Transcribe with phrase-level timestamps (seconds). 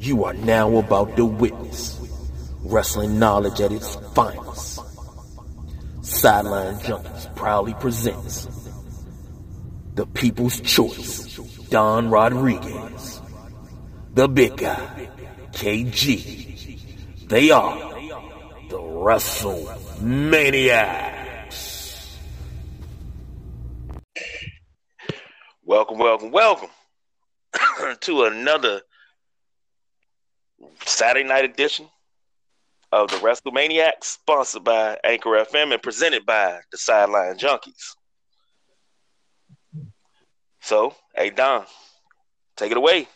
[0.00, 2.00] You are now about to witness
[2.60, 4.80] wrestling knowledge at its finest.
[6.00, 8.48] Sideline Junkies proudly presents
[9.96, 11.36] the People's Choice,
[11.68, 13.20] Don Rodriguez,
[14.14, 15.10] the Big Guy,
[15.52, 17.28] KG.
[17.28, 17.78] They are
[18.70, 19.70] the Wrestle
[20.00, 21.46] Maniacs.
[25.62, 26.70] Welcome, welcome, welcome
[28.00, 28.80] to another
[30.84, 31.88] Saturday night edition
[32.92, 37.94] of the WrestleManiacs, sponsored by Anchor FM and presented by the Sideline Junkies.
[40.60, 41.64] So, hey Don,
[42.56, 43.08] take it away.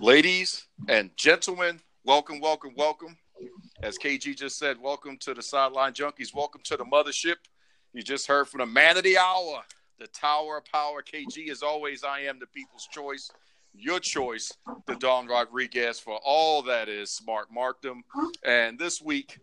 [0.00, 3.16] Ladies and gentlemen, welcome, welcome, welcome.
[3.82, 6.34] As KG just said, welcome to the Sideline Junkies.
[6.34, 7.36] Welcome to the mothership.
[7.92, 9.62] You just heard from the man of the hour,
[9.98, 11.02] the Tower of Power.
[11.02, 13.30] KG, as always, I am the people's choice
[13.78, 14.52] your choice,
[14.86, 18.02] the Don Rodriguez, for all that is smart markdom.
[18.44, 19.38] And this week,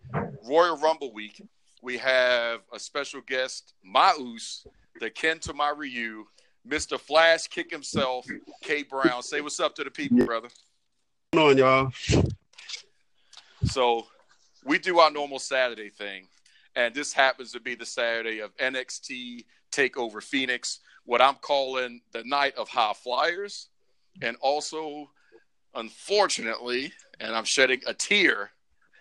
[0.47, 1.41] Royal Rumble week,
[1.81, 4.65] we have a special guest, Maus,
[4.99, 6.25] the Ken to my Ryu,
[6.67, 6.99] Mr.
[6.99, 8.25] Flash Kick himself,
[8.61, 9.21] K Brown.
[9.21, 10.49] Say what's up to the people, brother.
[11.31, 11.91] What's on, y'all?
[13.65, 14.07] So
[14.65, 16.27] we do our normal Saturday thing,
[16.75, 22.23] and this happens to be the Saturday of NXT Takeover Phoenix, what I'm calling the
[22.23, 23.69] night of high flyers
[24.21, 25.09] and also,
[25.75, 28.51] unfortunately, and I'm shedding a tear,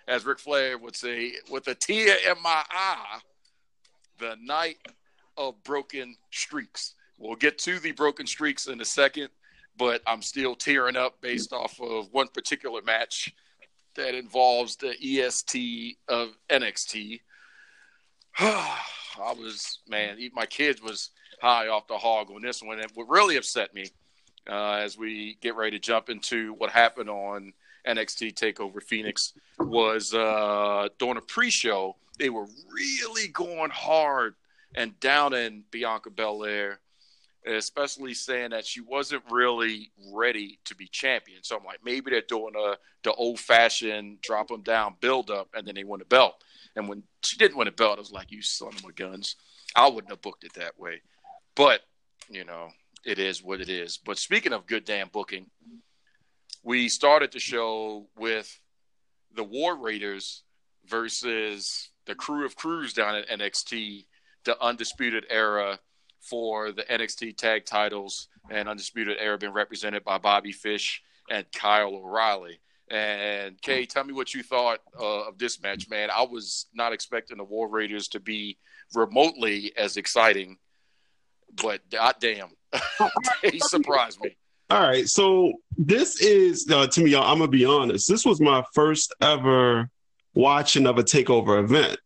[0.08, 3.18] as Ric Flair would say, with a tear in my eye,
[4.18, 4.78] the night
[5.36, 6.94] of broken streaks.
[7.18, 9.28] We'll get to the broken streaks in a second,
[9.76, 13.32] but I'm still tearing up based off of one particular match
[13.94, 17.20] that involves the EST of NXT.
[18.38, 21.10] I was man, my kids was
[21.40, 23.86] high off the hog on this one, and what really upset me
[24.48, 27.52] uh, as we get ready to jump into what happened on
[27.86, 31.96] NXT Takeover Phoenix was uh, during a pre-show.
[32.18, 34.34] They were really going hard
[34.74, 36.80] and down in Bianca Belair,
[37.46, 41.42] especially saying that she wasn't really ready to be champion.
[41.42, 45.66] So I'm like, maybe they're doing a the old-fashioned drop them down, build up, and
[45.66, 46.34] then they win a belt.
[46.76, 49.36] And when she didn't win a belt, I was like, you son of a guns.
[49.74, 51.02] I wouldn't have booked it that way.
[51.54, 51.80] But
[52.28, 52.68] you know,
[53.04, 53.98] it is what it is.
[53.98, 55.46] But speaking of good damn booking,
[56.62, 58.60] we started the show with
[59.34, 60.42] the War Raiders
[60.86, 64.06] versus the Crew of Crews down at NXT,
[64.44, 65.78] the Undisputed Era
[66.20, 71.94] for the NXT tag titles, and Undisputed Era being represented by Bobby Fish and Kyle
[71.94, 72.60] O'Reilly.
[72.90, 76.10] And Kay, tell me what you thought uh, of this match, man.
[76.10, 78.58] I was not expecting the War Raiders to be
[78.94, 80.58] remotely as exciting,
[81.62, 82.50] but goddamn,
[83.42, 84.36] he surprised me.
[84.70, 88.08] All right, so this is uh, to me, y'all, I'm gonna be honest.
[88.08, 89.90] This was my first ever
[90.34, 91.98] watching of a takeover event,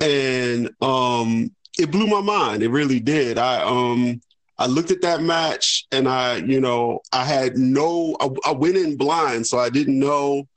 [0.00, 2.62] and um, it blew my mind.
[2.62, 3.38] It really did.
[3.38, 4.20] I um,
[4.58, 8.16] I looked at that match, and I, you know, I had no.
[8.20, 10.48] I, I went in blind, so I didn't know,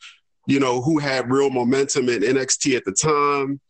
[0.48, 3.62] you know, who had real momentum in NXT at the time.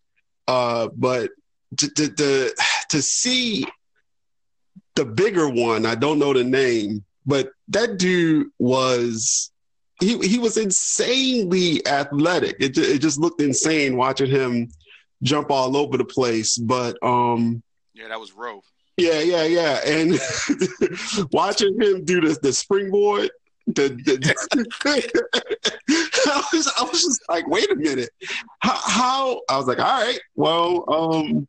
[0.48, 1.30] Uh, but
[1.78, 2.56] to, to, to,
[2.90, 3.66] to see
[4.96, 9.52] the bigger one, I don't know the name, but that dude was
[10.00, 12.58] he he was insanely athletic.
[12.60, 14.70] It it just looked insane watching him
[15.24, 16.58] jump all over the place.
[16.58, 17.62] But um,
[17.94, 18.64] yeah, that was Rowe.
[18.98, 20.20] Yeah, yeah, yeah, and
[21.32, 23.30] watching him do the the springboard.
[23.68, 24.36] The, the
[26.26, 28.10] I, was, I was just like, wait a minute,
[28.60, 29.42] how, how?
[29.48, 31.48] I was like, all right, well, um,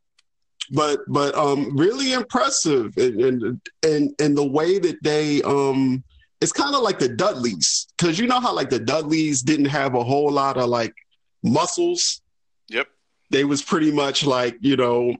[0.72, 6.02] but but um, really impressive and and and, and the way that they um,
[6.40, 9.94] it's kind of like the Dudleys because you know how like the Dudleys didn't have
[9.94, 10.94] a whole lot of like
[11.42, 12.22] muscles.
[12.68, 12.88] Yep,
[13.30, 15.14] they was pretty much like you know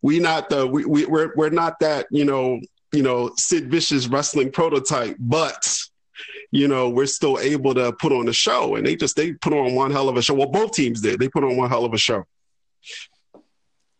[0.00, 2.60] we not the we, we we're we're not that you know
[2.92, 5.76] you know Sid Vicious wrestling prototype, but
[6.52, 9.52] you know we're still able to put on a show, and they just they put
[9.52, 10.34] on one hell of a show.
[10.34, 11.18] Well, both teams did.
[11.18, 12.24] They put on one hell of a show.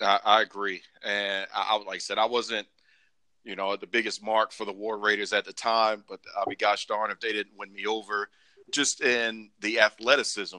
[0.01, 2.67] I, I agree, and I, I like I said, I wasn't,
[3.45, 6.57] you know, the biggest mark for the War Raiders at the time, but I'll be
[6.57, 8.29] gosh darn if they didn't win me over,
[8.73, 10.59] just in the athleticism,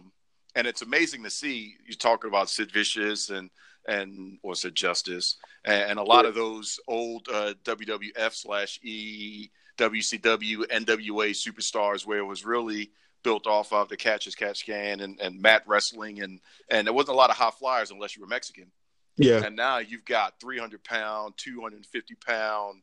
[0.56, 3.50] and it's amazing to see you talking about Sid Vicious and
[3.88, 9.50] and what's it Justice and, and a lot of those old uh, WWF slash E
[9.77, 12.92] WCW NWA superstars where it was really
[13.24, 16.21] built off of the catch as catch can and, and mat wrestling.
[16.21, 16.39] And
[16.69, 18.71] and there wasn't a lot of high flyers unless you were Mexican
[19.17, 19.44] yeah.
[19.45, 22.81] And now you've got 300 pound, 250 pound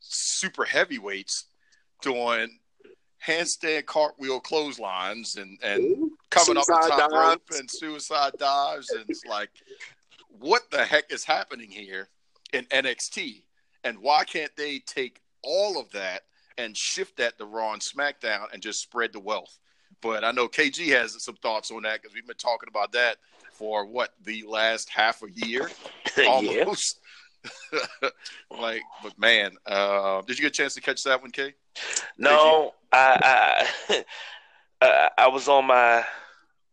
[0.00, 1.46] super heavyweights
[2.02, 2.58] doing,
[3.26, 7.28] handstand cartwheel clotheslines and and coming suicide up the top dives.
[7.28, 9.50] rope and suicide dives and it's like
[10.28, 12.08] what the heck is happening here
[12.52, 13.42] in NXT
[13.84, 16.22] and why can't they take all of that
[16.58, 19.58] and shift that to Raw and SmackDown and just spread the wealth
[20.02, 23.16] but I know KG has some thoughts on that because we've been talking about that
[23.56, 25.70] for what the last half a year
[26.26, 27.00] almost
[28.50, 31.54] like but man uh, did you get a chance to catch that one K
[32.18, 33.66] no I,
[34.82, 36.04] I I was on my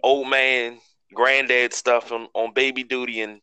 [0.02, 0.80] old man
[1.14, 3.40] granddad stuff on, on baby duty and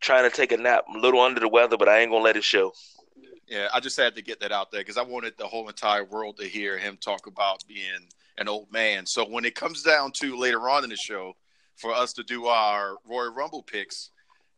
[0.00, 0.84] trying to take a nap.
[0.88, 2.72] I'm a little under the weather, but I ain't gonna let it show.
[3.46, 6.04] Yeah, I just had to get that out there because I wanted the whole entire
[6.04, 9.06] world to hear him talk about being an old man.
[9.06, 11.34] So when it comes down to later on in the show
[11.78, 14.10] for us to do our Royal Rumble picks,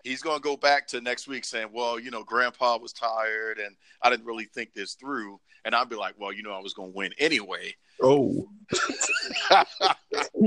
[0.03, 3.59] he's going to go back to next week saying, "Well, you know, Grandpa was tired
[3.59, 6.61] and I didn't really think this through." And I'd be like, "Well, you know, I
[6.61, 8.49] was going to win anyway." Oh.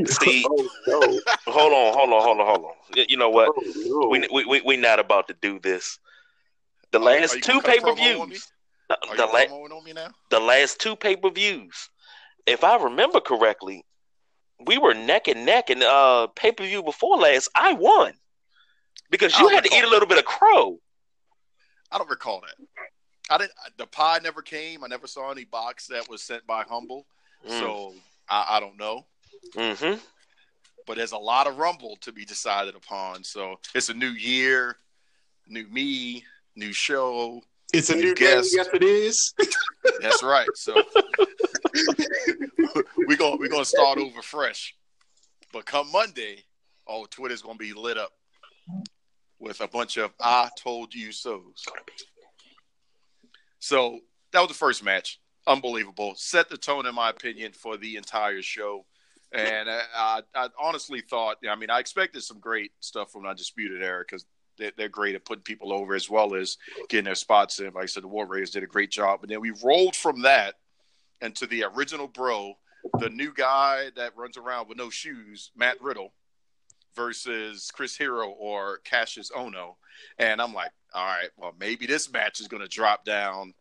[0.05, 1.01] See, oh, no.
[1.45, 3.05] hold on, hold on, hold on, hold on.
[3.07, 3.49] You know what?
[3.55, 3.61] Oh,
[4.01, 4.07] no.
[4.09, 5.99] we, we we not about to do this.
[6.91, 8.51] The last two pay per views.
[8.89, 11.89] The, la- the last two pay per views.
[12.45, 13.85] If I remember correctly,
[14.65, 17.49] we were neck and neck in uh pay per view before last.
[17.55, 18.13] I won
[19.09, 20.79] because you had to eat a little bit of crow.
[21.91, 22.87] I don't recall that.
[23.29, 23.53] I didn't.
[23.77, 24.83] The pie never came.
[24.83, 27.05] I never saw any box that was sent by Humble.
[27.47, 27.59] Mm.
[27.59, 27.93] So
[28.29, 29.05] I, I, don't know.
[29.55, 29.99] Mm-hmm.
[30.85, 33.23] But there's a lot of Rumble to be decided upon.
[33.23, 34.77] So it's a new year,
[35.47, 36.23] new me,
[36.55, 37.41] new show.
[37.73, 38.51] It's a new guest.
[38.51, 38.57] Day.
[38.57, 39.33] Yes, it is.
[40.01, 40.47] That's right.
[40.55, 40.75] So
[42.97, 44.75] we're gonna we're gonna start over fresh.
[45.51, 46.43] But come Monday,
[46.87, 48.11] oh, Twitter's gonna be lit up
[49.39, 51.65] with a bunch of "I told you so's."
[53.59, 53.99] So
[54.31, 56.13] that was the first match unbelievable.
[56.15, 58.85] Set the tone, in my opinion, for the entire show.
[59.33, 64.03] And I, I, honestly thought, I mean, I expected some great stuff from Undisputed Era
[64.07, 64.25] because
[64.59, 67.73] they're, they're, great at putting people over as well as getting their spots in.
[67.73, 69.21] Like I said, the War Raiders did a great job.
[69.21, 70.55] But then we rolled from that
[71.21, 72.53] into the original bro,
[72.99, 76.13] the new guy that runs around with no shoes, Matt Riddle,
[76.95, 79.75] versus Chris Hero or Kassius Ohno.
[80.17, 83.53] And I'm like, all right, well, maybe this match is going to drop down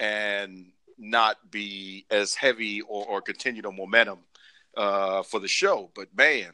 [0.00, 0.66] and
[0.98, 4.18] not be as heavy or, or continue the momentum
[4.76, 5.90] uh, for the show.
[5.94, 6.52] But man,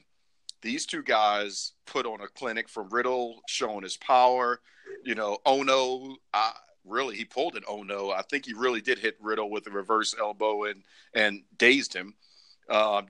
[0.63, 4.61] these two guys put on a clinic from Riddle showing his power.
[5.05, 6.53] You know, Ono, I,
[6.85, 8.11] really, he pulled an oh no.
[8.11, 10.83] I think he really did hit Riddle with a reverse elbow and
[11.15, 12.15] and dazed him.
[12.69, 13.03] Uh,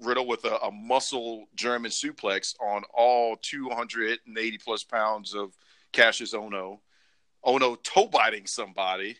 [0.00, 5.56] Riddle with a, a, muscle German suplex on all 280 plus pounds of
[5.92, 6.78] Kassius Ohno.
[7.44, 9.16] Ohno toe biting somebody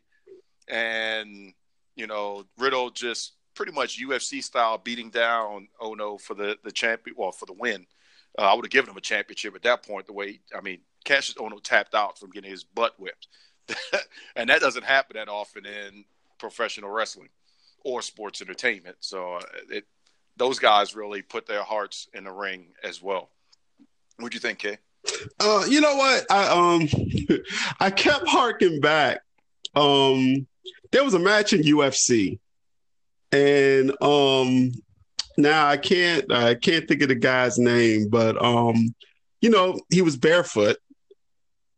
[0.68, 1.52] and
[1.96, 7.16] you know Riddle just pretty much UFC style beating down Ohno for the the champion,
[7.18, 7.86] well for the win.
[8.38, 10.06] Uh, I would have given him a championship at that point.
[10.06, 13.28] The way I mean, Kassius Ohno tapped out from getting his butt whipped,
[14.36, 16.04] and that doesn't happen that often in
[16.38, 17.28] professional wrestling
[17.84, 18.96] or sports entertainment.
[19.00, 19.84] So uh, it,
[20.36, 23.30] those guys really put their hearts in the ring as well.
[24.18, 24.78] What do you think, Kay?
[25.40, 26.24] Uh, you know what?
[26.30, 26.88] I um
[27.80, 29.20] I kept harking back
[29.74, 30.46] um
[30.92, 32.38] there was a match in UFC,
[33.32, 34.72] and um,
[35.36, 38.94] now I can't I can't think of the guy's name, but um,
[39.40, 40.76] you know, he was barefoot,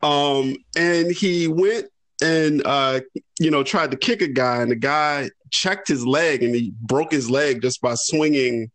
[0.04, 1.86] um, and he went
[2.22, 3.00] and uh,
[3.40, 6.74] you know tried to kick a guy, and the guy checked his leg, and he
[6.82, 8.70] broke his leg just by swinging.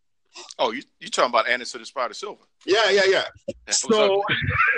[0.57, 2.41] Oh, you you talking about Anderson the Spider Silva?
[2.65, 3.23] Yeah, yeah, yeah.
[3.69, 4.23] so,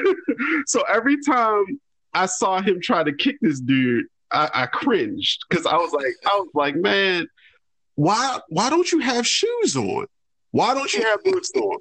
[0.65, 1.79] so every time
[2.13, 6.13] I saw him try to kick this dude, I, I cringed because I was like,
[6.25, 7.27] I was like, man,
[7.95, 10.05] why why don't you have shoes on?
[10.51, 11.77] Why don't you have boots on?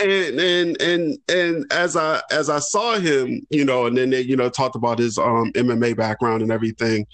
[0.00, 4.22] And and and and as I as I saw him, you know, and then they
[4.22, 7.06] you know talked about his um MMA background and everything.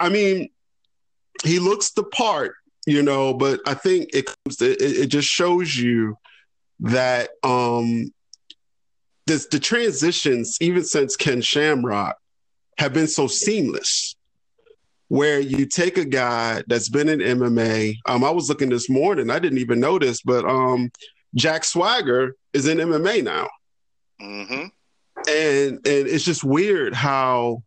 [0.00, 0.48] I mean,
[1.44, 2.54] he looks the part,
[2.86, 4.28] you know, but I think it
[4.60, 6.16] it, it just shows you
[6.80, 8.12] that um
[9.26, 12.16] this the transitions even since Ken Shamrock
[12.78, 14.16] have been so seamless
[15.08, 17.96] where you take a guy that's been in MMA.
[18.06, 20.90] Um, I was looking this morning, I didn't even notice, but um,
[21.36, 23.48] Jack Swagger is in MMA now.
[24.20, 24.66] Mm-hmm.
[25.28, 27.62] And and it's just weird how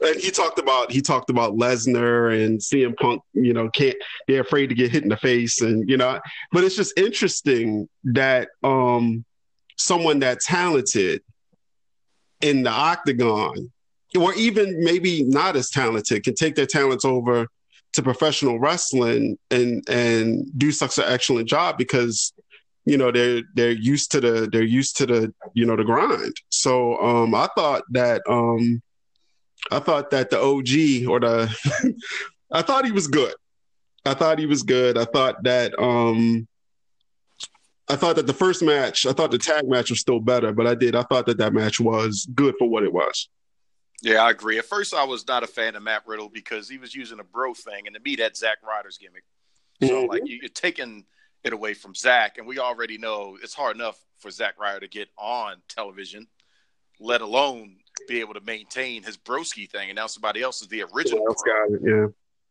[0.00, 4.40] and he talked about he talked about Lesnar and CM Punk, you know, can't they're
[4.40, 6.20] afraid to get hit in the face and you know,
[6.52, 9.24] but it's just interesting that um
[9.76, 11.22] someone that talented
[12.40, 13.70] in the octagon
[14.18, 17.46] or even maybe not as talented can take their talents over
[17.92, 22.32] to professional wrestling and and do such an excellent job because
[22.84, 26.34] you know they're they're used to the they're used to the you know the grind.
[26.48, 28.82] So um, I thought that um,
[29.70, 31.94] I thought that the OG or the
[32.52, 33.34] I thought he was good.
[34.04, 34.96] I thought he was good.
[34.96, 36.48] I thought that um,
[37.88, 40.66] I thought that the first match, I thought the tag match was still better, but
[40.66, 40.94] I did.
[40.94, 43.28] I thought that that match was good for what it was.
[44.02, 44.58] Yeah, I agree.
[44.58, 47.24] At first, I was not a fan of Matt Riddle because he was using a
[47.24, 49.24] bro thing, and to me, that's Zack Ryder's gimmick.
[49.82, 50.10] So, mm-hmm.
[50.10, 51.04] like, you're taking
[51.44, 52.38] it away from Zack.
[52.38, 56.26] and we already know it's hard enough for Zack Ryder to get on television,
[56.98, 57.78] let alone
[58.08, 59.90] be able to maintain his broski thing.
[59.90, 61.24] And now somebody else is the original.
[61.46, 62.06] Yeah, it, yeah.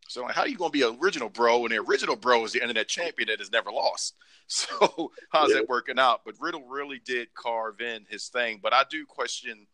[0.07, 2.53] So, how are you going to be an original bro when the original bro is
[2.53, 4.15] the internet champion that has never lost?
[4.51, 5.57] So, how's yeah.
[5.57, 6.21] that working out?
[6.25, 8.59] But Riddle really did carve in his thing.
[8.59, 9.67] But I do question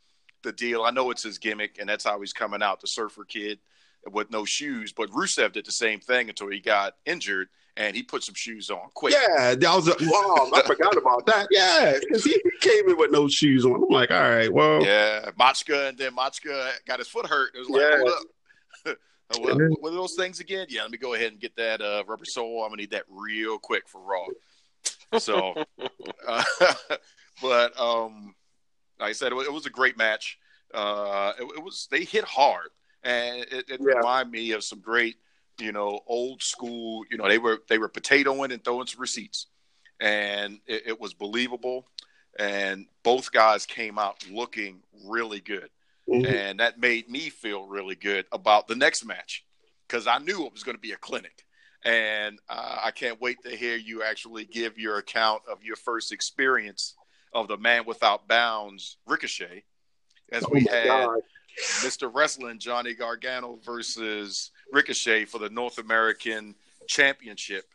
[0.44, 0.84] the deal.
[0.84, 3.60] I know it's his gimmick, and that's how he's coming out, the surfer kid
[4.12, 4.92] with no shoes.
[4.92, 8.70] But Rusev did the same thing until he got injured and he put some shoes
[8.70, 9.14] on quick.
[9.14, 10.50] Yeah, that was a, wow.
[10.54, 11.48] I forgot about that.
[11.52, 13.76] Yeah, because he came in with no shoes on.
[13.76, 17.56] I'm like, all right, well, yeah, Machka, and then Machka got his foot hurt.
[17.56, 18.94] It was like, yeah.
[19.34, 20.68] Oh, well, what are those things again?
[20.70, 22.62] Yeah, let me go ahead and get that uh, rubber sole.
[22.62, 24.28] I'm gonna need that real quick for Raw.
[25.18, 25.56] So,
[26.28, 26.44] uh,
[27.42, 28.36] but um,
[29.00, 30.38] like I said, it was, it was a great match.
[30.72, 32.70] Uh, it, it, was they hit hard,
[33.04, 33.96] and it, it yeah.
[33.96, 35.16] reminded me of some great
[35.60, 37.04] you know, old school.
[37.10, 39.48] You know, they were they were potatoing and throwing some receipts,
[40.00, 41.88] and it, it was believable.
[42.38, 45.70] And both guys came out looking really good,
[46.10, 46.26] mm-hmm.
[46.26, 49.46] and that made me feel really good about the next match
[49.88, 51.46] because I knew it was going to be a clinic.
[51.84, 56.12] And uh, I can't wait to hear you actually give your account of your first
[56.12, 56.96] experience
[57.32, 59.64] of the Man Without Bounds Ricochet,
[60.32, 61.20] as oh we had God.
[61.82, 62.10] Mr.
[62.12, 66.56] Wrestling Johnny Gargano versus Ricochet for the North American
[66.88, 67.66] Championship.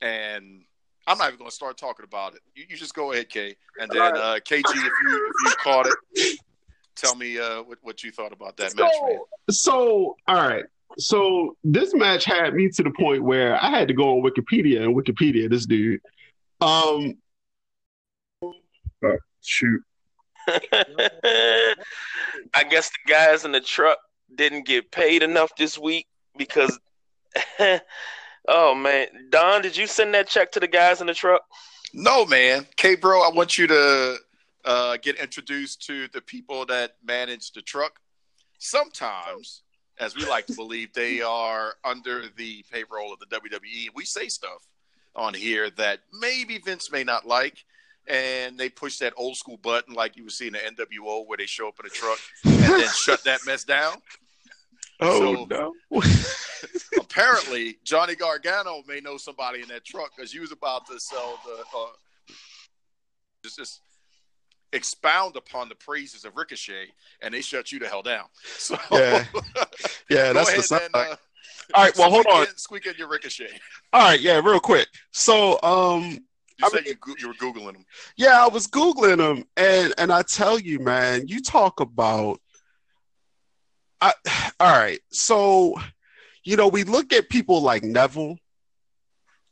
[0.00, 0.64] And
[1.06, 2.40] I'm not even going to start talking about it.
[2.54, 3.56] You, you just go ahead, Kay.
[3.80, 6.38] And then uh, KG, if you, if you caught it,
[6.96, 8.92] tell me uh, what, what you thought about that so, match.
[9.02, 9.18] Man.
[9.50, 10.64] So, all right.
[10.98, 14.82] So this match had me to the point where I had to go on Wikipedia
[14.82, 16.00] and Wikipedia this dude.
[16.60, 17.14] Um,
[18.42, 19.82] oh, shoot.
[20.48, 21.74] I
[22.68, 23.98] guess the guys in the truck
[24.34, 26.78] didn't get paid enough this week because
[28.48, 29.06] oh man.
[29.30, 31.42] Don, did you send that check to the guys in the truck?
[31.92, 32.66] No, man.
[32.76, 34.16] K bro, I want you to
[34.64, 38.00] uh, get introduced to the people that manage the truck.
[38.58, 39.62] Sometimes,
[39.98, 43.88] as we like to believe, they are under the payroll of the WWE.
[43.94, 44.66] We say stuff
[45.14, 47.64] on here that maybe Vince may not like
[48.06, 51.38] and they push that old school button like you would see in the NWO where
[51.38, 53.96] they show up in a truck and then shut that mess down.
[55.00, 56.00] Oh so, no!
[57.00, 61.40] apparently, Johnny Gargano may know somebody in that truck because he was about to sell
[61.44, 61.64] the.
[61.76, 62.34] Uh,
[63.42, 63.80] just, just
[64.74, 66.88] expound upon the praises of Ricochet,
[67.22, 68.26] and they shut you the hell down.
[68.58, 69.24] So yeah,
[70.10, 71.16] yeah, that's the and, uh,
[71.74, 72.42] All right, well, hold on.
[72.42, 73.50] In, squeak in your Ricochet.
[73.92, 74.88] All right, yeah, real quick.
[75.12, 76.18] So, um,
[76.58, 77.84] you I said mean, you, you were googling them.
[78.16, 82.40] Yeah, I was googling them, and and I tell you, man, you talk about.
[84.04, 84.12] I,
[84.60, 85.74] all right, so
[86.44, 88.36] you know we look at people like Neville,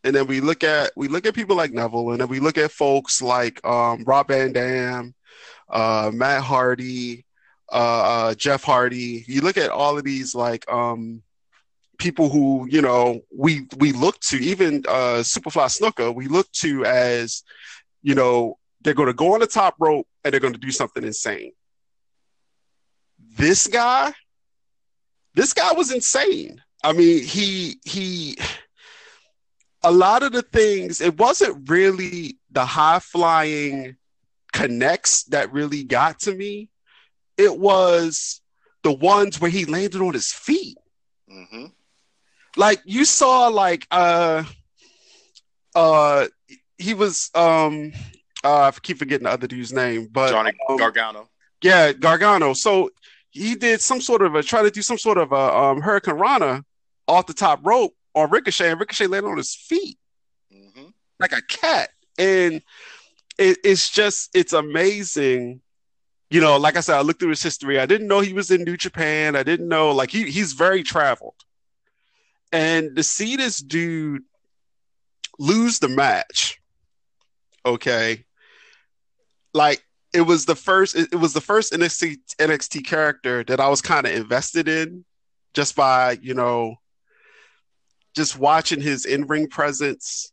[0.04, 2.59] and then we look at we look at people like Neville, and then we look
[2.59, 5.14] at folks like um, Rob Van Dam,
[5.71, 7.25] uh, Matt Hardy,
[7.73, 9.25] uh, uh, Jeff Hardy.
[9.26, 11.23] You look at all of these like um,
[11.97, 16.85] people who you know we we look to even uh superfly Snuka we look to
[16.85, 17.42] as
[18.02, 20.73] you know they're going to go on the top rope and they're going to do
[20.73, 21.52] something insane
[23.38, 24.12] this guy
[25.35, 28.37] this guy was insane i mean he he
[29.83, 33.97] a lot of the things it wasn't really the high flying
[34.53, 36.69] connects that really got to me
[37.37, 38.41] it was
[38.83, 40.77] the ones where he landed on his feet
[41.31, 41.67] mm-hmm
[42.57, 44.45] like you saw like uh
[45.75, 46.27] uh
[46.79, 47.93] he was um
[48.45, 51.29] uh I keep forgetting the other dude's name, but Johnny um, Gargano.
[51.62, 52.55] Yeah, Gargano.
[52.55, 52.91] So
[53.33, 56.62] he did some sort of a try to do some sort of a um hurricanrana
[57.09, 59.99] off the top rope on Ricochet, and Ricochet landed on his feet
[60.53, 60.89] mm-hmm.
[61.19, 61.91] like a cat.
[62.19, 62.62] And
[63.39, 65.61] it, it's just it's amazing.
[66.31, 67.79] You know, like I said, I looked through his history.
[67.79, 69.37] I didn't know he was in New Japan.
[69.37, 71.35] I didn't know like he he's very traveled.
[72.53, 74.23] And to see this dude
[75.39, 76.61] lose the match,
[77.65, 78.25] okay,
[79.55, 83.81] like it was the first it, was the first NXT NXT character that I was
[83.81, 85.04] kind of invested in
[85.54, 86.76] just by, you know,
[88.14, 90.33] just watching his in ring presence,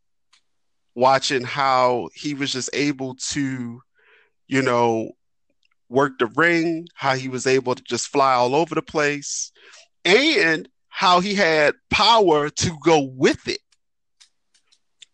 [0.96, 3.82] watching how he was just able to,
[4.48, 5.12] you know,
[5.88, 9.52] work the ring, how he was able to just fly all over the place,
[10.06, 13.62] and how he had power to go with it.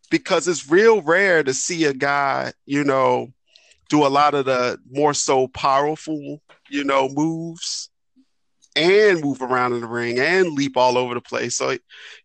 [0.10, 3.34] Because it's real rare to see a guy, you know,
[3.90, 7.90] do a lot of the more so powerful, you know, moves
[8.76, 11.56] and move around in the ring and leap all over the place.
[11.56, 11.78] So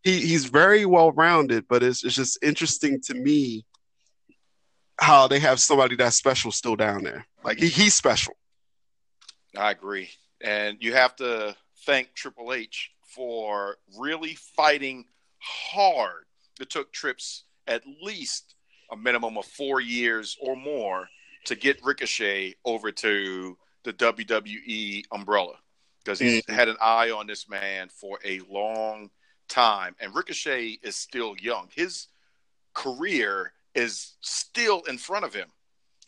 [0.02, 3.64] he, he's very well rounded, but it's, it's just interesting to me
[5.00, 7.26] how they have somebody that's special still down there.
[7.44, 8.34] Like he, he's special.
[9.56, 10.10] I agree.
[10.42, 11.54] And you have to
[11.86, 15.04] thank Triple H for really fighting
[15.38, 16.24] hard.
[16.60, 18.54] It took trips at least
[18.90, 21.08] a minimum of four years or more
[21.46, 25.54] to get Ricochet over to the WWE umbrella
[26.04, 26.54] because he's mm-hmm.
[26.54, 29.10] had an eye on this man for a long
[29.48, 29.94] time.
[30.00, 31.68] And Ricochet is still young.
[31.74, 32.08] His
[32.74, 35.48] career is still in front of him.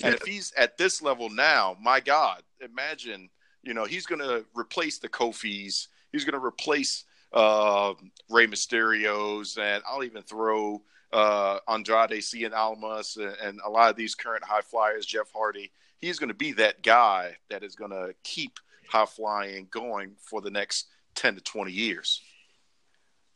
[0.03, 3.31] And if he's at this level now, my God, imagine,
[3.63, 5.87] you know, he's going to replace the Kofis.
[6.11, 7.95] He's going to replace uh,
[8.29, 9.59] Rey Mysterios.
[9.59, 10.83] And I'll even throw
[11.13, 15.73] uh, Andrade Cien Almas and, and a lot of these current high flyers, Jeff Hardy.
[15.99, 18.59] He's going to be that guy that is going to keep–
[18.93, 22.21] high flying going for the next 10 to 20 years.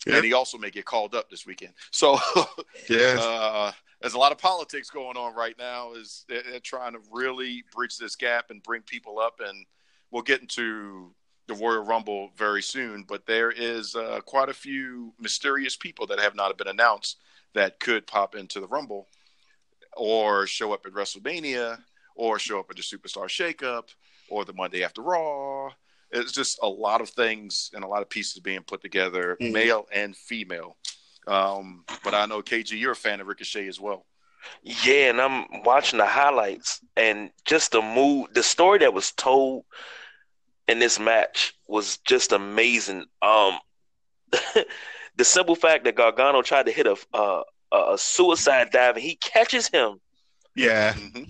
[0.06, 1.72] And he also may get called up this weekend.
[1.90, 2.18] So,
[2.88, 5.94] yeah, uh, there's a lot of politics going on right now.
[5.94, 9.66] Is they're, they're trying to really bridge this gap and bring people up, and
[10.12, 11.12] we'll get into
[11.48, 13.02] the Royal Rumble very soon.
[13.02, 17.16] But there is uh, quite a few mysterious people that have not been announced
[17.56, 19.08] that could pop into the Rumble,
[19.96, 21.78] or show up at WrestleMania,
[22.14, 23.88] or show up at the Superstar Shakeup,
[24.28, 25.70] or the Monday after Raw.
[26.10, 29.52] It's just a lot of things and a lot of pieces being put together, mm-hmm.
[29.52, 30.76] male and female.
[31.26, 34.06] Um, but I know KG, you're a fan of Ricochet as well.
[34.62, 39.64] Yeah, and I'm watching the highlights and just the mood, the story that was told
[40.68, 43.06] in this match was just amazing.
[43.22, 43.58] Um,
[45.16, 49.16] the simple fact that Gargano tried to hit a a, a suicide dive and he
[49.16, 50.00] catches him.
[50.54, 51.24] Yeah, mm-hmm.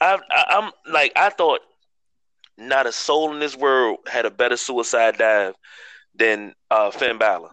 [0.00, 1.60] I, I, I'm like I thought
[2.56, 5.54] not a soul in this world had a better suicide dive
[6.14, 7.50] than uh, Finn Balor.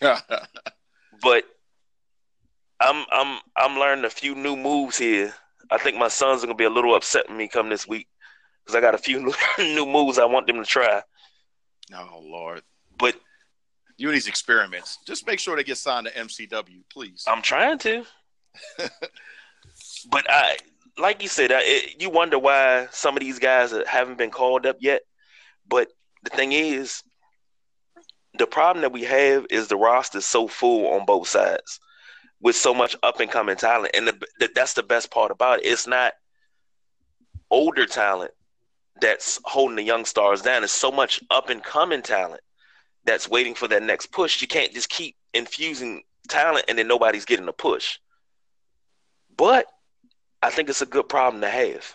[0.00, 1.44] but
[2.80, 5.34] I'm I'm I'm learning a few new moves here.
[5.70, 8.08] I think my sons are gonna be a little upset with me come this week
[8.64, 11.02] because I got a few new moves I want them to try.
[11.94, 12.62] Oh Lord!
[12.98, 13.16] But
[14.02, 17.24] you and these experiments, just make sure they get signed to MCW, please.
[17.28, 18.04] I'm trying to.
[20.10, 20.56] but I
[20.98, 24.76] like you said, it, you wonder why some of these guys haven't been called up
[24.80, 25.02] yet.
[25.68, 25.92] But
[26.24, 27.04] the thing is,
[28.36, 31.78] the problem that we have is the roster is so full on both sides
[32.40, 35.60] with so much up and coming talent, and the, the, that's the best part about
[35.60, 35.66] it.
[35.66, 36.14] It's not
[37.52, 38.32] older talent
[39.00, 40.64] that's holding the young stars down.
[40.64, 42.40] It's so much up and coming talent
[43.04, 44.40] that's waiting for that next push.
[44.40, 47.98] You can't just keep infusing talent and then nobody's getting a push.
[49.36, 49.66] But
[50.42, 51.94] I think it's a good problem to have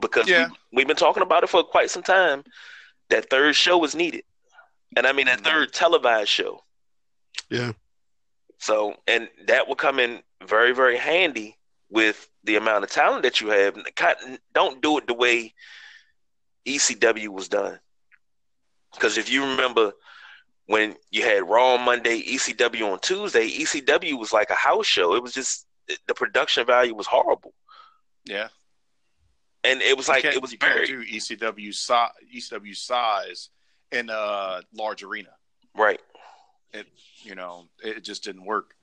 [0.00, 0.48] because yeah.
[0.72, 2.44] we, have been talking about it for quite some time.
[3.10, 4.24] That third show is needed,
[4.96, 6.62] and I mean that third televised show.
[7.50, 7.72] Yeah.
[8.58, 11.58] So, and that will come in very, very handy
[11.90, 13.76] with the amount of talent that you have.
[14.54, 15.52] Don't do it the way
[16.66, 17.78] ECW was done,
[18.92, 19.92] because if you remember
[20.66, 25.14] when you had Raw on Monday, ECW on Tuesday, ECW was like a house show.
[25.14, 25.66] It was just
[26.06, 27.54] the production value was horrible.
[28.24, 28.48] Yeah,
[29.64, 33.50] and it was like it was very do ECW size ECW size
[33.90, 35.30] in a large arena.
[35.76, 36.00] Right.
[36.72, 36.86] It
[37.22, 38.74] you know it just didn't work.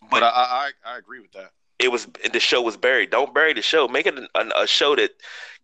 [0.00, 1.50] But, but I, I, I agree with that.
[1.78, 3.10] It was the show was buried.
[3.10, 3.88] Don't bury the show.
[3.88, 5.10] Make it a, a show that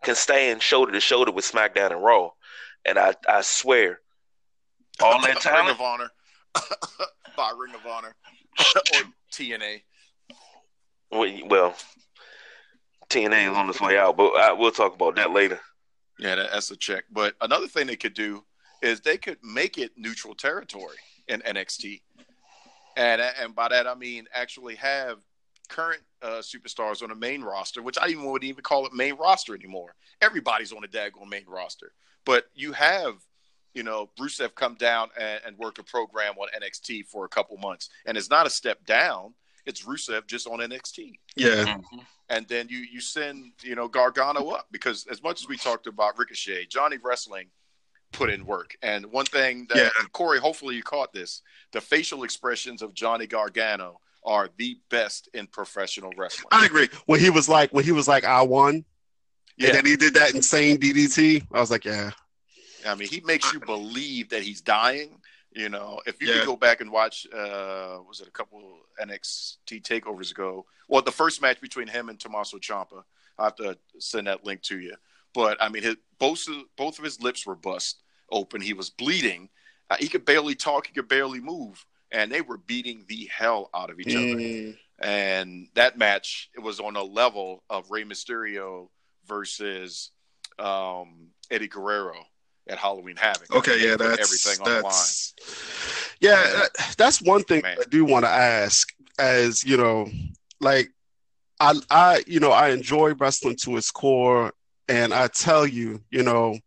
[0.03, 2.31] can stand shoulder to shoulder with SmackDown and Raw.
[2.87, 4.01] And I I swear,
[5.03, 6.11] all that time Ring of Honor,
[7.37, 8.15] by Ring of Honor
[8.59, 9.83] or TNA.
[11.13, 11.75] Well,
[13.09, 15.61] TNA is on its way out, but I, we'll talk about that later.
[16.19, 17.05] Yeah, that's a check.
[17.11, 18.45] But another thing they could do
[18.83, 20.97] is they could make it neutral territory
[21.29, 22.01] in NXT,
[22.97, 25.19] and and by that I mean actually have
[25.69, 29.15] current uh, superstars on the main roster, which I even wouldn't even call it main
[29.17, 29.95] roster anymore.
[30.21, 31.93] Everybody's on the daggone main roster,
[32.25, 33.15] but you have
[33.73, 37.57] you know, Rusev come down and, and, work a program on NXT for a couple
[37.57, 39.33] months, and it's not a step down
[39.67, 41.15] it's Rusev just on NXT.
[41.37, 41.65] Yeah.
[41.65, 41.99] Mm-hmm.
[42.29, 45.87] And then you you send you know Gargano up because as much as we talked
[45.87, 47.49] about Ricochet, Johnny Wrestling
[48.13, 48.77] put in work.
[48.83, 49.89] And one thing that yeah.
[50.13, 55.47] Corey, hopefully you caught this: the facial expressions of Johnny Gargano are the best in
[55.47, 56.49] professional wrestling.
[56.53, 56.89] I agree.
[57.07, 58.85] When he was like, when he was like, "I won,"
[59.61, 59.69] yeah.
[59.69, 61.47] and then he did that insane DDT.
[61.53, 62.11] I was like, "Yeah."
[62.87, 65.21] I mean, he makes you believe that he's dying.
[65.53, 66.39] You know, if you yeah.
[66.39, 68.63] could go back and watch, uh, was it a couple
[69.03, 70.65] NXT takeovers ago?
[70.89, 73.03] Well, the first match between him and Tommaso Ciampa.
[73.39, 74.95] I have to send that link to you.
[75.35, 76.47] But I mean, his, both
[76.77, 78.61] both of his lips were bust open.
[78.61, 79.49] He was bleeding.
[79.89, 80.87] Uh, he could barely talk.
[80.87, 84.35] He could barely move, and they were beating the hell out of each mm.
[84.35, 84.79] other.
[85.03, 88.89] And that match, it was on a level of Rey Mysterio
[89.31, 90.11] versus
[90.59, 92.17] um, Eddie Guerrero
[92.69, 93.55] at Halloween Havoc.
[93.55, 95.33] Okay, yeah, that's everything on that's,
[96.21, 96.41] the line.
[96.43, 96.67] Yeah,
[96.99, 97.79] that's one thing Man.
[97.81, 98.89] I do want to ask.
[99.19, 100.09] As you know,
[100.61, 100.89] like
[101.61, 104.53] I, I, you know, I enjoy wrestling to its core,
[104.89, 106.59] and I tell you, you know,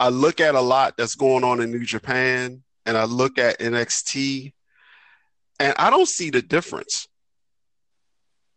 [0.00, 3.60] I look at a lot that's going on in New Japan, and I look at
[3.60, 4.54] NXT,
[5.60, 7.08] and I don't see the difference.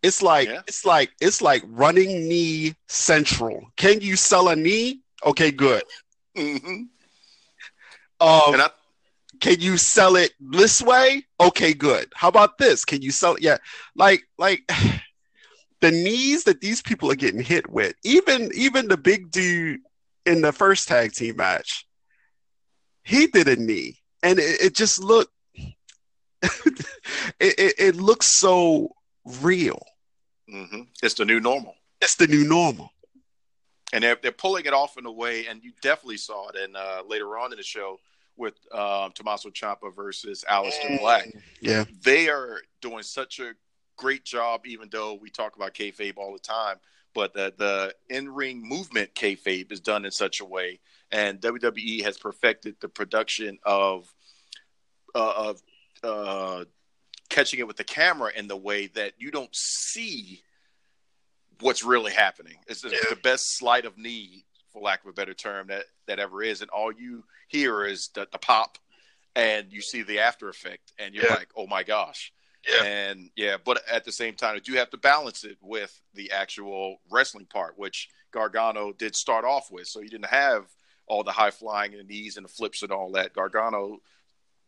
[0.05, 0.61] It's like yeah.
[0.67, 3.65] it's like it's like running knee central.
[3.75, 5.01] Can you sell a knee?
[5.25, 5.81] Okay, good.
[6.37, 6.83] Mm-hmm.
[8.21, 8.69] Um, I-
[9.39, 11.25] can you sell it this way?
[11.39, 12.13] Okay, good.
[12.13, 12.85] How about this?
[12.85, 13.41] Can you sell it?
[13.41, 13.57] Yeah,
[13.95, 14.61] like like
[15.81, 19.79] the knees that these people are getting hit with, even even the big dude
[20.27, 21.87] in the first tag team match,
[23.03, 25.31] he did a knee, and it, it just looked
[26.43, 26.85] it,
[27.39, 28.91] it, it, looks so
[29.41, 29.81] real.
[30.51, 30.81] Mm-hmm.
[31.01, 31.75] It's the new normal.
[32.01, 32.91] It's the new normal
[33.95, 36.55] and they're they're pulling it off in a way, and you definitely saw it.
[36.57, 37.99] And uh, later on in the show
[38.35, 41.31] with um, Tommaso Ciampa versus Aleister Black,
[41.61, 43.53] yeah, they are doing such a
[43.95, 44.65] great job.
[44.65, 46.75] Even though we talk about kayfabe all the time,
[47.13, 50.79] but the the in ring movement kayfabe is done in such a way,
[51.11, 54.13] and WWE has perfected the production of
[55.15, 55.61] uh, of
[56.03, 56.65] uh,
[57.29, 60.43] catching it with the camera in the way that you don't see
[61.61, 62.57] what's really happening.
[62.67, 66.19] It's the, the best sleight of knee, for lack of a better term, that that
[66.19, 68.77] ever is, and all you hear is the, the pop,
[69.35, 71.33] and you see the after effect, and you're yeah.
[71.33, 72.31] like, oh my gosh.
[72.67, 72.83] Yeah.
[72.83, 76.97] And yeah, but at the same time, you have to balance it with the actual
[77.11, 79.87] wrestling part, which Gargano did start off with.
[79.87, 80.65] So you didn't have
[81.05, 83.33] all the high flying and the knees and the flips and all that.
[83.33, 83.99] Gargano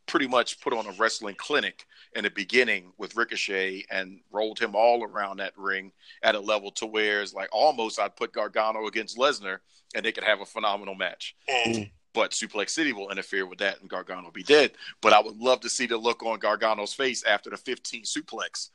[0.07, 4.75] pretty much put on a wrestling clinic in the beginning with Ricochet and rolled him
[4.75, 5.91] all around that ring
[6.23, 9.59] at a level to where it's like almost I'd put Gargano against Lesnar
[9.93, 11.35] and they could have a phenomenal match.
[11.49, 11.91] Mm.
[12.13, 14.71] But Suplex City will interfere with that and Gargano will be dead.
[15.01, 18.69] But I would love to see the look on Gargano's face after the 15 suplex.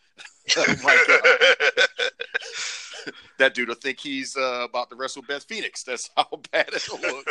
[0.55, 0.67] God.
[3.39, 5.83] that dude will think he's uh, about to wrestle Beth Phoenix.
[5.83, 7.27] That's how bad it'll look.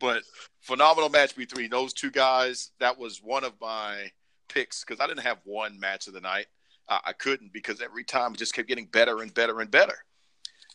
[0.00, 0.22] But
[0.60, 2.70] phenomenal match between those two guys.
[2.80, 4.10] That was one of my
[4.48, 6.46] picks because I didn't have one match of the night.
[6.88, 10.04] Uh, I couldn't because every time it just kept getting better and better and better.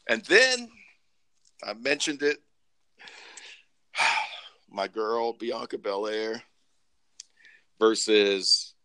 [0.08, 0.70] And then
[1.64, 2.38] I mentioned it.
[4.72, 6.44] My girl Bianca Belair
[7.80, 8.76] versus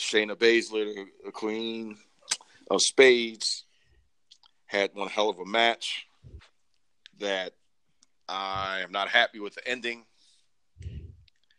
[0.00, 1.96] Shayna Baszler, the Queen
[2.70, 3.64] of Spades,
[4.66, 6.06] had one hell of a match
[7.18, 7.54] that
[8.32, 10.06] I am not happy with the ending.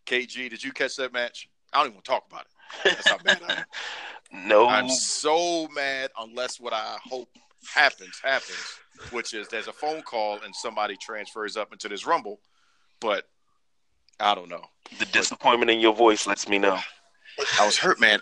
[0.08, 1.48] KG, did you catch that match?
[1.72, 2.96] I don't even want to talk about it.
[2.96, 3.66] That's how bad I am.
[4.36, 4.68] No.
[4.68, 7.30] I'm so mad unless what I hope
[7.72, 8.80] happens happens,
[9.12, 12.40] which is there's a phone call and somebody transfers up into this rumble,
[13.00, 13.30] but
[14.20, 14.66] I don't know.
[14.98, 16.80] The disappointment but, in your voice lets me know.
[17.60, 18.22] I was hurt, man.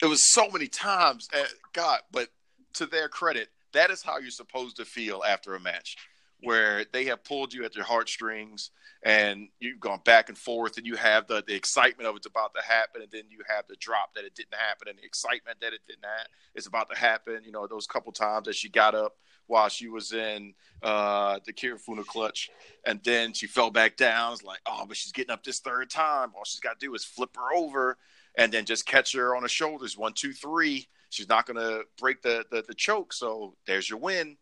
[0.00, 1.28] It was so many times.
[1.32, 2.28] Eh, God, but
[2.74, 5.96] to their credit, that is how you're supposed to feel after a match
[6.40, 8.70] where they have pulled you at your heartstrings
[9.02, 12.52] and you've gone back and forth and you have the, the excitement of it's about
[12.54, 15.58] to happen and then you have the drop that it didn't happen and the excitement
[15.60, 17.40] that it didn't happen it's about to happen.
[17.44, 21.52] You know those couple times that she got up while she was in uh, the
[21.52, 22.50] Kirifuda clutch
[22.84, 24.32] and then she fell back down.
[24.32, 26.32] It's like oh but she's getting up this third time.
[26.36, 27.96] All she's got to do is flip her over
[28.36, 29.96] and then just catch her on the shoulders.
[29.96, 30.88] One two three.
[31.10, 33.12] She's not going to break the, the the choke.
[33.12, 34.36] So there's your win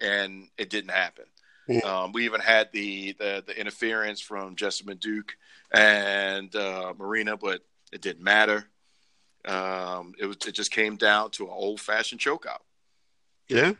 [0.00, 1.24] and it didn't happen.
[1.82, 5.34] Um, we even had the, the, the interference from Jessamyn Duke
[5.72, 8.66] and uh, Marina, but it didn't matter.
[9.46, 12.60] Um, it was it just came down to an old fashioned chokeout.
[13.48, 13.72] Yeah,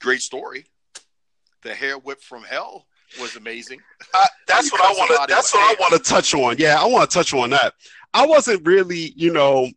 [0.00, 0.66] great story.
[1.62, 2.86] The hair whip from hell
[3.20, 3.80] was amazing.
[4.14, 5.34] Uh, that's what I want to.
[5.34, 5.76] That's what hair.
[5.76, 6.56] I want to touch on.
[6.58, 7.74] Yeah, I want to touch on that.
[8.14, 9.70] I wasn't really, you know,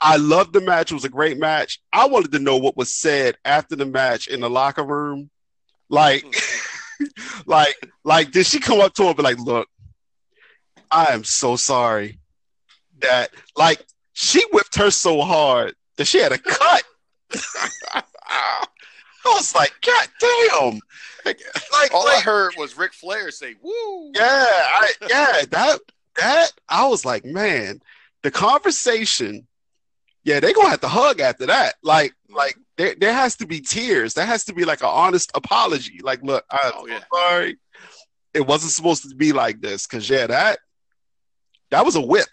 [0.00, 0.90] I loved the match.
[0.90, 1.80] It was a great match.
[1.92, 5.30] I wanted to know what was said after the match in the locker room.
[5.88, 6.24] Like,
[7.46, 9.68] like, like, did she come up to him and be like, look,
[10.90, 12.18] I am so sorry
[13.00, 16.82] that like she whipped her so hard that she had a cut.
[17.94, 18.02] I
[19.26, 20.80] was like, God damn.
[21.24, 21.40] Like,
[21.72, 25.80] like all like, I heard was Ric Flair say, "Woo!" Yeah, I, yeah, that
[26.16, 27.80] that I was like, man,
[28.22, 29.46] the conversation.
[30.26, 31.76] Yeah, they're gonna have to hug after that.
[31.84, 34.12] Like, like there, there has to be tears.
[34.12, 36.00] There has to be like an honest apology.
[36.02, 37.04] Like, look, I'm oh, yeah.
[37.14, 37.58] sorry.
[38.34, 39.86] It wasn't supposed to be like this.
[39.86, 40.58] Cause yeah, that
[41.70, 42.26] that was a whip.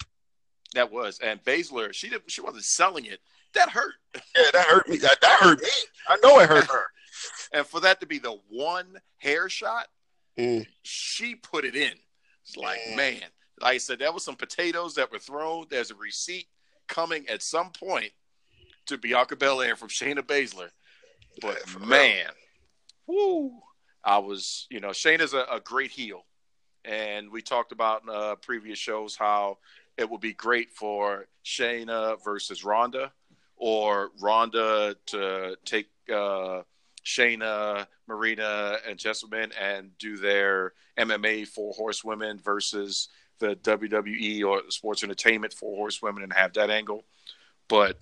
[0.74, 3.20] That was, and Baszler, she didn't, she wasn't selling it.
[3.54, 3.94] That hurt.
[4.16, 4.98] Yeah, that hurt me.
[4.98, 5.70] That, that hurt me.
[6.08, 6.86] I know it hurt her.
[7.54, 9.86] and for that to be the one hair shot,
[10.36, 10.66] mm.
[10.82, 11.94] she put it in.
[12.44, 12.96] It's like, mm.
[12.96, 13.22] man,
[13.62, 15.68] like I said, that was some potatoes that were thrown.
[15.70, 16.48] There's a receipt
[16.88, 18.12] coming at some point
[18.88, 20.70] to Bianca Belair from Shayna Baszler.
[21.42, 22.30] But yeah, man,
[23.08, 23.60] whoo,
[24.04, 26.26] I was, you know, Shayna's a, a great heel.
[26.86, 29.58] And we talked about in uh, previous shows how
[29.98, 33.12] it would be great for Shayna versus Ronda,
[33.56, 36.64] or Ronda to take uh,
[37.06, 45.04] Shayna, Marina, and Jessamyn and do their MMA four horsewomen versus the WWE or sports
[45.04, 47.04] entertainment four horsewomen and have that angle.
[47.68, 48.00] But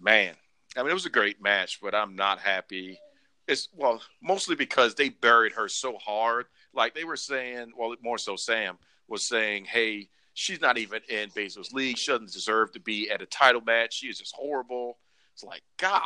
[0.00, 0.34] man,
[0.76, 2.98] I mean, it was a great match, but I'm not happy.
[3.46, 6.46] It's well, mostly because they buried her so hard.
[6.72, 11.30] Like they were saying, well, more so Sam was saying, hey, she's not even in
[11.30, 11.98] Baszler's league.
[11.98, 13.94] She doesn't deserve to be at a title match.
[13.94, 14.98] She is just horrible.
[15.32, 16.00] It's like, God,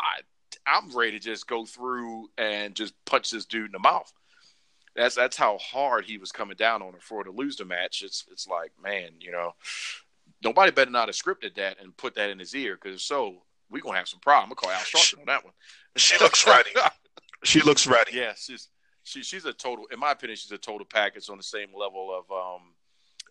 [0.66, 4.12] I'm ready to just go through and just punch this dude in the mouth.
[4.96, 7.64] That's that's how hard he was coming down on her for her to lose the
[7.64, 8.02] match.
[8.02, 9.52] It's it's like, man, you know,
[10.42, 13.82] nobody better not have scripted that and put that in his ear because so we're
[13.82, 14.50] gonna have some problem.
[14.50, 15.54] I'm gonna call Al Sharpton on that one.
[15.96, 16.70] She looks ready.
[17.44, 18.12] she looks ready.
[18.14, 18.68] Yeah, she's
[19.08, 19.86] she, she's a total.
[19.90, 22.62] In my opinion, she's a total package on the same level of um,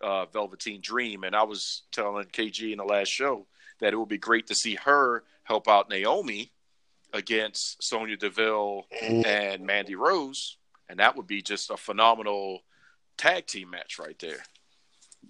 [0.02, 1.24] uh, Velveteen Dream.
[1.24, 3.46] And I was telling KG in the last show
[3.80, 6.52] that it would be great to see her help out Naomi
[7.12, 10.57] against Sonya Deville and Mandy Rose,
[10.88, 12.60] and that would be just a phenomenal
[13.16, 14.38] tag team match right there.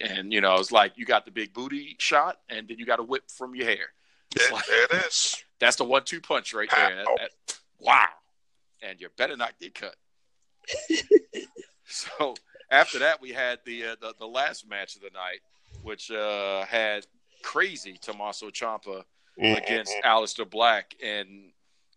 [0.00, 3.00] And you know, it's like you got the big booty shot, and then you got
[3.00, 3.92] a whip from your hair.
[4.36, 5.42] It, like, it is.
[5.58, 6.96] That's the one-two punch right there.
[6.96, 8.06] That, that, wow!
[8.82, 9.96] And you better not get cut.
[11.86, 12.34] so
[12.70, 15.40] after that, we had the, uh, the, the last match of the night,
[15.82, 17.06] which uh, had
[17.42, 19.04] crazy Tommaso Ciampa
[19.40, 19.56] mm-hmm.
[19.56, 21.50] against Aleister Black, and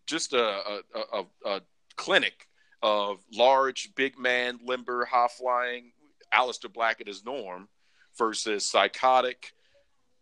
[0.06, 0.80] just a, a,
[1.12, 1.60] a, a
[1.96, 2.48] clinic
[2.82, 5.92] of large, big man, limber, high flying
[6.32, 7.68] Aleister Black at his norm
[8.16, 9.52] versus psychotic,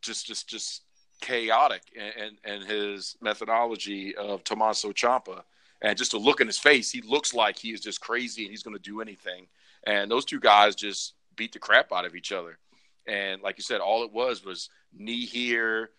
[0.03, 0.83] just just just
[1.21, 5.43] chaotic and and his methodology of Tommaso Ciampa.
[5.83, 8.51] And just to look in his face, he looks like he is just crazy and
[8.51, 9.47] he's going to do anything.
[9.85, 12.59] And those two guys just beat the crap out of each other.
[13.07, 15.91] And like you said, all it was was knee here,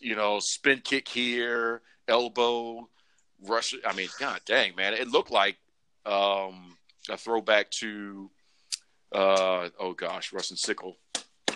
[0.00, 2.88] you know, spin kick here, elbow,
[3.44, 3.74] rush.
[3.84, 5.56] I mean, god dang, man, it looked like
[6.06, 6.76] um,
[7.10, 8.30] a throwback to
[9.12, 10.96] uh, oh gosh, Russian Sickle.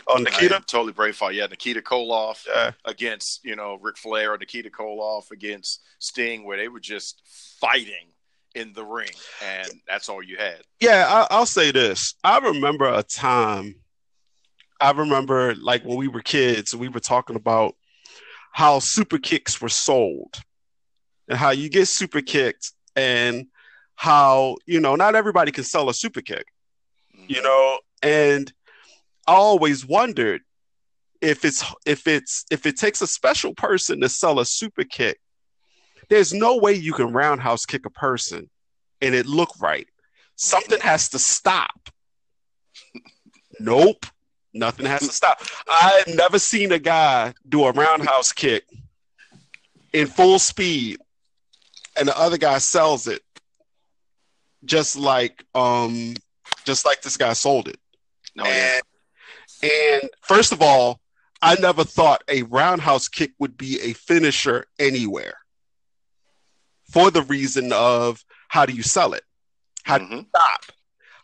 [0.06, 1.34] Oh, Nikita, totally brave fight.
[1.34, 2.72] Yeah, Nikita Koloff yeah.
[2.84, 7.22] against you know Ric Flair or Nikita Koloff against Sting, where they were just
[7.60, 8.12] fighting
[8.54, 9.10] in the ring,
[9.44, 10.62] and that's all you had.
[10.80, 12.14] Yeah, I, will say this.
[12.24, 13.76] I remember a time.
[14.80, 17.76] I remember like when we were kids, we were talking about
[18.52, 20.34] how super kicks were sold
[21.28, 23.46] and how you get super kicked and
[24.00, 26.46] how you know not everybody can sell a super kick
[27.14, 27.26] mm-hmm.
[27.28, 27.78] you know?
[28.02, 28.50] And
[29.26, 30.40] i always wondered
[31.20, 35.20] if it's if it's if it takes a special person to sell a super kick
[36.08, 38.50] there's no way you can roundhouse kick a person
[39.00, 39.86] and it look right.
[40.36, 41.88] Something has to stop.
[43.62, 44.06] Nope.
[44.54, 45.42] Nothing has to stop.
[45.68, 48.64] I've never seen a guy do a roundhouse kick
[49.92, 50.96] in full speed
[51.98, 53.20] and the other guy sells it
[54.64, 56.14] just like um
[56.64, 57.78] just like this guy sold it.
[58.38, 58.82] Oh, and,
[59.62, 59.70] yeah.
[60.00, 61.00] and first of all,
[61.42, 65.34] I never thought a roundhouse kick would be a finisher anywhere.
[66.90, 69.22] For the reason of how do you sell it?
[69.84, 70.28] How do you mm-hmm.
[70.28, 70.60] stop?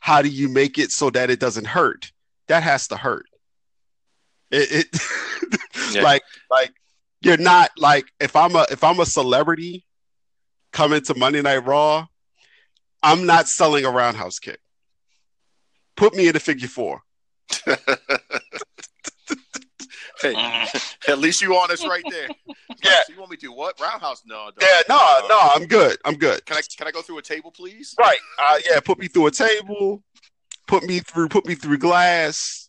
[0.00, 2.12] How do you make it so that it doesn't hurt?
[2.48, 3.26] That has to hurt.
[4.50, 5.60] It, it
[5.92, 6.02] yeah.
[6.02, 6.72] like like
[7.20, 9.84] you're not like if I'm a if I'm a celebrity
[10.72, 12.06] coming to Monday Night Raw,
[13.06, 14.58] I'm not selling a roundhouse kick.
[15.96, 17.02] Put me in a figure four.
[20.20, 20.66] hey,
[21.06, 22.28] at least you honest right there.
[22.84, 22.96] Yeah.
[23.06, 23.80] So you want me to do what?
[23.80, 24.22] Roundhouse?
[24.26, 24.50] No.
[24.60, 24.82] Yeah.
[24.88, 25.26] No.
[25.28, 25.38] No.
[25.54, 25.96] I'm good.
[26.04, 26.44] I'm good.
[26.44, 27.94] Can I can I go through a table, please?
[27.98, 28.18] Right.
[28.38, 28.80] Uh, yeah.
[28.80, 30.04] Put me through a table.
[30.68, 31.28] Put me through.
[31.28, 32.68] Put me through glass.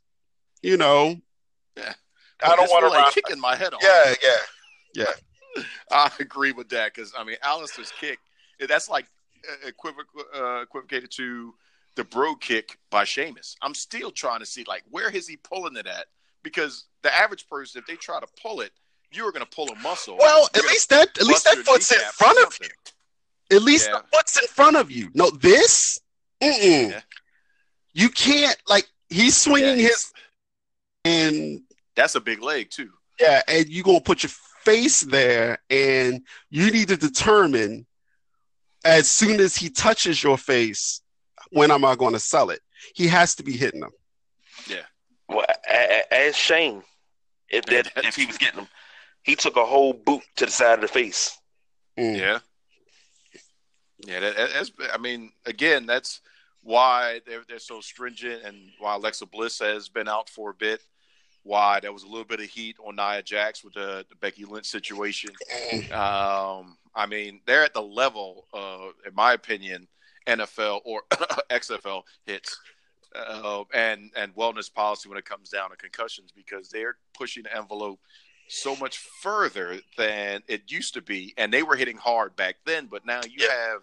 [0.63, 1.17] You know.
[1.75, 1.93] Yeah.
[2.41, 3.81] I don't want to like kicking my head off.
[3.83, 4.13] Yeah.
[4.23, 5.05] Yeah.
[5.55, 5.63] Yeah.
[5.91, 8.19] I agree with that because I mean, Aleister's kick.
[8.65, 9.07] That's like
[9.65, 11.53] equivoc- uh, equivocated to
[11.95, 13.55] the Brogue Kick by Sheamus.
[13.61, 16.05] I'm still trying to see like where is he pulling it at
[16.43, 18.71] because the average person, if they try to pull it,
[19.11, 20.17] you're going to pull a muscle.
[20.17, 23.55] Well, at least that at least that foot's in front of you.
[23.55, 23.99] At least yeah.
[23.99, 25.09] the foot's in front of you.
[25.13, 25.99] No, this,
[26.41, 27.01] yeah.
[27.93, 30.11] you can't like he's swinging yeah, his,
[31.05, 31.61] and
[31.95, 32.89] that's a big leg too.
[33.19, 34.31] Yeah, and you're gonna put your
[34.63, 37.85] face there, and you need to determine
[38.83, 41.01] as soon as he touches your face,
[41.51, 42.61] when am I going to sell it?
[42.93, 43.91] He has to be hitting them.
[44.67, 44.83] Yeah.
[45.27, 45.45] Well,
[46.11, 46.83] as Shane,
[47.49, 48.67] if that if he was getting them,
[49.23, 51.37] he took a whole boot to the side of the face.
[51.97, 52.17] Mm.
[52.17, 52.39] Yeah.
[54.05, 54.71] Yeah, that, that's.
[54.93, 56.21] I mean, again, that's
[56.61, 60.81] why they're they're so stringent, and why Alexa Bliss has been out for a bit.
[61.47, 64.45] Why there was a little bit of heat on Nia Jax with the, the Becky
[64.45, 65.31] Lynch situation.
[65.91, 69.87] Um, I mean, they're at the level, uh, in my opinion,
[70.27, 71.03] NFL or
[71.49, 72.59] XFL hits
[73.15, 77.55] uh, and and wellness policy when it comes down to concussions because they're pushing the
[77.55, 77.99] envelope
[78.49, 82.87] so much further than it used to be, and they were hitting hard back then.
[82.87, 83.69] But now you yeah.
[83.69, 83.81] have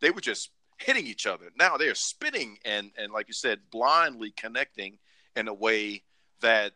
[0.00, 1.46] they were just hitting each other.
[1.58, 4.98] Now they're spinning and and like you said, blindly connecting
[5.36, 6.02] in a way
[6.40, 6.72] that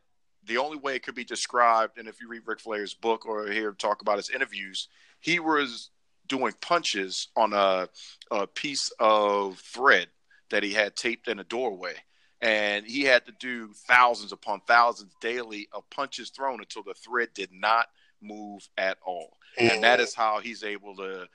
[0.48, 3.48] the only way it could be described, and if you read Ric Flair's book or
[3.48, 4.88] hear him talk about his interviews,
[5.20, 5.90] he was
[6.26, 7.88] doing punches on a,
[8.30, 10.08] a piece of thread
[10.50, 11.94] that he had taped in a doorway.
[12.40, 17.30] And he had to do thousands upon thousands daily of punches thrown until the thread
[17.34, 17.86] did not
[18.22, 19.36] move at all.
[19.58, 21.26] And that is how he's able to,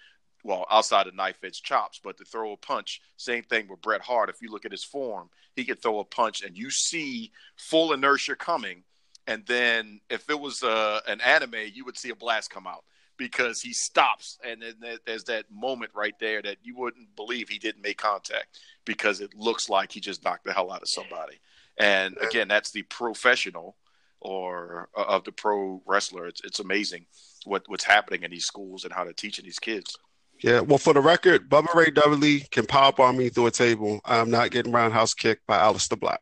[0.43, 3.01] well, outside of knife edge chops, but to throw a punch.
[3.17, 4.29] Same thing with Bret Hart.
[4.29, 7.91] If you look at his form, he could throw a punch and you see full
[7.91, 8.83] inertia coming.
[9.27, 12.83] And then if it was uh, an anime, you would see a blast come out
[13.17, 17.59] because he stops and then there's that moment right there that you wouldn't believe he
[17.59, 21.39] didn't make contact because it looks like he just knocked the hell out of somebody.
[21.77, 23.75] And again, that's the professional
[24.19, 26.27] or uh, of the pro wrestler.
[26.27, 27.05] It's it's amazing
[27.45, 29.97] what what's happening in these schools and how they're teaching these kids.
[30.41, 34.01] Yeah, well, for the record, Bubba Ray Dudley can pop on me through a table.
[34.05, 36.21] I'm not getting roundhouse kicked by Aleister Black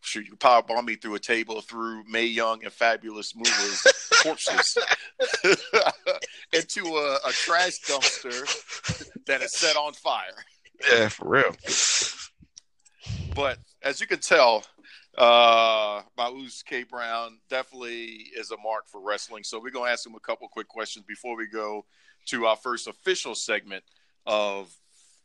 [0.00, 4.78] shoot, you power bomb me through a table through Mae Young and Fabulous Moolah's corpses
[6.52, 10.44] into a, a, trash dumpster that is set on fire.
[10.90, 11.56] Yeah, for real.
[13.34, 14.64] But as you can tell,
[15.16, 19.44] uh, Maus K Brown definitely is a mark for wrestling.
[19.44, 21.84] So we're gonna ask him a couple quick questions before we go
[22.26, 23.84] to our first official segment
[24.26, 24.72] of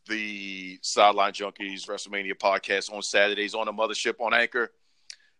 [0.07, 4.71] the Sideline Junkies WrestleMania podcast on Saturdays on the mothership on Anchor.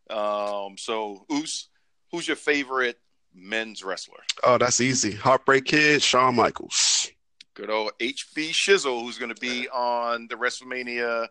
[0.10, 1.69] Um, so, Oos,
[2.12, 2.99] who's your favorite
[3.34, 4.23] men's wrestler?
[4.43, 5.12] Oh, that's easy.
[5.12, 7.10] Heartbreak Kid, Shawn Michaels.
[7.54, 11.28] Good old HB Shizzle, who's going to be on the WrestleMania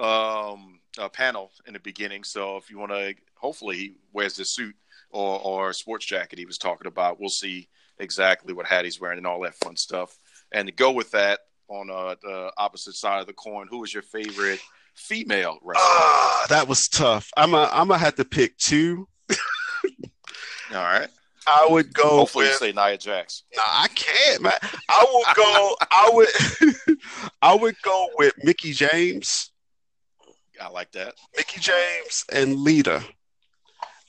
[0.00, 2.24] um, uh, panel in the beginning.
[2.24, 4.74] So, if you want to, hopefully, he wears this suit
[5.10, 7.20] or, or sports jacket he was talking about.
[7.20, 7.68] We'll see
[7.98, 10.18] exactly what hat he's wearing and all that fun stuff.
[10.52, 13.92] And to go with that, on uh, the opposite side of the coin, who was
[13.92, 14.60] your favorite
[14.94, 15.84] female wrestler?
[15.86, 17.30] Uh, that was tough.
[17.36, 19.08] I'm a, I'm gonna have to pick two.
[19.30, 19.36] All
[20.70, 21.08] right.
[21.46, 22.08] I would go.
[22.08, 23.44] Hopefully, with, you say Nia Jax.
[23.56, 24.52] No, I can't, man.
[24.88, 25.76] I would go.
[25.90, 26.98] I would.
[27.42, 29.50] I would go with Mickie James.
[30.60, 31.14] I like that.
[31.36, 33.02] Mickie James and Lita.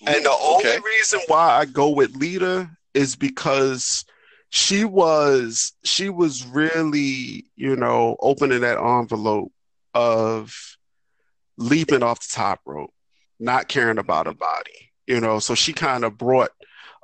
[0.01, 0.75] Ooh, and the okay.
[0.75, 4.03] only reason why I go with Lita is because
[4.49, 9.51] she was she was really you know opening that envelope
[9.93, 10.53] of
[11.57, 12.93] leaping off the top rope
[13.39, 15.39] not caring about her body you know?
[15.39, 16.51] So she kind of brought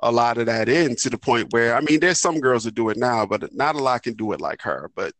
[0.00, 2.74] a lot of that in to the point where i mean there's some girls that
[2.74, 4.90] do it now but not a lot can do it like her.
[4.94, 5.14] But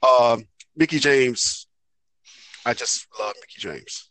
[0.00, 1.66] um mickie james
[2.64, 4.08] i just love mickie james.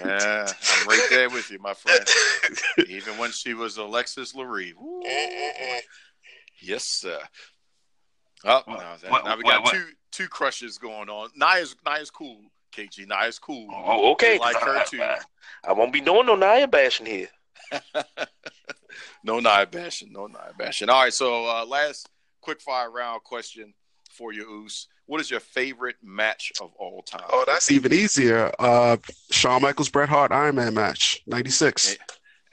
[0.00, 2.04] Yeah i'm right there with you my friend.
[2.88, 4.72] Even when she was Alexis Laree.
[6.60, 7.18] Yes, sir.
[8.44, 11.30] Oh, what, now, what, now we got what, two two crushes going on.
[11.36, 12.40] Nia's Nia's cool.
[12.72, 13.68] KG Nia's cool.
[13.72, 14.36] Oh, okay.
[14.36, 15.02] I like her too.
[15.02, 15.18] I,
[15.64, 17.28] I, won't be doing no Nia bashing here.
[19.24, 20.12] no Nia bashing.
[20.12, 20.88] No Nia bashing.
[20.88, 21.12] All right.
[21.12, 22.08] So uh, last
[22.40, 23.74] quick fire round question
[24.10, 24.88] for you, Oos.
[25.06, 27.24] What is your favorite match of all time?
[27.30, 28.52] Oh, that's even easier.
[28.58, 28.98] Uh,
[29.30, 31.96] Shawn Michaels Bret Hart Iron Man match, ninety six.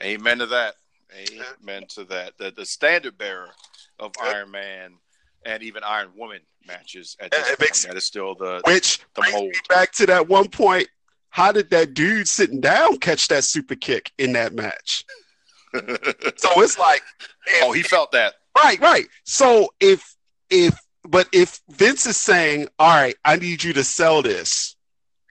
[0.02, 0.74] Amen to that.
[1.14, 2.36] Amen to that.
[2.38, 3.50] The, the standard bearer
[3.98, 4.92] of Iron Man
[5.44, 7.86] and even Iron Woman matches at this point.
[7.88, 9.54] that is still the which the mold.
[9.68, 10.88] back to that one point.
[11.30, 15.04] How did that dude sitting down catch that super kick in that match?
[15.74, 17.02] so it's like,
[17.62, 18.34] oh, he felt that.
[18.56, 19.06] Right, right.
[19.24, 20.16] So if
[20.50, 24.76] if but if Vince is saying, "All right, I need you to sell this,"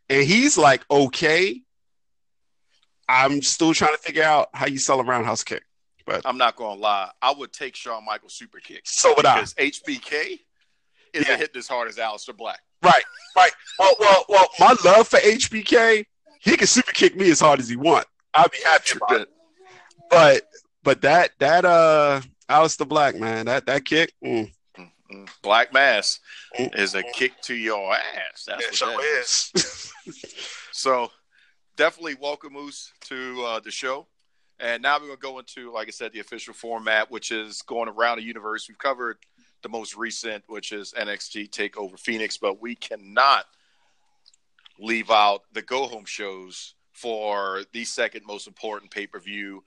[0.10, 1.62] and he's like, "Okay,"
[3.10, 5.64] I'm still trying to figure out how you sell a roundhouse kick.
[6.06, 8.82] But I'm not gonna lie, I would take Shawn Michaels super kick.
[8.86, 9.64] So would because I.
[9.64, 10.40] HBK
[11.14, 11.38] isn't yeah.
[11.38, 12.60] hitting as hard as Aleister Black.
[12.84, 13.04] Right,
[13.36, 13.52] right.
[13.80, 14.48] Well, well, well.
[14.60, 16.06] My love for HBK,
[16.40, 18.06] he can super kick me as hard as he want.
[18.34, 19.30] I'll be happy about it.
[20.10, 20.44] But
[20.84, 24.14] but that that uh Aleister Black man, that that kick.
[24.24, 24.52] Mm.
[24.78, 25.26] mm-hmm.
[25.42, 26.20] Black Mass
[26.58, 26.78] mm-hmm.
[26.78, 28.46] is a kick to your ass.
[28.46, 29.52] That's it what that is.
[30.06, 30.56] is.
[30.72, 31.10] so
[31.76, 34.08] definitely welcome Moose to uh, the show.
[34.60, 37.62] And now we're going to go into, like I said, the official format, which is
[37.62, 38.68] going around the universe.
[38.70, 39.18] We've covered
[39.64, 43.46] the most recent, which is NXT Takeover Phoenix, but we cannot
[44.80, 49.64] leave out the go home shows for the second most important pay per view.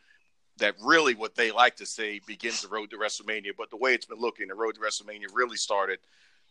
[0.58, 3.52] That really, what they like to say, begins the road to WrestleMania.
[3.56, 5.98] But the way it's been looking, the road to WrestleMania really started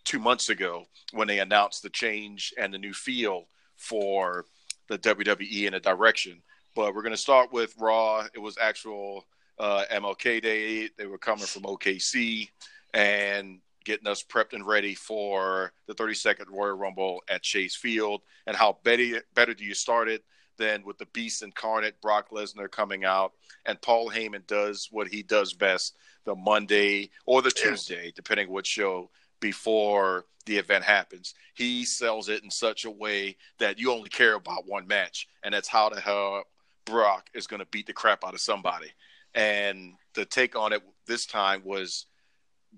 [0.06, 4.46] two months ago when they announced the change and the new feel for
[4.88, 6.42] the WWE in a direction.
[6.78, 8.28] But we're going to start with Raw.
[8.36, 9.26] It was actual
[9.58, 10.88] uh, MLK Day.
[10.96, 12.50] They were coming from OKC
[12.94, 18.22] and getting us prepped and ready for the 32nd Royal Rumble at Chase Field.
[18.46, 20.24] And how better, better do you start it
[20.60, 23.32] than with the Beast incarnate, Brock Lesnar coming out,
[23.66, 28.68] and Paul Heyman does what he does best the Monday or the Tuesday, depending what
[28.68, 29.10] show
[29.40, 31.34] before the event happens.
[31.56, 35.56] He sells it in such a way that you only care about one match, and
[35.56, 36.44] that's how the hell
[36.88, 38.88] Brock is going to beat the crap out of somebody.
[39.36, 42.08] And the take on it this time was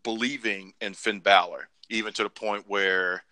[0.03, 3.23] believing in Finn Balor, even to the point where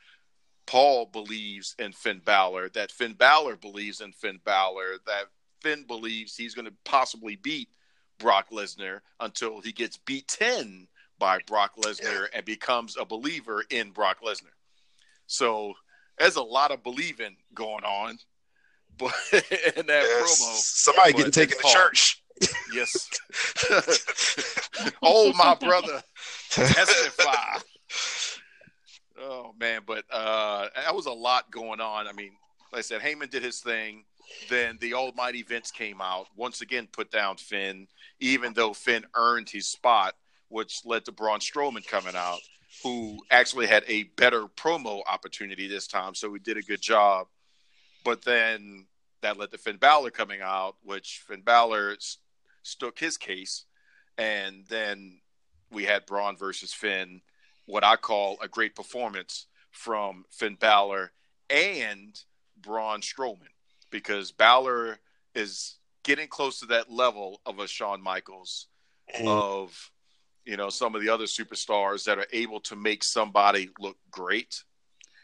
[0.68, 5.26] Paul believes in Finn Balor, that Finn Balor believes in Finn Balor, that
[5.62, 7.70] Finn believes he's going to possibly beat
[8.20, 10.88] Brock Lesnar until he gets beaten
[11.20, 14.54] by Brock Lesnar and becomes a believer in Brock Lesnar.
[15.26, 15.74] So
[16.20, 18.20] there's a lot of believing going on,
[18.98, 20.42] but in that yes.
[20.42, 22.24] promo, somebody getting taken to church.
[22.74, 23.10] Yes.
[25.02, 26.04] oh, my brother,
[26.50, 27.60] testify.
[29.20, 32.08] Oh man, but uh, that was a lot going on.
[32.08, 32.32] I mean,
[32.72, 34.04] like I said, Heyman did his thing.
[34.50, 37.88] Then the Almighty Vince came out once again, put down Finn,
[38.20, 40.14] even though Finn earned his spot
[40.50, 42.40] which led to Braun Strowman coming out,
[42.84, 46.16] who actually had a better promo opportunity this time.
[46.16, 47.28] So he did a good job.
[48.04, 48.86] But then
[49.22, 52.20] that led to Finn Balor coming out, which Finn Balor st-
[52.64, 53.66] stuck his case.
[54.18, 55.20] And then
[55.72, 57.22] we had Braun versus Finn,
[57.66, 61.12] what I call a great performance from Finn Balor
[61.50, 62.20] and
[62.60, 63.54] Braun Strowman,
[63.92, 65.00] because Balor
[65.36, 68.68] is getting close to that level of a Shawn Michaels
[69.16, 69.28] mm.
[69.28, 69.92] of
[70.48, 74.64] you know, some of the other superstars that are able to make somebody look great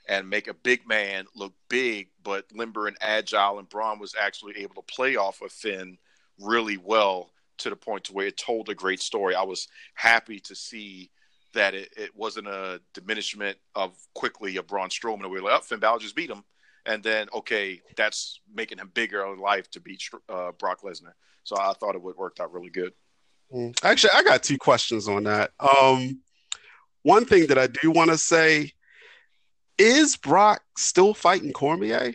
[0.07, 3.59] and make a big man look big, but limber and agile.
[3.59, 5.97] And Braun was actually able to play off of Finn
[6.39, 9.35] really well to the point to where it told a great story.
[9.35, 11.09] I was happy to see
[11.53, 15.29] that it, it wasn't a diminishment of quickly a Braun Strowman.
[15.29, 16.43] We were like, oh, Finn Balor just beat him.
[16.85, 21.13] And then, okay, that's making him bigger in life to beat uh, Brock Lesnar.
[21.43, 22.93] So I thought it would worked out really good.
[23.53, 23.77] Mm.
[23.83, 25.51] Actually, I got two questions on that.
[25.59, 26.21] Um,
[27.03, 28.73] one thing that I do want to say
[29.77, 32.13] is Brock still fighting Cormier?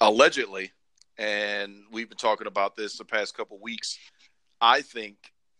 [0.00, 0.72] Allegedly,
[1.18, 3.98] and we've been talking about this the past couple weeks.
[4.60, 5.16] I think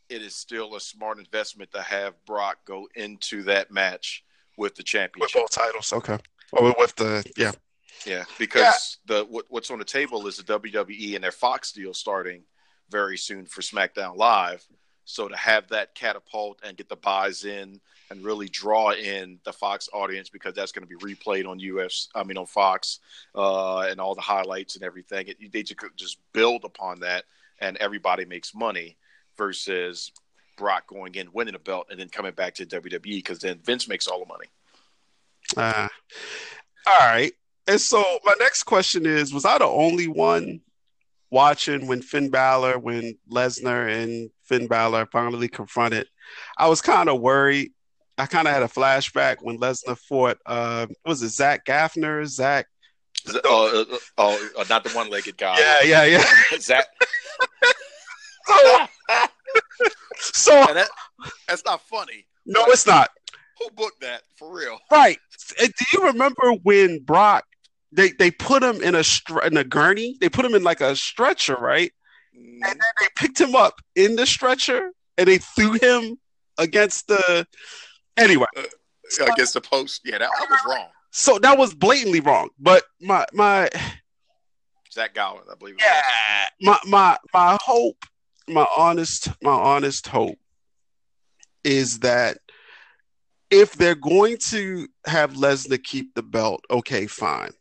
[0.08, 4.24] it is still a smart investment to have Brock go into that match
[4.56, 5.34] with the championship.
[5.34, 6.18] With both titles, okay.
[6.52, 7.52] Oh, or with the yeah.
[8.04, 9.16] Yeah, because yeah.
[9.16, 12.42] the what, what's on the table is the WWE and their Fox deal starting
[12.90, 14.66] very soon for SmackDown Live.
[15.05, 17.80] So to have that catapult and get the buys in
[18.11, 22.09] and really draw in the Fox audience because that's going to be replayed on US,
[22.14, 23.00] I mean on Fox,
[23.34, 25.28] uh, and all the highlights and everything.
[25.28, 27.24] It, they just build upon that,
[27.61, 28.96] and everybody makes money
[29.36, 30.12] versus
[30.57, 33.88] Brock going in, winning a belt, and then coming back to WWE because then Vince
[33.88, 34.46] makes all the money.
[35.57, 35.88] Uh,
[36.86, 37.32] all right.
[37.66, 40.61] And so my next question is: Was I the only one
[41.30, 46.06] watching when Finn Balor, when Lesnar and Finn Balor finally confronted,
[46.56, 47.72] I was kind of worried.
[48.16, 50.38] I kind of had a flashback when Lesnar fought.
[50.46, 52.24] Uh, was it Zach Gaffner?
[52.26, 52.66] Zach.
[53.44, 55.58] Oh, uh, oh, uh, not the one-legged guy.
[55.58, 56.24] Yeah, yeah, yeah.
[56.58, 56.86] Zach.
[60.16, 60.88] so that,
[61.48, 62.26] that's not funny.
[62.46, 63.10] No, it's not.
[63.60, 64.78] Who booked that for real?
[64.90, 65.18] Right.
[65.58, 67.44] Do you remember when Brock
[67.95, 70.16] they they put him in a str- in a gurney?
[70.20, 71.92] They put him in like a stretcher, right?
[72.36, 72.55] Mm.
[72.55, 76.16] And then they picked him up in the stretcher and they threw him
[76.59, 77.47] against the
[78.16, 78.62] anyway uh,
[79.32, 80.03] against the post.
[80.05, 80.88] Yeah, that, that was wrong.
[81.11, 82.49] So that was blatantly wrong.
[82.59, 83.70] But my my
[84.92, 85.76] Zach Gowen, I believe.
[85.78, 86.03] Yeah,
[86.61, 88.05] my my my hope,
[88.49, 90.38] my honest my honest hope
[91.62, 92.38] is that
[93.51, 97.53] if they're going to have Lesnar keep the belt, okay, fine.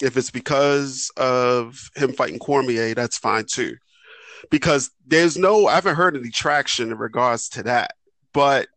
[0.00, 3.76] If it's because of him fighting Cormier, that's fine too.
[4.50, 7.94] Because there's no, I haven't heard any traction in regards to that.
[8.32, 8.68] But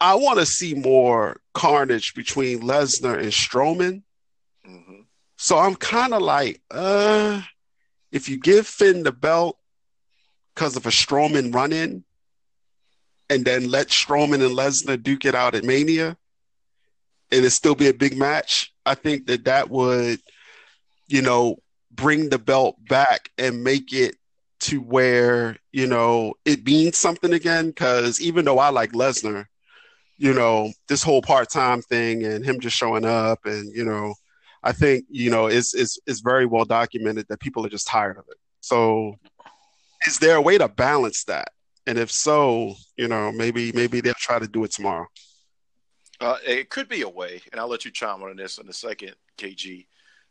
[0.00, 4.02] I want to see more carnage between Lesnar and Strowman.
[4.68, 5.02] Mm-hmm.
[5.36, 7.42] So I'm kind of like, uh,
[8.10, 9.58] if you give Finn the belt
[10.54, 12.04] because of a Strowman run in,
[13.28, 16.16] and then let Strowman and Lesnar duke it out at Mania,
[17.30, 20.18] and it still be a big match, I think that that would,
[21.06, 21.56] you know,
[21.92, 24.16] bring the belt back and make it
[24.62, 27.68] to where you know it means something again.
[27.68, 29.46] Because even though I like Lesnar,
[30.18, 34.14] you know, this whole part time thing and him just showing up, and you know,
[34.64, 38.18] I think you know it's it's it's very well documented that people are just tired
[38.18, 38.38] of it.
[38.60, 39.14] So,
[40.04, 41.52] is there a way to balance that?
[41.86, 45.06] And if so, you know, maybe maybe they'll try to do it tomorrow.
[46.20, 48.72] Uh, it could be a way, and I'll let you chime on this in a
[48.72, 49.86] second, KG.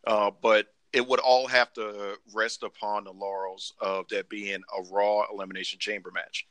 [0.05, 4.81] Uh, but it would all have to rest upon the laurels of that being a
[4.91, 6.47] Raw Elimination Chamber match.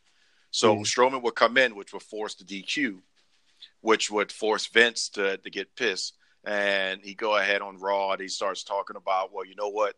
[0.51, 0.84] So mm.
[0.84, 2.99] Strowman would come in, which would force the DQ,
[3.80, 6.16] which would force Vince to, to get pissed.
[6.45, 9.97] And he go ahead on Raw and he starts talking about, well, you know what?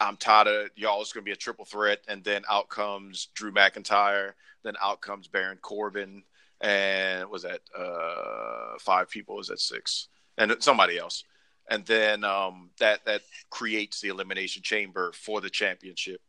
[0.00, 1.00] I'm tired of y'all.
[1.02, 5.00] It's going to be a triple threat, and then out comes Drew McIntyre, then out
[5.00, 6.22] comes Baron Corbin,
[6.60, 9.36] and was that uh, five people?
[9.36, 10.08] Was that six?
[10.36, 11.24] And somebody else,
[11.68, 16.20] and then um, that that creates the elimination chamber for the championship,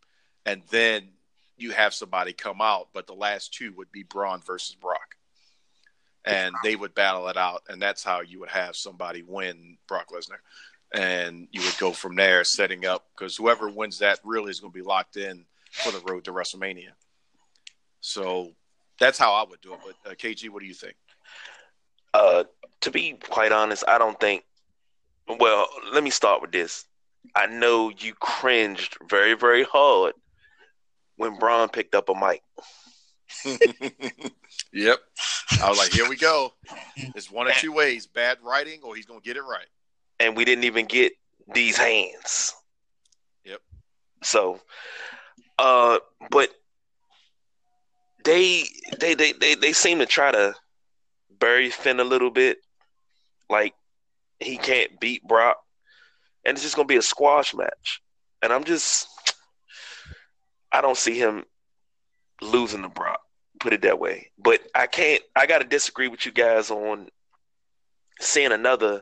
[0.46, 1.10] and then
[1.58, 5.16] you have somebody come out, but the last two would be Braun versus Brock,
[6.26, 10.10] and they would battle it out, and that's how you would have somebody win Brock
[10.10, 10.40] Lesnar
[10.94, 14.74] and you would go from there, setting up because whoever wins that really is going
[14.74, 16.92] to be locked in for the road to WrestleMania.
[18.02, 18.54] So
[19.00, 19.80] that's how I would do it.
[19.86, 20.95] But uh, KG, what do you think?
[22.14, 22.43] Uh,
[22.82, 24.43] to be quite honest, I don't think.
[25.28, 26.86] Well, let me start with this.
[27.36, 30.14] I know you cringed very, very hard
[31.18, 32.41] when Braun picked up a mic.
[34.74, 34.97] yep.
[35.62, 36.54] I was like, here we go.
[37.16, 39.68] It's one of two ways bad writing, or he's going to get it right
[40.20, 41.14] and we didn't even get
[41.54, 42.54] these hands.
[43.45, 43.62] Yep.
[44.22, 44.60] So,
[45.58, 46.50] uh, but
[48.24, 48.65] they
[48.99, 50.55] they they they they seem to try to
[51.39, 52.59] bury Finn a little bit,
[53.49, 53.74] like
[54.39, 55.57] he can't beat Brock,
[56.45, 58.01] and it's just gonna be a squash match.
[58.41, 59.07] And I'm just,
[60.72, 61.45] I don't see him
[62.41, 63.20] losing to Brock.
[63.59, 64.32] Put it that way.
[64.38, 65.22] But I can't.
[65.36, 67.09] I got to disagree with you guys on
[68.22, 69.01] seeing another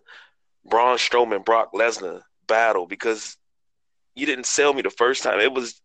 [0.65, 3.37] Braun Strowman Brock Lesnar battle because
[4.15, 5.39] you didn't sell me the first time.
[5.39, 5.79] It was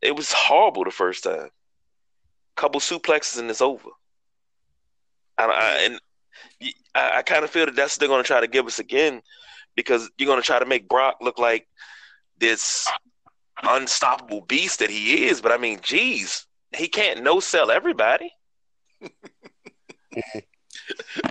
[0.00, 1.50] it was horrible the first time.
[2.60, 3.88] Couple suplexes and it's over.
[5.38, 6.00] And I, and
[6.94, 8.78] I, I kind of feel that that's what they're going to try to give us
[8.78, 9.22] again
[9.76, 11.66] because you're going to try to make Brock look like
[12.38, 12.86] this
[13.62, 15.40] unstoppable beast that he is.
[15.40, 16.44] But I mean, geez,
[16.76, 18.30] he can't no sell everybody.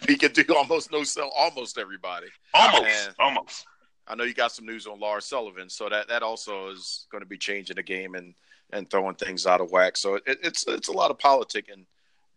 [0.08, 2.30] he can do almost no sell almost everybody.
[2.56, 3.68] Almost, and almost.
[4.08, 7.22] I know you got some news on Lars Sullivan, so that that also is going
[7.22, 8.34] to be changing the game and
[8.72, 9.98] and throwing things out of whack.
[9.98, 11.86] So it, it's it's a lot of politicking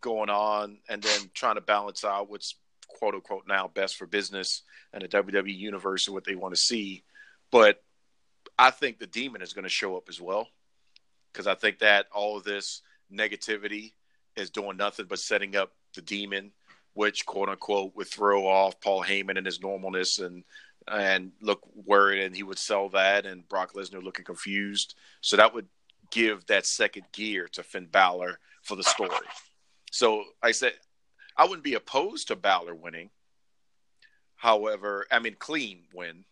[0.00, 2.56] going on, and then trying to balance out what's
[2.88, 4.62] quote unquote now best for business
[4.92, 7.04] and the WWE universe and what they want to see.
[7.50, 7.82] But
[8.58, 10.48] I think the demon is going to show up as well
[11.32, 13.92] because I think that all of this negativity
[14.36, 16.52] is doing nothing but setting up the demon
[16.94, 20.44] which quote unquote would throw off Paul Heyman and his normalness and
[20.88, 24.94] and look worried and he would sell that and Brock Lesnar looking confused.
[25.20, 25.68] So that would
[26.12, 29.10] give that second gear to Finn Balor for the story.
[29.90, 30.74] So I said
[31.36, 33.10] I wouldn't be opposed to Balor winning.
[34.36, 36.24] However, I mean clean win,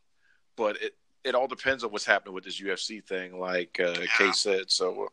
[0.57, 4.07] but it it all depends on what's happening with this UFC thing, like uh, yeah.
[4.16, 4.70] Kay said.
[4.70, 5.11] So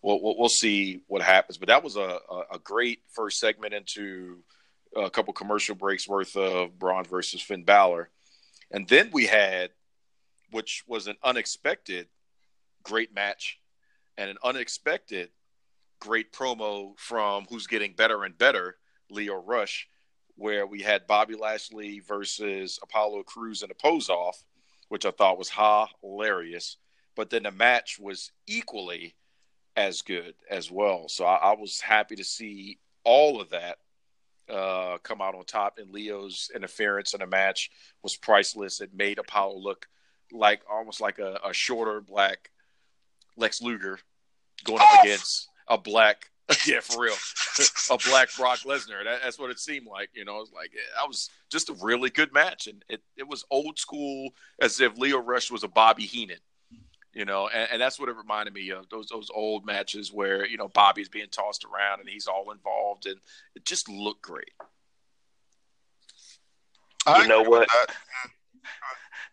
[0.00, 1.58] we'll, we'll, we'll see what happens.
[1.58, 4.38] But that was a, a, a great first segment into
[4.96, 8.08] a couple commercial breaks worth of Braun versus Finn Balor.
[8.70, 9.70] And then we had,
[10.50, 12.08] which was an unexpected
[12.82, 13.58] great match,
[14.16, 15.30] and an unexpected
[16.00, 18.76] great promo from who's getting better and better,
[19.10, 19.88] Lio Rush,
[20.36, 24.44] where we had Bobby Lashley versus Apollo Crews in a pose off,
[24.88, 25.52] which I thought was
[26.02, 26.76] hilarious.
[27.16, 29.14] But then the match was equally
[29.76, 31.08] as good as well.
[31.08, 33.78] So I, I was happy to see all of that
[34.48, 35.78] uh, come out on top.
[35.78, 37.70] And Lio's interference in the match
[38.02, 38.80] was priceless.
[38.80, 39.88] It made Apollo look
[40.32, 42.50] like almost like a, a shorter black
[43.36, 43.98] Lex Luger
[44.64, 45.02] going up oh.
[45.02, 46.30] against a black
[46.66, 47.14] yeah, for real.
[47.90, 49.02] a black Brock Lesnar.
[49.04, 50.10] That, that's what it seemed like.
[50.12, 53.26] You know, it was like that was just a really good match, and it, it
[53.26, 54.30] was old school,
[54.60, 56.38] as if Lio Rush was a Bobby Heenan.
[57.14, 60.46] You know, and, and that's what it reminded me of those those old matches where
[60.46, 63.16] you know Bobby's being tossed around and he's all involved, and
[63.54, 64.50] it just looked great.
[67.06, 67.68] You know what?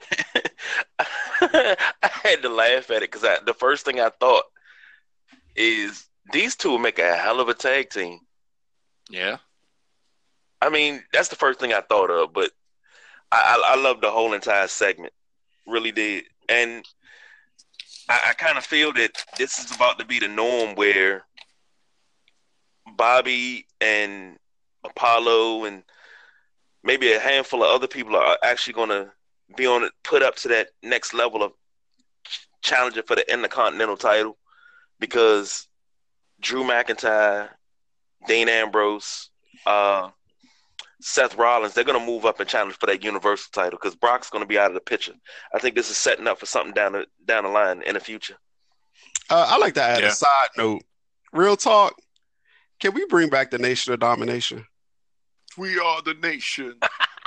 [1.42, 4.46] I had to laugh at it because the first thing I thought
[5.56, 8.20] is these two will make a hell of a tag team.
[9.10, 9.38] Yeah.
[10.62, 12.52] I mean, that's the first thing I thought of, but
[13.32, 15.14] I, I, I love the whole entire segment.
[15.66, 16.26] Really did.
[16.50, 16.86] And
[18.10, 21.26] I, I kind of feel that this is about to be the norm where
[22.96, 24.38] Bobby and
[24.84, 25.84] Apollo and
[26.84, 29.12] maybe a handful of other people are actually going to
[29.56, 31.54] be on it, put up to that next level of
[32.62, 34.38] challenging for the Intercontinental title
[35.00, 35.68] because
[36.40, 37.50] Drew McIntyre,
[38.28, 39.30] Dean Ambrose,
[39.66, 40.10] uh,
[41.02, 44.30] Seth Rollins, they're going to move up and challenge for that Universal title because Brock's
[44.30, 45.14] going to be out of the picture.
[45.54, 48.00] I think this is setting up for something down the down the line in the
[48.00, 48.38] future.
[49.30, 50.10] Uh, I like to add yeah.
[50.10, 50.84] a side note.
[51.34, 51.96] Real talk.
[52.80, 54.66] Can we bring back the Nation of Domination?
[55.58, 56.76] We are the nation.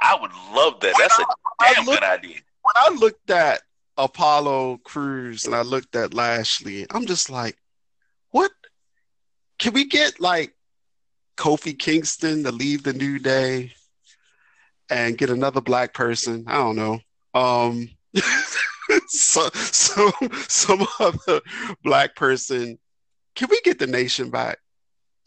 [0.00, 0.94] I would love that.
[0.98, 1.24] That's a
[1.60, 2.36] damn looked, good idea.
[2.62, 3.62] When I looked at
[3.96, 7.56] Apollo Crews and I looked at Lashley, I'm just like,
[8.30, 8.50] what?
[9.58, 10.54] Can we get like
[11.36, 13.72] Kofi Kingston to leave the New Day
[14.88, 16.44] and get another black person?
[16.46, 17.00] I don't know.
[17.34, 17.90] Um,
[19.08, 20.10] so, so
[20.46, 21.40] some other
[21.82, 22.78] black person.
[23.34, 24.58] Can we get the nation back?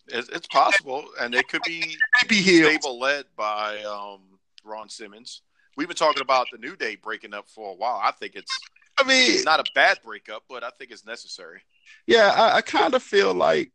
[0.07, 1.95] It's, it's possible, and it could be,
[2.28, 4.19] be stable led by um,
[4.64, 5.41] Ron Simmons
[5.78, 7.99] we've been talking about the New Day breaking up for a while.
[8.03, 8.51] I think it's
[8.97, 11.62] I mean not a bad breakup, but I think it's necessary.
[12.07, 13.72] Yeah, I, I kind of feel like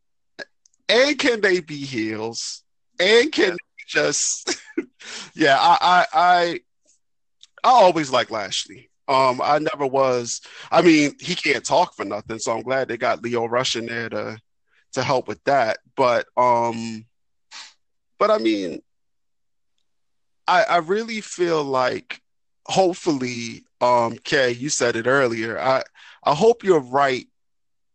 [0.89, 2.63] and can they be heels?
[2.99, 3.55] And can yeah.
[3.87, 4.59] just
[5.35, 6.59] yeah, I I I
[7.63, 8.89] I always like Lashley.
[9.09, 10.41] Um, I never was.
[10.69, 13.85] I mean, he can't talk for nothing, so I'm glad they got Lio Rush in
[13.85, 14.37] there to
[14.93, 15.77] to help with that.
[15.95, 17.05] But um,
[18.19, 18.81] but I mean,
[20.47, 22.21] I, I really feel like
[22.65, 25.59] hopefully, um, Kay, you said it earlier.
[25.59, 25.83] I
[26.23, 27.27] I hope you're right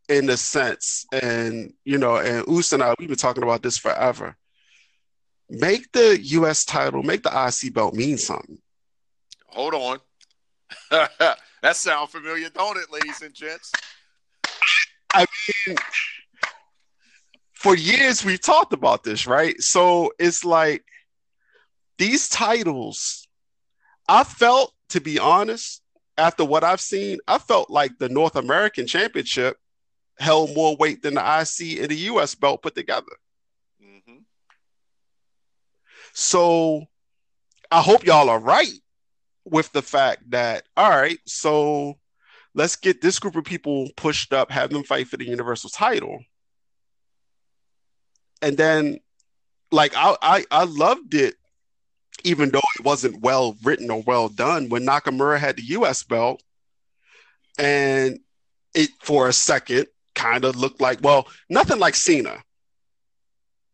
[0.08, 3.78] in a sense, and you know, and Us and I we've been talking about this
[3.78, 4.36] forever.
[5.48, 8.58] Make the US title, make the IC belt mean something.
[9.48, 9.98] Hold on.
[10.90, 13.70] that sounds familiar, don't it, ladies and gents?
[15.12, 15.26] I
[15.66, 15.76] mean,
[17.52, 19.60] for years we've talked about this, right?
[19.60, 20.84] So it's like
[22.02, 23.28] these titles,
[24.08, 25.82] I felt, to be honest,
[26.18, 29.56] after what I've seen, I felt like the North American Championship
[30.18, 33.06] held more weight than the IC and the US belt put together.
[33.80, 34.18] Mm-hmm.
[36.12, 36.86] So
[37.70, 38.74] I hope y'all are right
[39.44, 42.00] with the fact that, all right, so
[42.52, 46.18] let's get this group of people pushed up, have them fight for the Universal title.
[48.42, 48.98] And then,
[49.70, 51.36] like, I, I, I loved it
[52.24, 56.42] even though it wasn't well written or well done, when Nakamura had the US belt,
[57.58, 58.18] and
[58.74, 62.42] it for a second kind of looked like, well, nothing like Cena.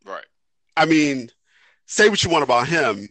[0.05, 0.25] Right.
[0.77, 1.31] I mean,
[1.87, 3.09] say what you want about him.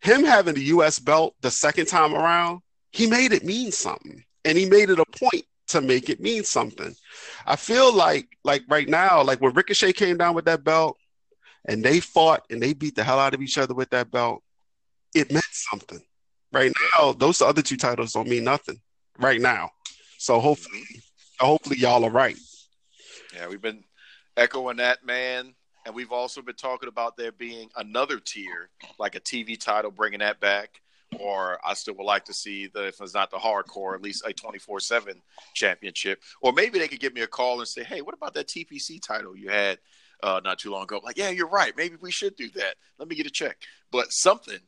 [0.00, 4.24] Him having the US belt the second time around, he made it mean something.
[4.44, 6.94] And he made it a point to make it mean something.
[7.46, 10.98] I feel like like right now, like when Ricochet came down with that belt,
[11.66, 14.42] and they fought and they beat the hell out of each other with that belt,
[15.14, 16.00] it meant something.
[16.52, 18.78] Right now, those other two titles don't mean nothing
[19.18, 19.70] right now.
[20.18, 20.82] So hopefully,
[21.40, 22.36] hopefully y'all are right.
[23.34, 23.84] Yeah, we've been
[24.36, 25.54] echoing that, man.
[25.84, 30.20] And we've also been talking about there being another tier, like a TV title, bringing
[30.20, 30.80] that back.
[31.18, 34.24] Or I still would like to see the, if it's not the hardcore, at least
[34.26, 35.20] a 24 7
[35.54, 36.22] championship.
[36.40, 39.00] Or maybe they could give me a call and say, hey, what about that TPC
[39.02, 39.78] title you had
[40.22, 41.00] uh, not too long ago.
[41.02, 41.76] like, yeah, you're right.
[41.76, 42.76] Maybe we should do that.
[42.98, 43.58] Let me get a check.
[43.90, 44.60] But something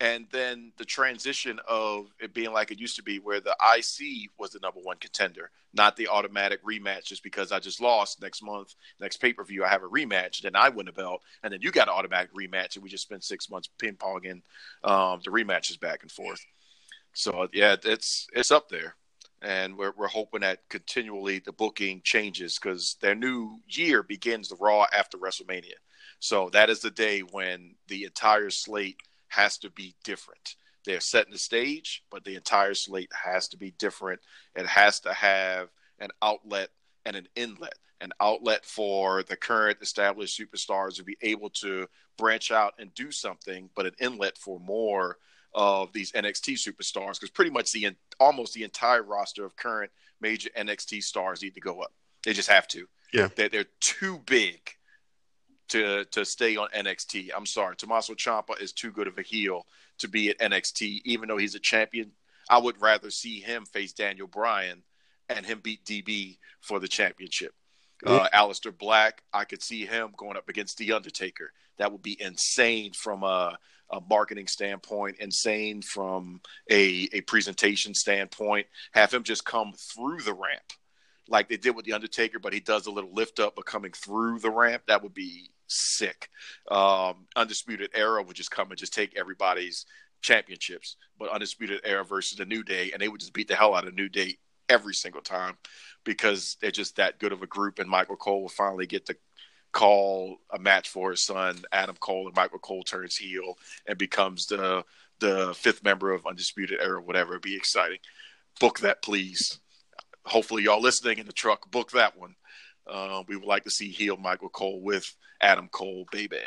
[0.00, 4.30] and then the transition of it being like it used to be, where the IC
[4.38, 7.04] was the number one contender, not the automatic rematch.
[7.04, 10.42] Just because I just lost next month, next pay per view, I have a rematch,
[10.42, 13.04] then I win a belt, and then you got an automatic rematch, and we just
[13.04, 14.42] spent six months ping ponging
[14.82, 16.44] um, the rematches back and forth.
[17.12, 18.96] So yeah, it's it's up there,
[19.44, 24.56] and we're we're hoping that continually the booking changes because their new year begins the
[24.56, 25.74] Raw after WrestleMania.
[26.18, 28.96] So that is the day when the entire slate
[29.28, 30.56] has to be different.
[30.86, 34.20] They're setting the stage, but the entire slate has to be different.
[34.56, 35.68] It has to have
[35.98, 36.70] an outlet
[37.04, 37.74] and an inlet.
[38.00, 41.86] An outlet for the current established superstars to be able to
[42.18, 45.16] branch out and do something, but an inlet for more
[45.54, 47.84] of these NXT superstars because pretty much the
[48.20, 49.90] almost the entire roster of current
[50.20, 51.92] major NXT stars need to go up.
[52.24, 52.86] They just have to.
[53.12, 54.60] Yeah, they're, they're too big
[55.68, 57.30] to to stay on NXT.
[57.36, 59.66] I'm sorry, Tommaso Ciampa is too good of a heel
[59.98, 62.12] to be at NXT, even though he's a champion.
[62.50, 64.82] I would rather see him face Daniel Bryan
[65.28, 67.54] and him beat DB for the championship.
[68.04, 71.52] Uh, Aleister Black, I could see him going up against The Undertaker.
[71.78, 73.56] That would be insane from a,
[73.90, 76.40] a marketing standpoint, insane from
[76.70, 78.66] a, a presentation standpoint.
[78.92, 80.72] Have him just come through the ramp
[81.28, 83.92] like they did with The Undertaker, but he does a little lift up but coming
[83.92, 84.82] through the ramp.
[84.86, 86.28] That would be sick.
[86.70, 89.86] Um, Undisputed Era would just come and just take everybody's
[90.22, 93.74] championships, but Undisputed Era versus the New Day, and they would just beat the hell
[93.74, 94.36] out of New Day
[94.68, 95.56] every single time
[96.04, 97.78] because they're just that good of a group.
[97.78, 99.16] And Michael Cole will finally get to
[99.72, 104.46] call a match for his son, Adam Cole, and Michael Cole turns heel and becomes
[104.46, 104.84] the
[105.20, 107.32] the fifth member of Undisputed Era, whatever.
[107.32, 107.98] It'd be exciting.
[108.60, 109.60] Book that, please.
[110.26, 112.34] Hopefully, y'all listening in the truck, book that one.
[112.86, 116.38] Uh, we would like to see heel Michael Cole with Adam Cole, baby.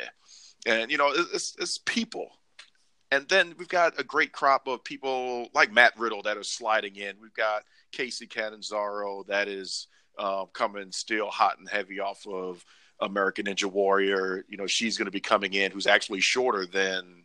[0.66, 2.30] And, you know, it's, it's people.
[3.10, 6.96] And then we've got a great crop of people like Matt Riddle that are sliding
[6.96, 7.16] in.
[7.20, 9.86] We've got Kacy Catanzaro that is
[10.18, 12.64] uh, coming still hot and heavy off of
[13.00, 14.44] American Ninja Warrior.
[14.48, 17.24] You know, she's going to be coming in, who's actually shorter than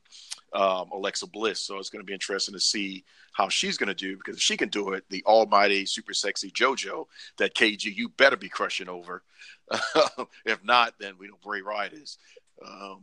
[0.53, 1.65] um, Alexa Bliss.
[1.65, 3.03] So it's going to be interesting to see
[3.33, 6.51] how she's going to do because if she can do it, the almighty, super sexy
[6.51, 7.05] JoJo
[7.37, 9.23] that KG, you better be crushing over.
[10.45, 12.17] if not, then we know Bray Wyatt is.
[12.63, 13.01] Um,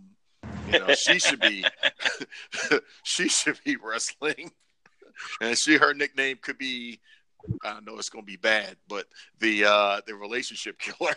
[0.73, 1.65] you know, she should be,
[3.03, 4.53] she should be wrestling,
[5.41, 7.01] and she her nickname could be.
[7.65, 9.07] I know it's going to be bad, but
[9.39, 11.15] the uh, the relationship killer,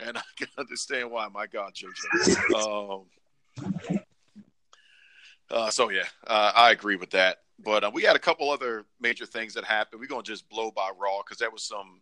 [0.00, 1.28] and I can understand why.
[1.28, 3.00] My God, JoJo.
[3.00, 4.00] Um,
[5.50, 7.38] uh, so yeah, uh, I agree with that.
[7.58, 10.00] But uh, we had a couple other major things that happened.
[10.00, 12.00] We're gonna just blow by Raw because that was some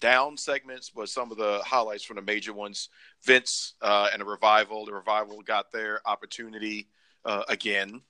[0.00, 2.88] down segments, but some of the highlights from the major ones.
[3.24, 4.84] Vince uh, and a revival.
[4.84, 6.88] The revival got their opportunity
[7.24, 8.02] uh, again,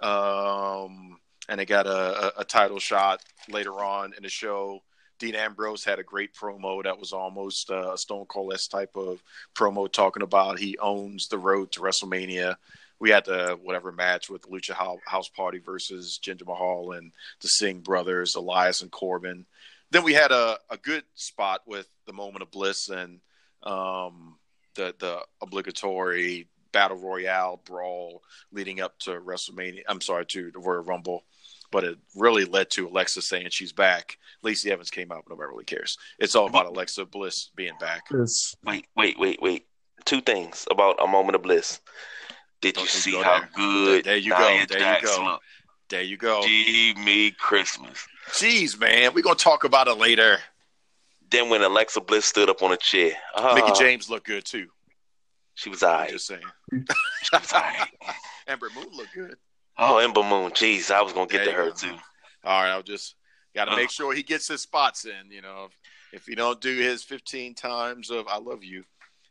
[0.00, 1.19] um,
[1.50, 3.20] and they got a, a, title shot
[3.50, 4.80] later on in the show.
[5.18, 9.22] Dean Ambrose had a great promo that was almost a Stone Cold S type of
[9.54, 12.56] promo, talking about he owns the road to WrestleMania
[13.00, 14.74] we had the whatever match with Lucha
[15.06, 19.46] House Party versus Jinder Mahal and the Singh brothers, Elias and Corbin.
[19.90, 23.20] Then we had a, a good spot with the Moment of Bliss and
[23.62, 24.36] um,
[24.74, 28.22] the the obligatory battle royale brawl
[28.52, 29.82] leading up to WrestleMania.
[29.88, 31.24] I'm sorry to the Royal Rumble,
[31.70, 34.18] but it really led to Alexa saying she's back.
[34.42, 35.98] Lacey Evans came out, but nobody really cares.
[36.18, 38.04] It's all about Alexa Bliss being back.
[38.64, 39.66] Wait, wait, wait, wait.
[40.04, 41.80] Two things about a moment of bliss.
[42.60, 43.50] Did Don't you see how there.
[43.54, 44.04] good?
[44.04, 44.64] There you go.
[44.68, 45.24] There you go.
[45.24, 45.40] Look?
[45.88, 46.42] There you go.
[46.42, 48.06] Give me Christmas.
[48.30, 50.38] Jeez, man, we're gonna talk about it later.
[51.30, 54.68] Then when Alexa Bliss stood up on a chair, uh, Mickie James looked good too.
[55.54, 56.10] She was alright.
[56.10, 56.42] Just saying.
[56.72, 56.78] she
[57.32, 57.88] was alright.
[58.46, 59.36] Ember Moon looked good.
[59.82, 60.50] Oh, Ember Moon.
[60.50, 61.74] Jeez, I was gonna get there to her go.
[61.74, 61.94] too.
[62.44, 63.14] All right, I'll just
[63.54, 63.76] got to uh.
[63.76, 65.30] make sure he gets his spots in.
[65.30, 68.84] You know, if, if he don't do his 15 times of "I love you,"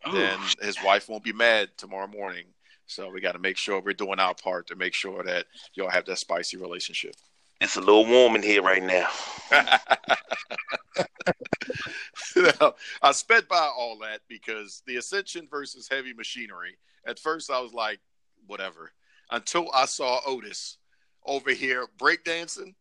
[0.07, 0.11] Ooh.
[0.11, 2.45] then his wife won't be mad tomorrow morning.
[2.87, 5.45] So we got to make sure we're doing our part to make sure that
[5.75, 7.13] y'all have that spicy relationship.
[7.61, 9.09] It's a little warm in here right now.
[13.03, 16.77] I sped by all that because the Ascension versus Heavy Machinery.
[17.05, 17.99] At first, I was like,
[18.47, 18.91] whatever.
[19.31, 20.77] Until I saw Otis
[21.25, 22.73] over here breakdancing,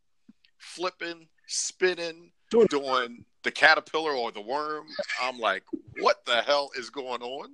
[0.57, 2.31] flipping, spinning,
[2.69, 4.85] doing the caterpillar or the worm.
[5.21, 5.63] I'm like,
[5.99, 7.49] what the hell is going on?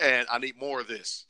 [0.00, 1.26] And I need more of this.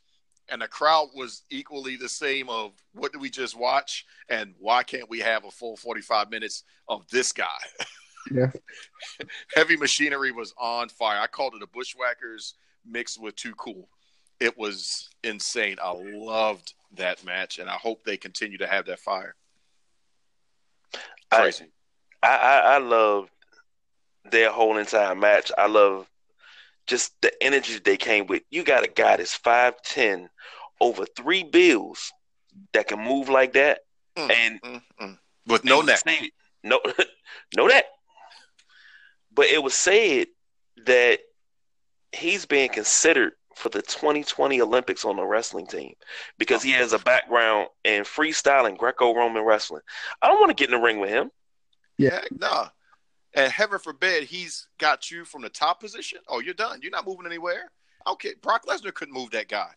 [0.49, 4.05] And the crowd was equally the same of what did we just watch?
[4.29, 7.45] And why can't we have a full 45 minutes of this guy?
[8.31, 8.51] Yeah.
[9.55, 11.19] Heavy machinery was on fire.
[11.19, 13.89] I called it a bushwhackers mixed with too cool.
[14.39, 15.77] It was insane.
[15.81, 19.35] I loved that match, and I hope they continue to have that fire.
[21.31, 21.65] Crazy.
[22.23, 23.29] I, I, I love
[24.31, 25.51] their whole entire match.
[25.57, 26.09] I love
[26.87, 28.43] just the energy they came with.
[28.49, 30.29] You got a guy that's five ten,
[30.81, 32.11] over three bills
[32.73, 33.81] that can move like that,
[34.17, 35.17] mm, and mm, mm.
[35.45, 36.03] with no neck,
[36.63, 36.79] no,
[37.55, 37.85] no neck.
[39.33, 40.27] But it was said
[40.85, 41.19] that
[42.11, 45.93] he's being considered for the 2020 Olympics on the wrestling team
[46.37, 49.81] because he has a background in freestyle and Greco-Roman wrestling.
[50.21, 51.29] I don't want to get in the ring with him.
[51.97, 52.69] Yeah, nah.
[53.35, 56.19] And heaven forbid he's got you from the top position.
[56.29, 56.79] Oh, you're done.
[56.81, 57.69] You're not moving anywhere.
[58.07, 59.69] Okay, Brock Lesnar couldn't move that guy.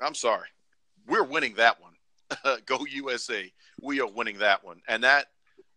[0.00, 0.48] I'm sorry.
[1.06, 2.58] We're winning that one.
[2.66, 3.50] Go USA.
[3.80, 4.80] We are winning that one.
[4.88, 5.26] And that,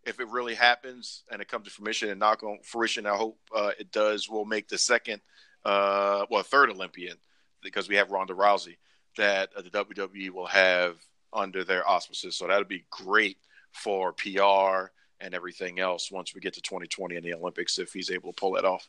[0.04, 3.38] if it really happens and it comes to fruition and knock on fruition, I hope
[3.56, 5.22] uh, it does, will make the second,
[5.66, 7.18] uh, well, third Olympian
[7.62, 8.78] because we have Ronda Rousey
[9.18, 10.98] that uh, the WWE will have
[11.34, 12.38] under their auspices.
[12.38, 13.38] So that'll be great
[13.72, 18.12] for PR and everything else once we get to 2020 in the Olympics if he's
[18.12, 18.88] able to pull that off.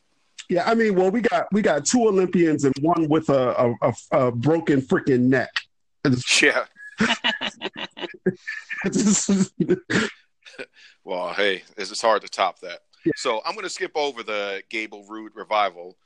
[0.49, 3.93] Yeah, I mean, well, we got we got two Olympians and one with a a,
[4.11, 5.49] a, broken freaking neck.
[6.41, 6.65] Yeah.
[11.03, 12.79] well, hey, it's hard to top that.
[13.03, 13.11] Yeah.
[13.17, 15.97] So I'm going to skip over the Gable Roode revival.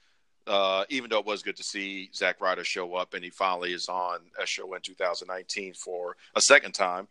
[0.48, 3.74] Uh, even though it was good to see Zack Ryder show up, and he finally
[3.74, 7.08] is on a show in 2019 for a second time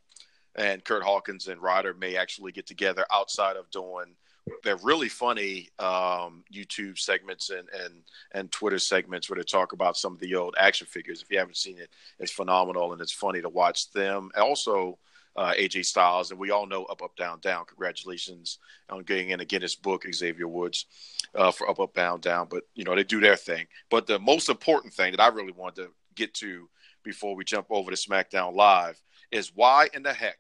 [0.56, 4.16] and Kurt Hawkins and Ryder may actually get together outside of doing
[4.64, 8.02] they're really funny um, YouTube segments and, and
[8.32, 11.22] and Twitter segments where they talk about some of the old action figures.
[11.22, 14.30] If you haven't seen it, it's phenomenal and it's funny to watch them.
[14.36, 14.98] Also,
[15.36, 17.64] uh, AJ Styles, and we all know Up Up Down Down.
[17.66, 18.58] Congratulations
[18.88, 20.86] on getting in a Guinness book, Xavier Woods,
[21.34, 22.48] uh, for Up Up Down Down.
[22.50, 23.66] But you know they do their thing.
[23.90, 26.68] But the most important thing that I really wanted to get to
[27.02, 29.00] before we jump over to SmackDown Live
[29.30, 30.38] is why in the heck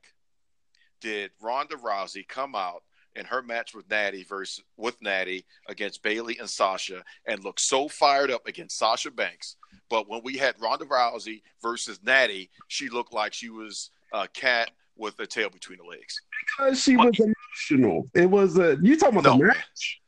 [1.00, 2.82] did Ronda Rousey come out
[3.16, 7.88] in her match with Natty versus with Natty against Bayley and Sasha and look so
[7.88, 9.56] fired up against Sasha Banks.
[9.88, 14.70] But when we had Ronda Rousey versus Natty, she looked like she was a cat
[15.00, 16.20] with a tail between the legs.
[16.46, 18.08] Because she was emotional.
[18.14, 20.00] It was a you talking about no, the match?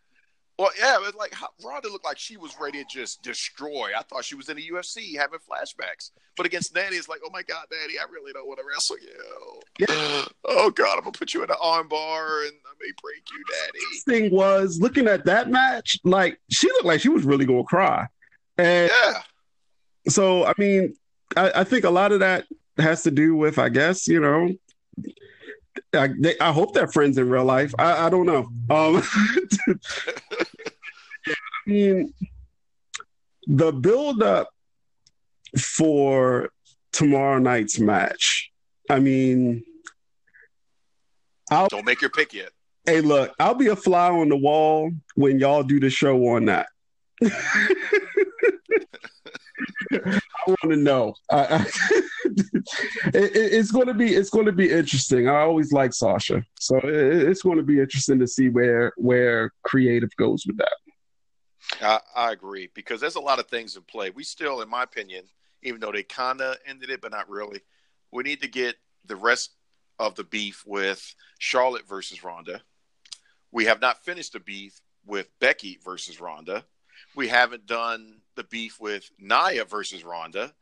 [0.59, 1.34] Well, yeah, it was like
[1.64, 3.90] Ronda looked like she was ready to just destroy.
[3.99, 7.30] I thought she was in the UFC having flashbacks, but against Natty, it's like, oh
[7.32, 9.86] my god, Natty, I really don't want to wrestle you.
[9.88, 10.24] Yeah.
[10.45, 14.28] Oh god, I'm gonna put you in an armbar and I may break you, Daddy.
[14.28, 18.07] Thing was looking at that match, like she looked like she was really gonna cry,
[18.59, 19.22] and yeah.
[20.09, 20.95] So I mean,
[21.36, 22.45] I, I think a lot of that
[22.78, 24.51] has to do with, I guess, you know,
[25.95, 27.74] I, they, I hope they're friends in real life.
[27.78, 28.49] I, I don't know.
[28.70, 29.03] Um,
[31.26, 31.34] I
[31.66, 32.14] mean,
[33.47, 34.49] the build up
[35.59, 36.51] for
[36.93, 38.51] tomorrow night's match.
[38.88, 39.64] I mean,
[41.51, 42.51] I'll, don't make your pick yet.
[42.86, 46.47] Hey, look, I'll be a fly on the wall when y'all do the show on
[46.47, 46.66] that.
[49.92, 51.14] I want to know.
[51.30, 51.66] I, I,
[53.14, 55.28] it, it's going to be it's going to be interesting.
[55.28, 56.84] I always like Sasha, so it,
[57.28, 60.72] it's going to be interesting to see where where creative goes with that.
[61.80, 64.10] I, I agree because there's a lot of things in play.
[64.10, 65.24] We still, in my opinion,
[65.62, 67.60] even though they kind of ended it, but not really,
[68.10, 69.52] we need to get the rest
[69.98, 72.62] of the beef with Charlotte versus Ronda.
[73.52, 76.64] We have not finished the beef with Becky versus Ronda.
[77.14, 80.53] We haven't done the beef with Nia versus Ronda,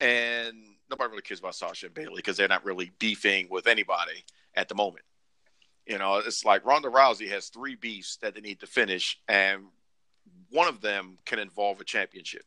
[0.00, 0.56] and
[0.90, 4.24] nobody really cares about Sasha and Bayley because they're not really beefing with anybody
[4.54, 5.04] at the moment.
[5.86, 9.64] You know, it's like Ronda Rousey has three beefs that they need to finish, and
[10.50, 12.44] one of them can involve a championship.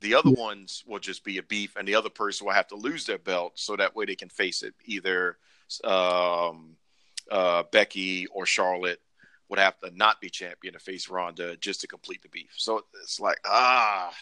[0.00, 2.76] The other ones will just be a beef, and the other person will have to
[2.76, 4.74] lose their belt so that way they can face it.
[4.86, 5.36] Either
[5.84, 6.76] um,
[7.30, 9.00] uh, Becky or Charlotte
[9.50, 12.52] would have to not be champion to face Ronda just to complete the beef.
[12.56, 14.14] So it's like, ah,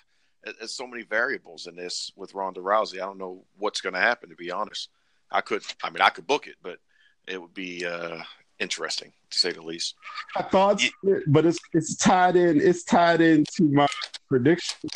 [0.43, 2.95] there's so many variables in this with Ronda Rousey.
[2.95, 4.89] I don't know what's going to happen, to be honest.
[5.31, 6.79] I could, I mean, I could book it, but
[7.27, 8.23] it would be uh,
[8.59, 9.95] interesting to say the least.
[10.35, 11.17] I thought, yeah.
[11.27, 12.59] but it's it's tied in.
[12.63, 13.87] It's tied into my
[14.29, 14.89] prediction.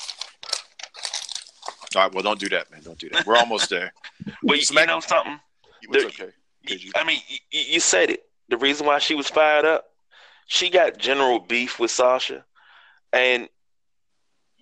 [1.94, 2.80] All right, well, don't do that, man.
[2.82, 3.26] Don't do that.
[3.26, 3.92] We're almost there.
[4.42, 5.38] well, you, you know something.
[5.82, 6.32] It's okay.
[6.94, 8.22] I mean, you, you said it.
[8.48, 9.91] The reason why she was fired up
[10.46, 12.44] she got general beef with Sasha,
[13.12, 13.48] and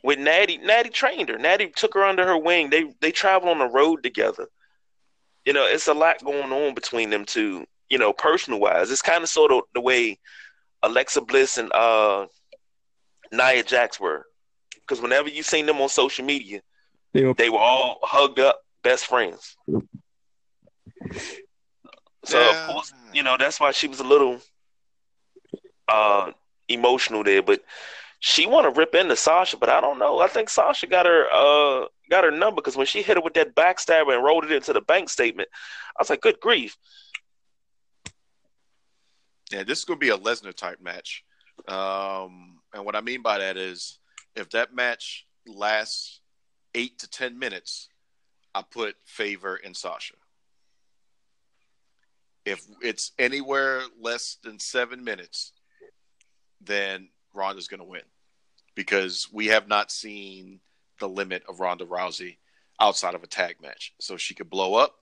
[0.02, 1.38] with Natty, Natty trained her.
[1.38, 2.70] Natty took her under her wing.
[2.70, 4.48] They they travel on the road together.
[5.44, 7.66] You know, it's a lot going on between them two.
[7.88, 10.18] You know, personal wise, it's kind of sort of the way
[10.82, 12.26] Alexa Bliss and uh,
[13.32, 14.26] Nia Jax were.
[14.80, 16.60] Because whenever you seen them on social media,
[17.12, 19.56] They were, they were all hugged up, best friends.
[22.24, 22.68] So yeah.
[22.68, 24.40] of course, you know that's why she was a little
[25.90, 26.32] uh,
[26.68, 27.42] emotional there.
[27.42, 27.62] But
[28.20, 30.20] she want to rip into Sasha, but I don't know.
[30.20, 33.34] I think Sasha got her uh, got her number because when she hit her with
[33.34, 35.48] that backstabber and rolled it into the bank statement,
[35.96, 36.76] I was like, "Good grief!"
[39.50, 41.24] Yeah, this is going to be a Lesnar type match,
[41.66, 43.98] um, and what I mean by that is
[44.36, 46.20] if that match lasts
[46.74, 47.88] eight to ten minutes,
[48.54, 50.14] I put favor in Sasha.
[52.44, 55.52] If it's anywhere less than seven minutes,
[56.60, 58.02] then Ronda's going to win
[58.74, 60.60] because we have not seen
[60.98, 62.36] the limit of Ronda Rousey
[62.80, 63.94] outside of a tag match.
[64.00, 64.96] So she could blow up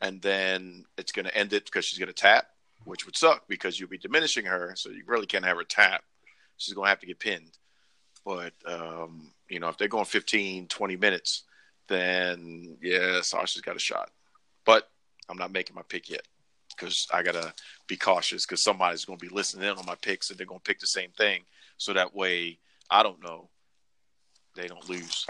[0.00, 2.46] and then it's going to end it because she's going to tap,
[2.84, 4.72] which would suck because you'll be diminishing her.
[4.76, 6.02] So you really can't have her tap.
[6.56, 7.58] She's going to have to get pinned.
[8.24, 11.44] But, um, you know, if they're going 15, 20 minutes,
[11.88, 14.10] then yeah, Sasha's got a shot.
[14.64, 14.88] But
[15.28, 16.26] I'm not making my pick yet
[16.76, 17.52] because I gotta
[17.86, 20.80] be cautious because somebody's gonna be listening in on my picks and they're gonna pick
[20.80, 21.42] the same thing.
[21.76, 22.58] So that way,
[22.90, 23.48] I don't know,
[24.54, 25.26] they don't lose.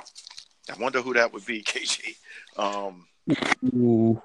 [0.70, 2.16] I wonder who that would be, KG.
[2.56, 3.06] Um,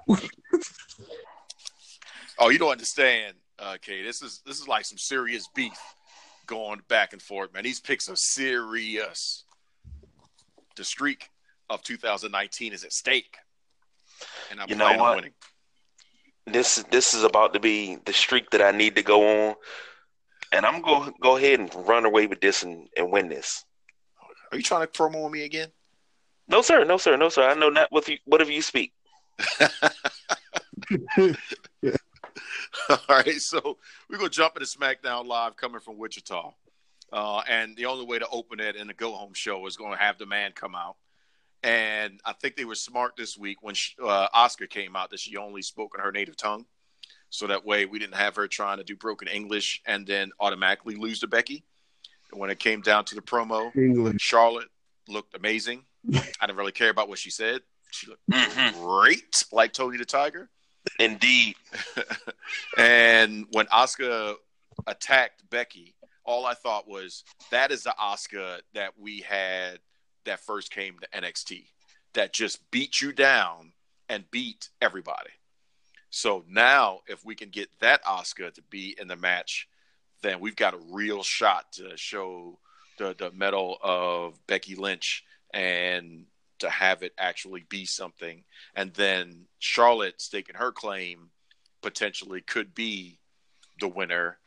[2.38, 4.02] oh, you don't understand, uh, K.
[4.02, 5.78] This is this is like some serious beef
[6.46, 7.64] going back and forth, man.
[7.64, 9.44] These picks are serious.
[10.76, 11.30] The streak
[11.70, 13.36] of 2019 is at stake,
[14.50, 15.16] and I'm you know what?
[15.16, 15.32] winning
[16.52, 19.54] this this is about to be the streak that I need to go on,
[20.52, 23.64] and I'm gonna go ahead and run away with this and, and win this.
[24.50, 25.68] Are you trying to promo me again?
[26.48, 26.84] No, sir.
[26.84, 27.16] No, sir.
[27.16, 27.48] No, sir.
[27.48, 28.92] I know not what you, whatever you speak.
[32.88, 33.76] All right, so
[34.08, 36.52] we're gonna jump into SmackDown Live coming from Wichita,
[37.12, 39.92] uh, and the only way to open it in the go home show is going
[39.92, 40.96] to have the man come out.
[41.62, 45.20] And I think they were smart this week when she, uh, Asuka came out that
[45.20, 46.66] she only spoke in her native tongue.
[47.30, 50.94] So that way we didn't have her trying to do broken English and then automatically
[50.94, 51.64] lose to Becky.
[52.30, 54.20] And when it came down to the promo, English.
[54.20, 54.68] Charlotte
[55.08, 55.84] looked amazing.
[56.14, 57.60] I didn't really care about what she said.
[57.90, 58.82] She looked mm-hmm.
[58.82, 60.48] great, like Tony the Tiger.
[60.98, 61.56] Indeed.
[62.78, 64.34] and when Asuka
[64.86, 65.94] attacked Becky,
[66.24, 69.80] all I thought was that is the Asuka that we had
[70.28, 71.64] that first came to NXT
[72.14, 73.72] that just beat you down
[74.08, 75.30] and beat everybody.
[76.10, 79.68] So now, if we can get that Asuka to be in the match,
[80.22, 82.58] then we've got a real shot to show
[82.98, 86.26] the the mettle of Becky Lynch and
[86.58, 88.44] to have it actually be something.
[88.74, 91.30] And then Charlotte staking her claim
[91.82, 93.20] potentially could be
[93.80, 94.38] the winner,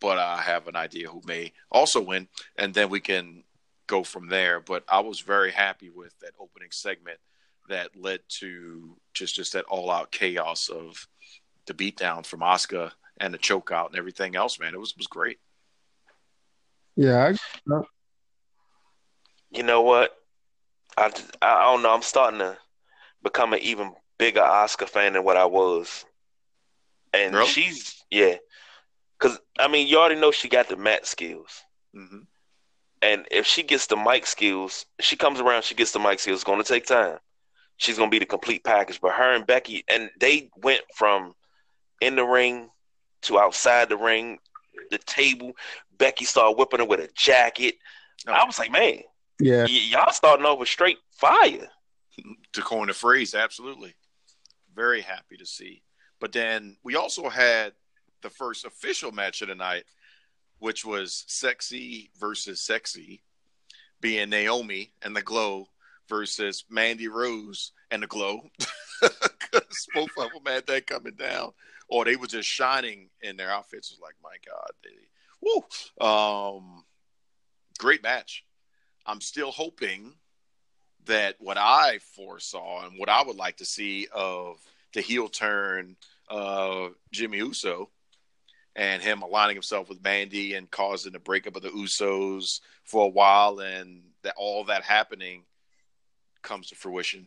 [0.00, 2.28] but I have an idea who may also win.
[2.56, 3.44] And then we can
[3.88, 4.60] go from there.
[4.60, 7.18] But I was very happy with that opening segment
[7.68, 11.08] that led to just just that all out chaos of
[11.66, 14.60] the beatdown from Asuka and the choke out and everything else.
[14.60, 15.38] Man, it was was great.
[16.94, 17.32] Yeah.
[17.70, 17.80] I...
[19.50, 20.16] You know what?
[20.96, 21.10] I
[21.42, 21.92] I don't know.
[21.92, 22.56] I'm starting to
[23.22, 26.04] become an even bigger Asuka fan than what I was.
[27.12, 27.48] And really?
[27.48, 28.36] she's yeah,
[29.18, 31.62] because I mean, you already know she got the mat skills.
[31.96, 32.20] Mm-hmm.
[33.02, 36.36] And if she gets the mic skills, she comes around, she gets the mic skills.
[36.36, 37.18] It's going to take time.
[37.76, 39.00] She's going to be the complete package.
[39.00, 41.34] But her and Becky, and they went from
[42.00, 42.70] in the ring
[43.22, 44.38] to outside the ring,
[44.90, 45.52] the table.
[45.96, 47.76] Becky started whipping her with a jacket.
[48.26, 48.32] Oh.
[48.32, 49.02] I was like, man,
[49.40, 51.68] yeah, y- y'all starting off with straight fire.
[52.52, 53.94] to coin a phrase, absolutely.
[54.74, 55.82] Very happy to see.
[56.20, 57.72] But then we also had
[58.22, 59.84] the first official match of the night
[60.58, 63.22] which was sexy versus sexy,
[64.00, 65.68] being Naomi and the glow
[66.08, 68.42] versus Mandy Rose and the glow.
[69.50, 71.52] Because both of them had that coming down,
[71.88, 73.90] or they were just shining in their outfits.
[73.90, 74.90] It was like, my God, they,
[75.40, 76.06] woo!
[76.06, 76.84] Um,
[77.78, 78.44] great match.
[79.06, 80.12] I'm still hoping
[81.06, 84.58] that what I foresaw and what I would like to see of
[84.92, 85.96] the heel turn
[86.28, 87.88] of Jimmy Uso
[88.78, 93.08] and him aligning himself with Mandy and causing the breakup of the Usos for a
[93.08, 95.42] while, and that all that happening
[96.42, 97.26] comes to fruition.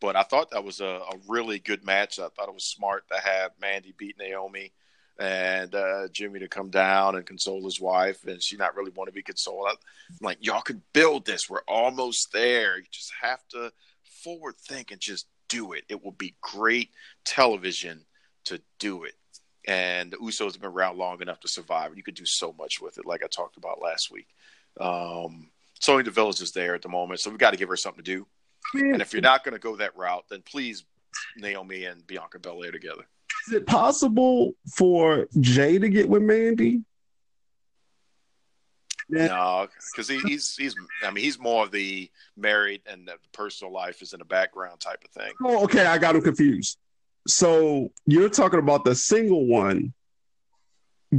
[0.00, 2.20] But I thought that was a, a really good match.
[2.20, 4.72] I thought it was smart to have Mandy beat Naomi
[5.18, 9.08] and uh, Jimmy to come down and console his wife, and she not really want
[9.08, 9.66] to be consoled.
[9.68, 11.50] I'm like, y'all could build this.
[11.50, 12.78] We're almost there.
[12.78, 13.72] You just have to
[14.22, 15.82] forward think and just do it.
[15.88, 16.90] It will be great
[17.24, 18.04] television
[18.44, 19.14] to do it
[19.66, 21.96] and the Usos have been around long enough to survive.
[21.96, 24.28] You could do so much with it, like I talked about last week.
[24.80, 25.50] Um,
[25.80, 28.10] Sonya Deville is there at the moment, so we've got to give her something to
[28.10, 28.26] do.
[28.74, 30.84] and if you're not going to go that route, then please
[31.36, 33.06] Naomi and Bianca Belair together.
[33.48, 36.82] Is it possible for Jay to get with Mandy?
[39.08, 40.74] No, because he, he's he's.
[41.04, 44.80] I mean, he's more of the married and the personal life is in the background
[44.80, 45.32] type of thing.
[45.44, 45.86] Oh, okay.
[45.86, 46.78] I got him confused.
[47.26, 49.92] So you're talking about the single one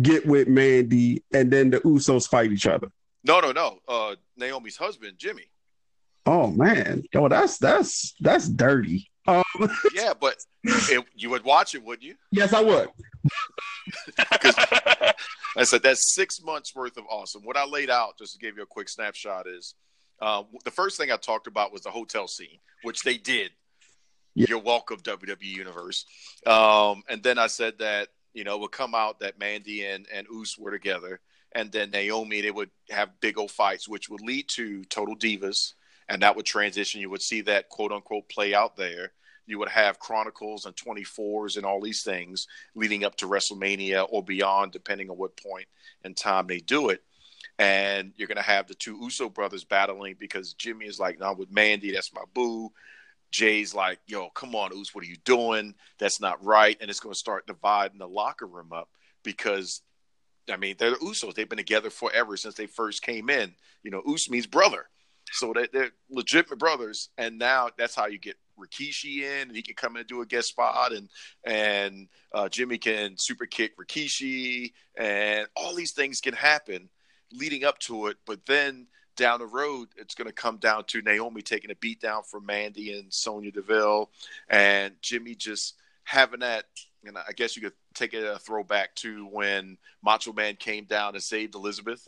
[0.01, 2.91] get with Mandy, and then the Usos fight each other.
[3.23, 3.79] No, no, no.
[3.87, 5.49] Uh, Naomi's husband, Jimmy.
[6.25, 9.09] Oh man, yo, that's that's that's dirty.
[9.27, 9.43] Um,
[9.93, 12.15] yeah, but it, you would watch it, wouldn't you?
[12.31, 12.89] Yes, I would.
[15.57, 17.43] I said that's six months worth of awesome.
[17.43, 19.75] What I laid out, just to give you a quick snapshot, is
[20.21, 23.51] uh, the first thing I talked about was the hotel scene, which they did.
[24.37, 24.45] Yeah.
[24.49, 26.05] You're welcome, WWE Universe.
[26.45, 30.27] Um, and then I said that you know would come out that Mandy and and
[30.27, 31.19] Us were together,
[31.53, 35.73] and then Naomi they would have big old fights, which would lead to Total Divas,
[36.07, 37.01] and that would transition.
[37.01, 39.13] You would see that quote unquote play out there
[39.47, 44.21] you would have Chronicles and 24s and all these things leading up to WrestleMania or
[44.21, 45.67] beyond, depending on what point
[46.03, 47.01] in time they do it.
[47.57, 51.33] And you're going to have the two Uso brothers battling because Jimmy is like, no,
[51.33, 52.71] with Mandy, that's my boo.
[53.31, 55.75] Jay's like, yo, come on, Us, what are you doing?
[55.99, 56.77] That's not right.
[56.79, 58.89] And it's going to start dividing the locker room up
[59.23, 59.81] because,
[60.49, 61.35] I mean, they're the Usos.
[61.35, 63.53] They've been together forever since they first came in.
[63.83, 64.87] You know, Us means brother.
[65.31, 67.09] So they, they're legitimate brothers.
[67.17, 70.21] And now that's how you get Rikishi in, and he can come in and do
[70.21, 71.09] a guest spot, and
[71.45, 76.89] and uh, Jimmy can super kick Rikishi, and all these things can happen
[77.31, 78.17] leading up to it.
[78.25, 81.99] But then down the road, it's going to come down to Naomi taking a beat
[81.99, 84.09] down from Mandy and Sonya Deville,
[84.49, 86.65] and Jimmy just having that.
[87.03, 91.15] And I guess you could take it a throwback to when Macho Man came down
[91.15, 92.05] and saved Elizabeth.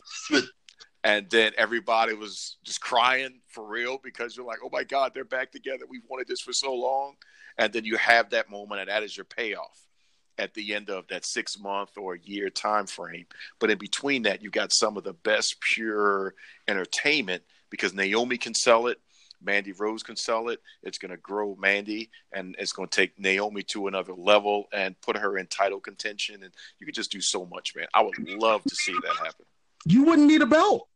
[1.04, 5.24] and then everybody was just crying for real because you're like, oh my God, they're
[5.24, 5.84] back together.
[5.88, 7.14] We've wanted this for so long.
[7.56, 9.89] And then you have that moment, and that is your payoff
[10.38, 13.26] at the end of that six month or year time frame.
[13.58, 16.34] But in between that, you got some of the best pure
[16.68, 18.98] entertainment because Naomi can sell it.
[19.42, 20.60] Mandy Rose can sell it.
[20.82, 25.00] It's going to grow Mandy, and it's going to take Naomi to another level and
[25.00, 26.42] put her in title contention.
[26.42, 27.86] And you could just do so much, man.
[27.94, 29.46] I would love to see that happen.
[29.86, 30.88] You wouldn't need a belt.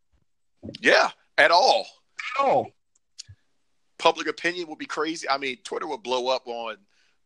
[0.81, 1.87] Yeah, at all.
[2.39, 2.71] At all.
[3.99, 5.29] Public opinion would be crazy.
[5.29, 6.77] I mean, Twitter would blow up on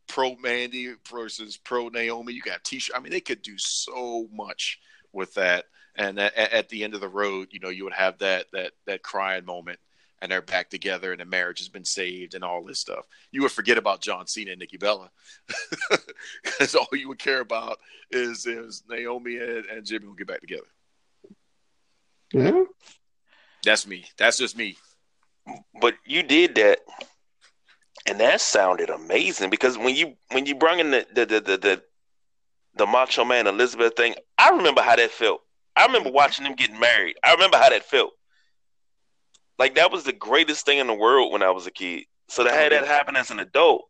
[0.09, 2.33] pro Mandy versus pro Naomi.
[2.33, 2.95] You got t-shirt.
[2.95, 4.79] I mean, they could do so much
[5.13, 5.65] with that.
[5.95, 8.71] And at, at, the end of the road, you know, you would have that that
[8.85, 9.79] that crying moment,
[10.21, 13.05] and they're back together, and the marriage has been saved, and all this stuff.
[13.31, 15.09] You would forget about John Cena and Nikki Bella,
[16.43, 17.79] because all you would care about
[18.11, 20.67] is is Naomi and, and Jimmy will get back together.
[22.33, 22.63] Yeah,
[23.63, 24.05] that's me.
[24.17, 24.77] That's just me.
[25.81, 26.79] But you did that,
[28.05, 31.57] and that sounded amazing because when you when you brought in the the the the,
[31.57, 31.81] the,
[32.75, 35.41] the Macho Man Elizabeth thing, I remember how that felt.
[35.75, 37.15] I remember watching them getting married.
[37.23, 38.11] I remember how that felt.
[39.57, 42.05] Like that was the greatest thing in the world when I was a kid.
[42.27, 43.89] So to have that happen as an adult.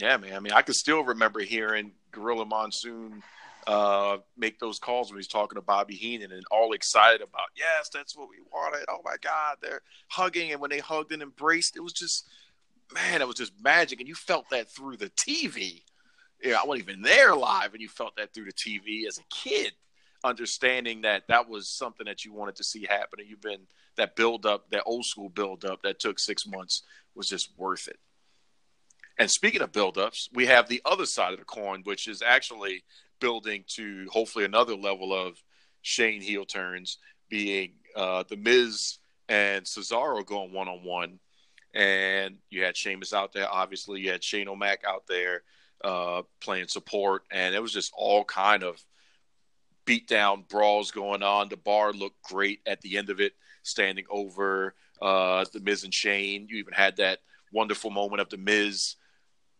[0.00, 0.34] Yeah, man.
[0.34, 3.22] I mean, I can still remember hearing Gorilla Monsoon
[3.66, 7.90] uh, make those calls when he's talking to Bobby Heenan and all excited about, yes,
[7.92, 8.86] that's what we wanted.
[8.88, 10.52] Oh my God, they're hugging.
[10.52, 12.26] And when they hugged and embraced, it was just,
[12.94, 14.00] man, it was just magic.
[14.00, 15.82] And you felt that through the TV.
[16.42, 19.24] Yeah, I wasn't even there live, and you felt that through the TV as a
[19.28, 19.72] kid,
[20.22, 23.18] understanding that that was something that you wanted to see happen.
[23.18, 23.66] And you've been
[23.96, 26.82] that build up, that old school build up that took six months
[27.14, 27.98] was just worth it.
[29.18, 32.22] And speaking of build ups, we have the other side of the coin, which is
[32.22, 32.84] actually
[33.20, 35.42] building to hopefully another level of
[35.82, 36.98] Shane heel turns,
[37.28, 38.98] being uh, the Miz
[39.28, 41.18] and Cesaro going one on one,
[41.74, 43.48] and you had Sheamus out there.
[43.50, 45.42] Obviously, you had Shane O'Mac out there
[45.84, 48.82] uh, playing support, and it was just all kind of
[49.86, 51.48] beatdown brawls going on.
[51.48, 53.32] The bar looked great at the end of it,
[53.62, 56.46] standing over uh, the Miz and Shane.
[56.48, 57.20] You even had that
[57.52, 58.96] wonderful moment of the Miz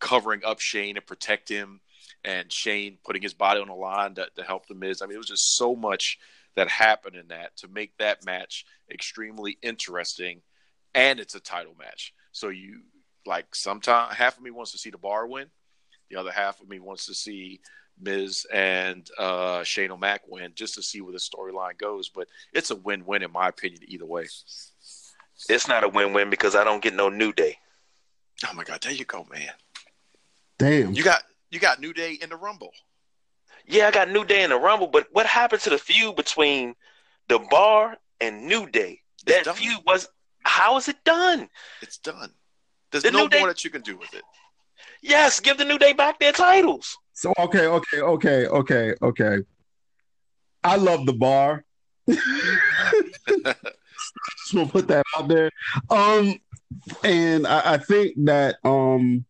[0.00, 1.80] covering up Shane to protect him
[2.24, 5.02] and Shane putting his body on the line to, to help the Miz.
[5.02, 6.18] I mean, it was just so much
[6.56, 10.42] that happened in that to make that match extremely interesting,
[10.94, 12.14] and it's a title match.
[12.32, 12.82] So you
[13.26, 15.48] like sometimes half of me wants to see the bar win,
[16.10, 17.60] the other half of me wants to see
[18.00, 22.08] Miz and uh, Shane O'Mac win just to see where the storyline goes.
[22.08, 24.26] But it's a win-win in my opinion either way.
[25.48, 27.58] It's not a win-win because I don't get no New Day.
[28.48, 29.50] Oh my god, there you go, man.
[30.58, 30.94] Damn.
[30.94, 32.72] You got you got New Day in the Rumble.
[33.66, 36.74] Yeah, I got New Day in the Rumble, but what happened to the feud between
[37.28, 39.02] the Bar and New Day?
[39.26, 40.08] That feud was
[40.48, 41.48] how is it done?
[41.82, 42.32] It's done.
[42.90, 43.44] There's the no more Day...
[43.46, 44.22] that you can do with it.
[45.02, 46.96] Yes, give the New Day back their titles.
[47.12, 49.38] So okay, okay, okay, okay, okay.
[50.64, 51.64] I love the bar.
[52.08, 52.22] Just
[54.54, 55.50] want to put that out there.
[55.90, 56.38] Um,
[57.04, 59.24] and I, I think that um,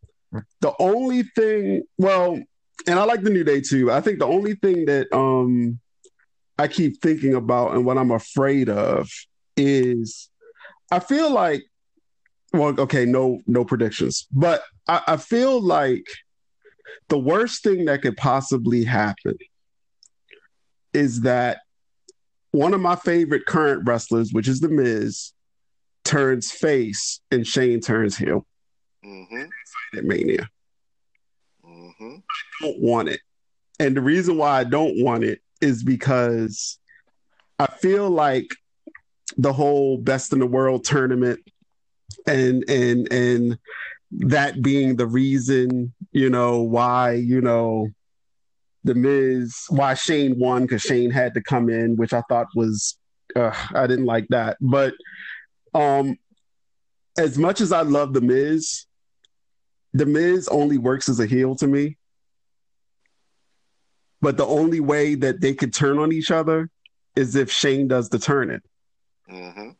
[0.60, 2.40] the only thing, well,
[2.86, 3.90] and I like the New Day too.
[3.90, 5.80] I think the only thing that um
[6.58, 9.10] I keep thinking about and what I'm afraid of
[9.56, 10.28] is
[10.90, 11.62] I feel like
[12.52, 16.06] well, okay, no, no predictions, but I, I feel like
[17.08, 19.36] the worst thing that could possibly happen
[20.94, 21.58] is that
[22.50, 25.32] one of my favorite current wrestlers, which is The Miz,
[26.04, 28.46] turns face and Shane turns heel.
[29.04, 29.44] Mm-hmm.
[29.98, 30.48] At Mania.
[31.64, 32.16] Mm-hmm.
[32.16, 33.20] I don't want it.
[33.78, 36.78] And the reason why I don't want it is because
[37.58, 38.48] I feel like
[39.36, 41.40] the whole best in the world tournament
[42.26, 43.58] and and and
[44.10, 47.88] that being the reason, you know, why, you know,
[48.84, 52.96] the Miz, why Shane won because Shane had to come in, which I thought was,
[53.36, 54.56] uh, I didn't like that.
[54.60, 54.94] But
[55.74, 56.16] um,
[57.18, 58.86] as much as I love the Miz,
[59.92, 61.98] the Miz only works as a heel to me.
[64.20, 66.70] But the only way that they could turn on each other
[67.14, 68.60] is if Shane does the turning.
[69.30, 69.70] Mm-hmm.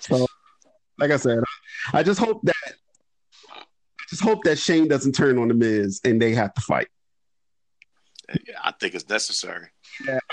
[0.00, 0.26] So,
[0.98, 1.38] like I said,
[1.92, 2.54] I just hope that
[3.54, 3.62] I
[4.08, 6.88] just hope that Shane doesn't turn on the Miz and they have to fight.
[8.46, 9.68] Yeah, I think it's necessary.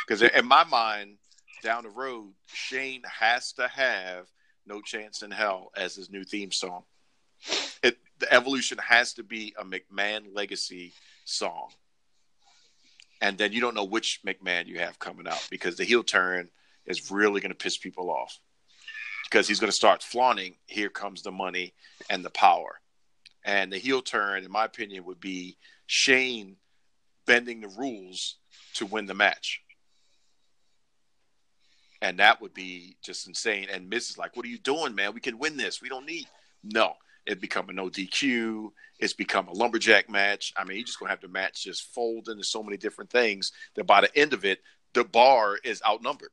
[0.05, 0.37] Because yeah.
[0.37, 1.17] in my mind,
[1.63, 4.27] down the road, Shane has to have
[4.65, 6.83] "No Chance in Hell" as his new theme song.
[7.83, 10.93] It, the evolution has to be a McMahon legacy
[11.25, 11.69] song,
[13.21, 16.49] and then you don't know which McMahon you have coming out because the heel turn
[16.89, 18.37] is really going to piss people off.
[19.23, 21.73] Because he's going to start flaunting here comes the money
[22.09, 22.81] and the power.
[23.45, 26.57] And the heel turn in my opinion would be shane
[27.25, 28.37] bending the rules
[28.75, 29.61] to win the match.
[32.01, 33.67] And that would be just insane.
[33.71, 35.13] And miz is like what are you doing man?
[35.13, 35.81] We can win this.
[35.81, 36.27] We don't need
[36.63, 36.93] no.
[37.25, 40.53] It become a no dq it's become a lumberjack match.
[40.57, 43.51] I mean you just gonna have the match just fold into so many different things
[43.75, 44.59] that by the end of it
[44.93, 46.31] the bar is outnumbered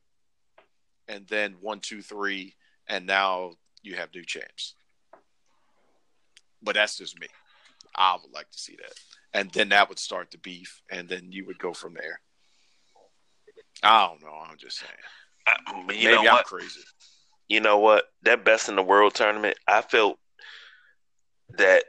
[1.07, 2.55] and then one two three
[2.87, 4.73] and now you have new champs.
[6.61, 7.27] But that's just me.
[7.95, 8.93] I would like to see that,
[9.33, 12.19] and then that would start the beef, and then you would go from there.
[13.83, 14.35] I don't know.
[14.49, 14.91] I'm just saying.
[15.47, 16.39] I, you Maybe know what?
[16.39, 16.81] I'm crazy.
[17.47, 18.05] You know what?
[18.23, 20.19] That best in the world tournament, I felt
[21.57, 21.83] that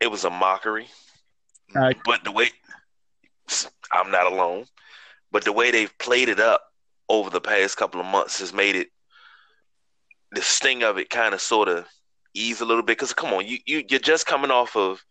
[0.00, 0.88] it was a mockery.
[1.74, 1.96] Right.
[2.04, 2.50] But the way
[3.92, 4.66] I'm not alone,
[5.30, 6.62] but the way they've played it up
[7.08, 8.88] over the past couple of months has made it
[10.32, 11.86] the sting of it kind of sort of
[12.34, 15.04] ease a little bit because come on, you you you're just coming off of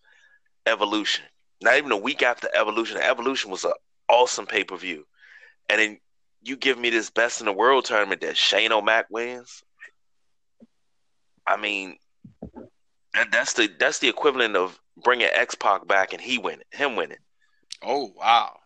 [0.66, 1.26] Evolution.
[1.62, 2.98] Not even a week after Evolution.
[2.98, 3.74] Evolution was an
[4.10, 5.06] awesome pay per view,
[5.70, 6.00] and then
[6.42, 9.64] you give me this best in the world tournament that Shane O'Mac wins.
[11.48, 11.98] I mean,
[13.14, 16.96] that, that's the that's the equivalent of bringing X Pac back and he winning, him
[16.96, 17.18] winning.
[17.82, 18.58] Oh wow,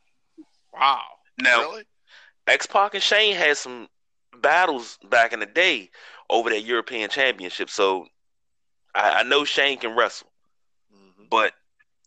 [0.73, 1.01] wow!
[1.39, 1.83] Now, really?
[2.48, 3.88] X Pac and Shane had some
[4.41, 5.90] battles back in the day
[6.30, 7.69] over that European Championship.
[7.69, 8.07] So
[8.95, 10.30] I, I know Shane can wrestle,
[10.94, 11.26] mm-hmm.
[11.30, 11.53] but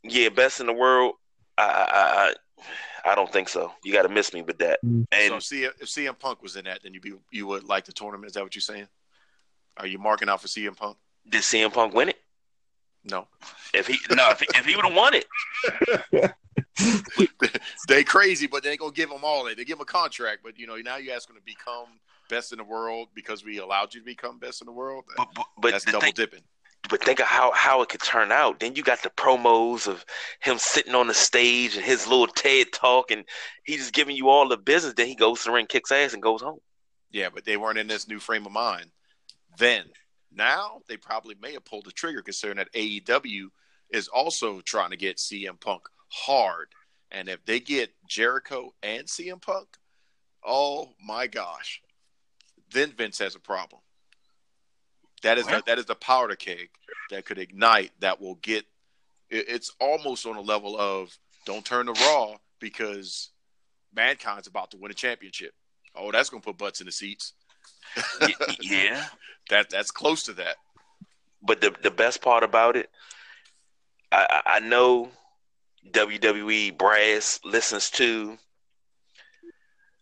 [0.03, 1.15] yeah, best in the world.
[1.59, 2.33] I
[3.05, 3.73] I, I don't think so.
[3.85, 4.81] You got to miss me with that.
[4.85, 5.03] Mm-hmm.
[5.13, 7.93] And so if CM Punk was in that, then you be you would like the
[7.93, 8.29] tournament.
[8.29, 8.89] Is that what you're saying?
[9.77, 10.97] Are you marking out for CM Punk?
[11.29, 12.19] Did CM Punk win it?
[13.05, 13.27] No.
[13.73, 15.27] If he no, if he, if he would have won it.
[17.89, 19.57] they crazy, but they gonna give them all that.
[19.57, 21.87] They give them a contract, but you know now you ask them to become
[22.29, 25.05] best in the world because we allowed you to become best in the world.
[25.17, 26.43] But, but, but that's double thing, dipping.
[26.89, 28.61] But think of how how it could turn out.
[28.61, 30.05] Then you got the promos of
[30.41, 33.25] him sitting on the stage and his little TED talk, and
[33.65, 34.95] he's just giving you all the business.
[34.95, 36.61] Then he goes to the ring, kicks ass, and goes home.
[37.11, 38.91] Yeah, but they weren't in this new frame of mind
[39.59, 39.85] then.
[40.33, 43.49] Now they probably may have pulled the trigger, considering that AEW
[43.91, 46.69] is also trying to get CM Punk hard.
[47.11, 49.69] And if they get Jericho and CM Punk,
[50.45, 51.81] oh my gosh,
[52.73, 53.81] then Vince has a problem.
[55.23, 56.71] That is the, that is the powder keg
[57.11, 57.93] that could ignite.
[58.01, 58.65] That will get.
[59.29, 63.31] It, it's almost on a level of don't turn to Raw because
[63.95, 65.53] Mankind's about to win a championship.
[65.95, 67.35] Oh, that's gonna put butts in the seats.
[68.63, 69.05] yeah,
[69.51, 70.57] that that's close to that.
[71.43, 72.89] But the the best part about it,
[74.11, 75.11] I, I know
[75.89, 78.37] WWE brass listens to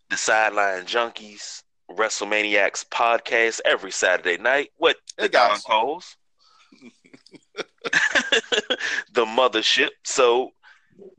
[0.09, 6.15] the sideline junkies WrestleManiacs podcast every Saturday night with hey the guys hoes,
[9.13, 9.89] the mothership.
[10.03, 10.51] So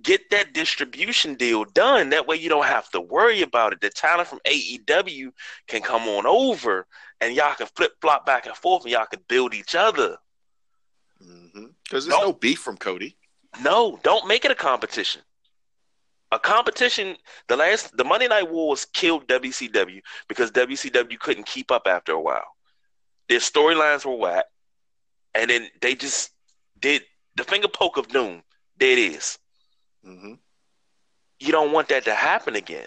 [0.03, 2.11] get that distribution deal done.
[2.11, 3.81] That way you don't have to worry about it.
[3.81, 5.32] The talent from AEW
[5.66, 6.87] can come on over
[7.20, 10.16] and y'all can flip flop back and forth and y'all can build each other.
[11.19, 11.66] Because mm-hmm.
[11.91, 13.16] there's no beef from Cody.
[13.62, 15.22] No, don't make it a competition.
[16.32, 17.16] A competition.
[17.48, 22.20] The last, the Monday Night Wars killed WCW because WCW couldn't keep up after a
[22.20, 22.56] while.
[23.28, 24.44] Their storylines were whack,
[25.35, 26.31] and then they just
[26.81, 27.02] did
[27.36, 28.43] the finger poke of doom.
[28.78, 29.39] There it is.
[30.06, 30.35] Mm-hmm.
[31.40, 32.86] You don't want that to happen again.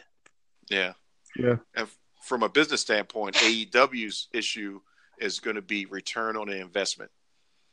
[0.69, 0.93] Yeah.
[1.35, 1.57] Yeah.
[1.75, 1.87] And
[2.21, 4.79] from a business standpoint, AEW's issue
[5.19, 7.11] is going to be return on the investment.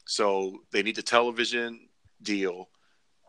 [0.07, 1.89] So they need the television
[2.23, 2.69] deal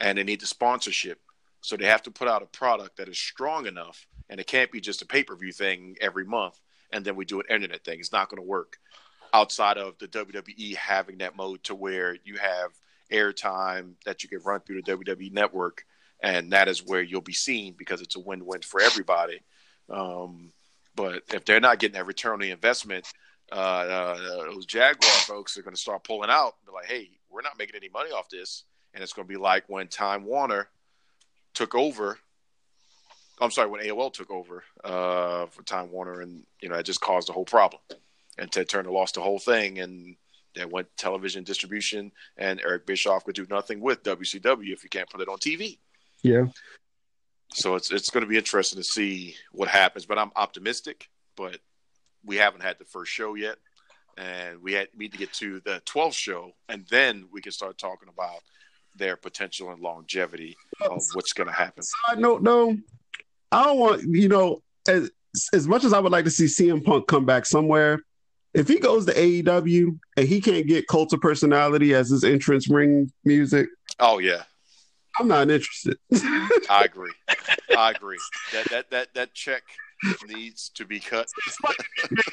[0.02, 1.22] and they need the sponsorship.
[1.61, 4.72] So they have to put out a product that is strong enough and it can't
[4.72, 6.60] be just a pay per view thing every month
[6.91, 7.99] and then we do an internet thing.
[7.99, 8.78] It's not going to work
[9.34, 12.72] outside of the WWE having that mode to where you have
[13.11, 15.86] airtime that you can run through the WWE network
[16.22, 19.41] and that is where you'll be seen because it's a win-win for everybody.
[19.90, 20.52] Um,
[20.95, 23.07] but if they're not getting that return on the investment,
[23.52, 26.56] uh, uh, those Jaguar folks are going to start pulling out.
[26.65, 29.39] Be like, hey, we're not making any money off this, and it's going to be
[29.39, 30.68] like when Time Warner
[31.53, 32.18] took over.
[33.39, 37.01] I'm sorry, when AOL took over uh, for Time Warner, and you know, it just
[37.01, 37.81] caused the whole problem.
[38.38, 40.15] And Ted Turner lost the whole thing, and
[40.55, 45.09] they went television distribution, and Eric Bischoff could do nothing with WCW if you can't
[45.09, 45.77] put it on TV.
[46.22, 46.45] Yeah.
[47.53, 51.09] So it's it's going to be interesting to see what happens, but I'm optimistic.
[51.35, 51.57] But
[52.23, 53.57] we haven't had the first show yet,
[54.18, 57.51] and we had we need to get to the 12th show, and then we can
[57.51, 58.41] start talking about
[58.95, 61.84] their potential and longevity oh, of what's going to happen.
[61.84, 62.76] Side note, though,
[63.51, 65.11] I don't want you know as
[65.53, 67.99] as much as I would like to see CM Punk come back somewhere.
[68.53, 72.69] If he goes to AEW and he can't get cult of personality as his entrance
[72.69, 73.69] ring music,
[73.99, 74.43] oh yeah,
[75.19, 75.97] I'm not interested.
[76.69, 77.13] I agree.
[77.77, 78.19] I agree.
[78.53, 79.63] That that that that check
[80.27, 81.30] needs to be cut.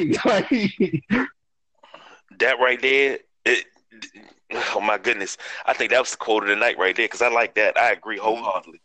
[2.39, 3.65] that right there, it,
[4.75, 5.37] oh my goodness!
[5.67, 7.79] I think that was the quote of the night right there because I like that.
[7.79, 8.81] I agree wholeheartedly.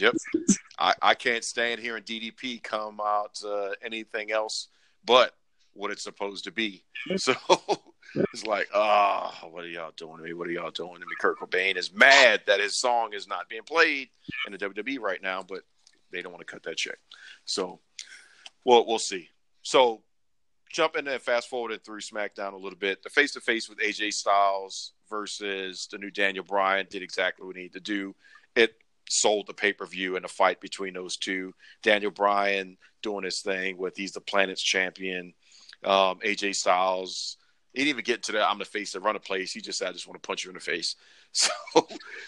[0.00, 0.14] Yep.
[0.78, 4.68] I, I can't stand hearing DDP come out uh, anything else
[5.04, 5.32] but
[5.72, 6.84] what it's supposed to be.
[7.16, 7.34] So
[8.32, 10.32] it's like, oh, what are y'all doing to me?
[10.32, 11.12] What are y'all doing to me?
[11.20, 14.08] Kurt Cobain is mad that his song is not being played
[14.46, 15.60] in the WWE right now, but
[16.12, 16.98] they don't want to cut that check.
[17.44, 17.80] So,
[18.64, 19.28] well, we'll see.
[19.62, 20.02] So,
[20.70, 24.12] jumping and fast forwarding through SmackDown a little bit, the face to face with AJ
[24.12, 28.14] Styles versus the new Daniel Bryan did exactly what he needed to do.
[28.56, 28.74] It
[29.08, 31.54] sold the pay per view and the fight between those two.
[31.82, 35.34] Daniel Bryan doing his thing with he's the planet's champion.
[35.84, 37.36] Um, AJ Styles
[37.74, 39.52] he didn't even get to the I'm the face that run a place.
[39.52, 40.96] He just said, I just want to punch you in the face.
[41.36, 41.50] So,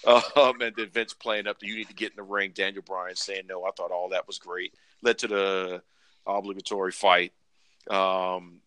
[0.05, 2.51] um, and then Vince playing up that you need to get in the ring.
[2.53, 4.75] Daniel Bryan saying, no, I thought all that was great.
[5.01, 5.83] Led to the
[6.27, 7.33] obligatory fight.
[7.91, 8.61] Um,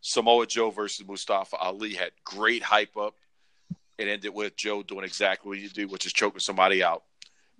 [0.00, 3.14] Samoa Joe versus Mustafa Ali had great hype up.
[3.98, 7.02] It ended with Joe doing exactly what you do, which is choking somebody out.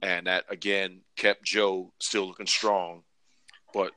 [0.02, 3.02] And that, again, kept Joe still looking strong.
[3.72, 3.92] But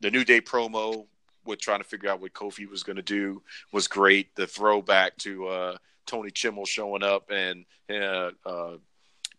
[0.00, 1.06] the New Day promo
[1.44, 4.34] with trying to figure out what Kofi was going to do was great.
[4.36, 5.76] The throwback to uh,
[6.06, 8.76] Tony Chimel showing up and uh, uh,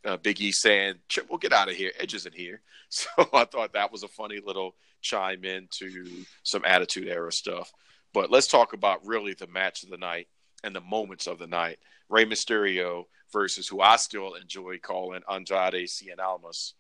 [0.06, 1.92] uh, Big E saying, "Chimel, get out of here.
[2.00, 6.06] Edge isn't here." So I thought that was a funny little chime in to
[6.44, 7.74] some Attitude Era stuff.
[8.14, 10.28] But let's talk about really the match of the night
[10.64, 11.80] and the moments of the night.
[12.08, 16.76] Rey Mysterio versus who I still enjoy calling Andrade Cien Almas.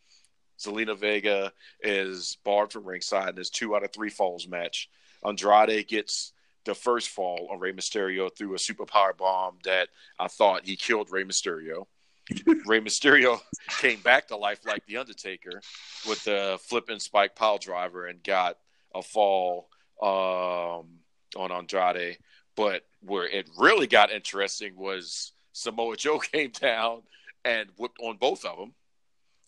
[0.59, 1.51] Zelina Vega
[1.81, 4.89] is barred from ringside in this two out of three falls match.
[5.25, 6.31] Andrade gets
[6.65, 9.89] the first fall on Rey Mysterio through a super power bomb that
[10.19, 11.87] I thought he killed Rey Mysterio.
[12.65, 13.39] Rey Mysterio
[13.79, 15.61] came back to life like the Undertaker
[16.07, 18.57] with the flipping spike pile driver and got
[18.95, 19.69] a fall
[20.01, 20.99] um,
[21.35, 22.17] on Andrade.
[22.55, 27.01] But where it really got interesting was Samoa Joe came down
[27.43, 28.73] and whipped on both of them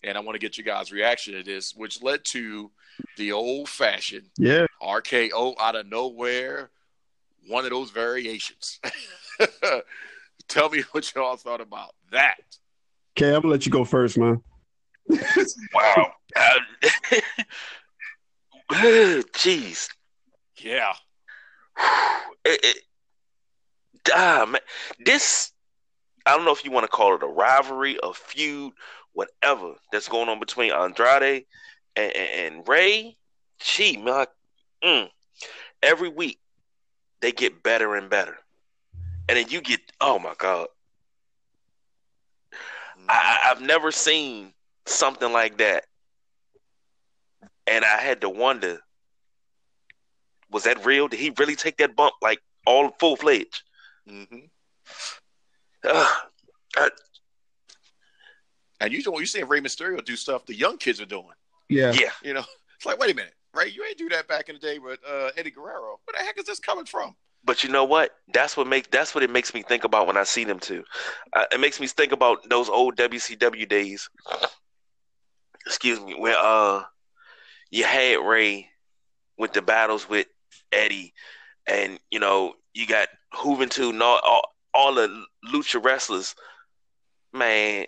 [0.06, 2.72] and I want to get you guys' reaction to this, which led to
[3.18, 6.70] the old fashioned yeah RKO out of nowhere,
[7.48, 8.80] one of those variations.
[10.48, 12.38] Tell me what y'all thought about that.
[13.18, 14.42] Okay, I'm gonna let you go first, man.
[15.74, 16.12] wow.
[18.72, 19.90] Jeez.
[20.58, 20.94] yeah.
[22.48, 22.78] It, it,
[24.14, 24.62] ah, man.
[25.04, 25.52] This
[26.28, 28.74] I don't know if you want to call it a rivalry, a feud,
[29.14, 31.46] whatever that's going on between Andrade
[31.96, 33.18] and, and, and Rey,
[33.60, 34.28] gee, man,
[34.84, 35.10] mm,
[35.82, 36.40] Every week,
[37.22, 38.38] they get better and better,
[39.28, 40.68] and then you get oh my god,
[43.10, 44.54] I, I've never seen
[44.86, 45.86] something like that,
[47.68, 48.80] and I had to wonder,
[50.52, 51.08] was that real?
[51.08, 53.64] Did he really take that bump like all full fledged?
[54.10, 54.38] Mm-hmm.
[55.88, 56.04] Uh,
[56.78, 56.90] I,
[58.82, 61.26] and you know, you seeing Rey Mysterio do stuff the young kids are doing.
[61.70, 62.10] Yeah, yeah.
[62.24, 62.44] You know,
[62.76, 65.00] it's like, wait a minute, Rey, you ain't do that back in the day with
[65.08, 66.00] uh, Eddie Guerrero.
[66.04, 67.16] Where the heck is this coming from?
[67.46, 68.12] But you know what?
[68.34, 70.84] That's what make that's what it makes me think about when I see them too.
[71.32, 74.10] Uh, it makes me think about those old WCW days.
[75.66, 76.84] Excuse me, where uh
[77.70, 78.70] you had Rey
[79.38, 80.28] with the battles with
[80.72, 81.14] Eddie,
[81.68, 86.36] and you know you got Juventud and all, all, all the lucha wrestlers.
[87.32, 87.86] Man,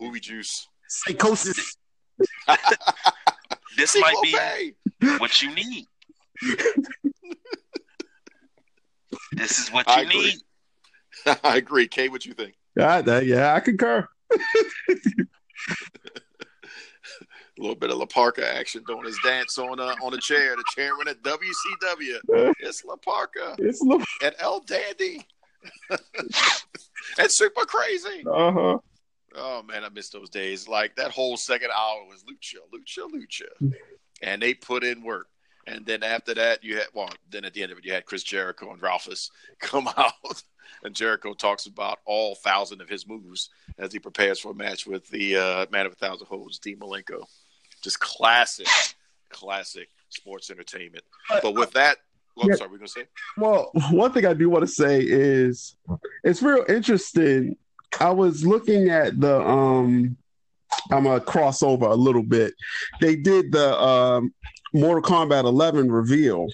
[0.00, 1.76] Juvi juice, psychosis.
[3.76, 4.74] this might be
[5.18, 5.86] what you need.
[9.32, 10.34] This is what you I need.
[11.44, 11.88] I agree.
[11.88, 12.54] Kay, what you think?
[12.76, 14.08] Yeah, yeah, I concur.
[14.32, 14.38] A
[17.58, 20.56] little bit of La Parka action doing his dance on a, on a chair.
[20.56, 22.52] The chairman at WCW.
[22.60, 23.56] It's La Parka.
[23.58, 25.26] It's La- and El Dandy.
[25.90, 28.24] and super crazy.
[28.26, 28.78] Uh huh.
[29.34, 30.68] Oh man, I miss those days.
[30.68, 33.72] Like that whole second hour was lucha, lucha, lucha,
[34.22, 35.28] and they put in work.
[35.66, 38.06] And then after that, you had well, then at the end of it, you had
[38.06, 39.30] Chris Jericho and Ralphus
[39.60, 40.42] come out,
[40.82, 44.86] and Jericho talks about all thousand of his moves as he prepares for a match
[44.86, 47.24] with the uh, man of a thousand holds, Dean Malenko.
[47.82, 48.68] Just classic,
[49.30, 51.04] classic sports entertainment.
[51.42, 51.98] But with that,
[52.36, 52.54] well, yeah.
[52.56, 53.06] sorry, we're gonna say.
[53.36, 55.76] Well, one thing I do want to say is
[56.24, 57.56] it's real interesting.
[58.00, 60.16] I was looking at the um
[60.90, 62.54] I'm a crossover a little bit.
[63.00, 64.34] They did the um,
[64.72, 66.48] Mortal Kombat 11 reveal,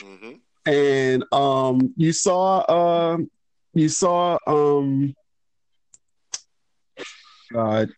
[0.00, 0.32] mm-hmm.
[0.66, 3.18] and um, you saw uh,
[3.74, 5.14] you saw um,
[7.52, 7.90] God,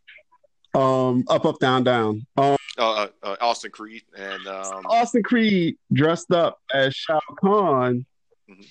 [0.75, 2.27] um, up up down down.
[2.37, 4.85] Um, uh, uh, Austin Creed and um...
[4.87, 8.05] Austin Creed dressed up as Shao Kahn,
[8.51, 8.63] mm-hmm.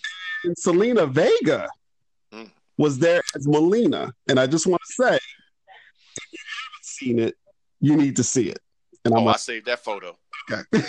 [0.43, 1.69] and Zelina Vega
[2.33, 2.49] mm.
[2.77, 4.11] was there as Mileena.
[4.27, 7.35] And I just want to say, if you haven't seen it,
[7.79, 8.59] you need to see it.
[9.05, 10.17] And I'm oh, like, I saved that photo.
[10.51, 10.87] Okay.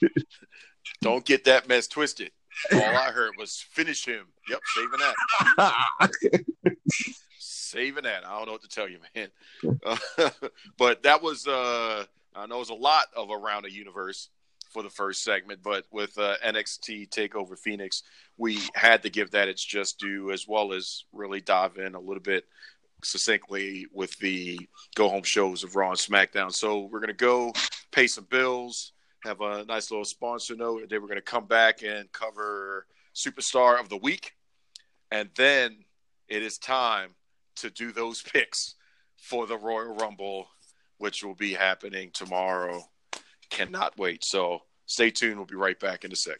[1.00, 2.30] Don't get that mess twisted.
[2.72, 4.26] All I heard was finish him.
[4.48, 6.74] Yep, saving that.
[7.38, 8.26] saving that.
[8.26, 9.28] I don't know what to tell you, man.
[9.84, 10.30] Uh,
[10.78, 12.04] but that was, uh,
[12.34, 14.28] I know it was a lot of around the universe
[14.70, 18.02] for the first segment, but with uh, NXT Takeover Phoenix,
[18.36, 22.00] we had to give that its just due, as well as really dive in a
[22.00, 22.44] little bit
[23.04, 26.52] succinctly with the go home shows of Raw and SmackDown.
[26.52, 27.52] So we're gonna go
[27.90, 28.92] pay some bills,
[29.24, 33.80] have a nice little sponsor note, and then we're gonna come back and cover Superstar
[33.80, 34.34] of the Week,
[35.10, 35.84] and then
[36.28, 37.14] it is time
[37.56, 38.74] to do those picks
[39.16, 40.48] for the Royal Rumble,
[40.98, 42.82] which will be happening tomorrow.
[43.50, 44.24] Cannot wait.
[44.24, 45.36] So stay tuned.
[45.36, 46.38] We'll be right back in a sec.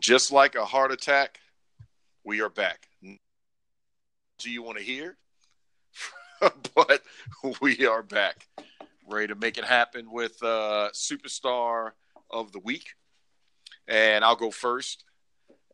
[0.00, 1.40] Just like a heart attack,
[2.24, 2.88] we are back.
[4.38, 5.16] Do you want to hear?
[6.74, 7.02] but
[7.60, 8.48] we are back,
[9.08, 11.90] ready to make it happen with uh, superstar
[12.30, 12.94] of the week.
[13.86, 15.04] And I'll go first.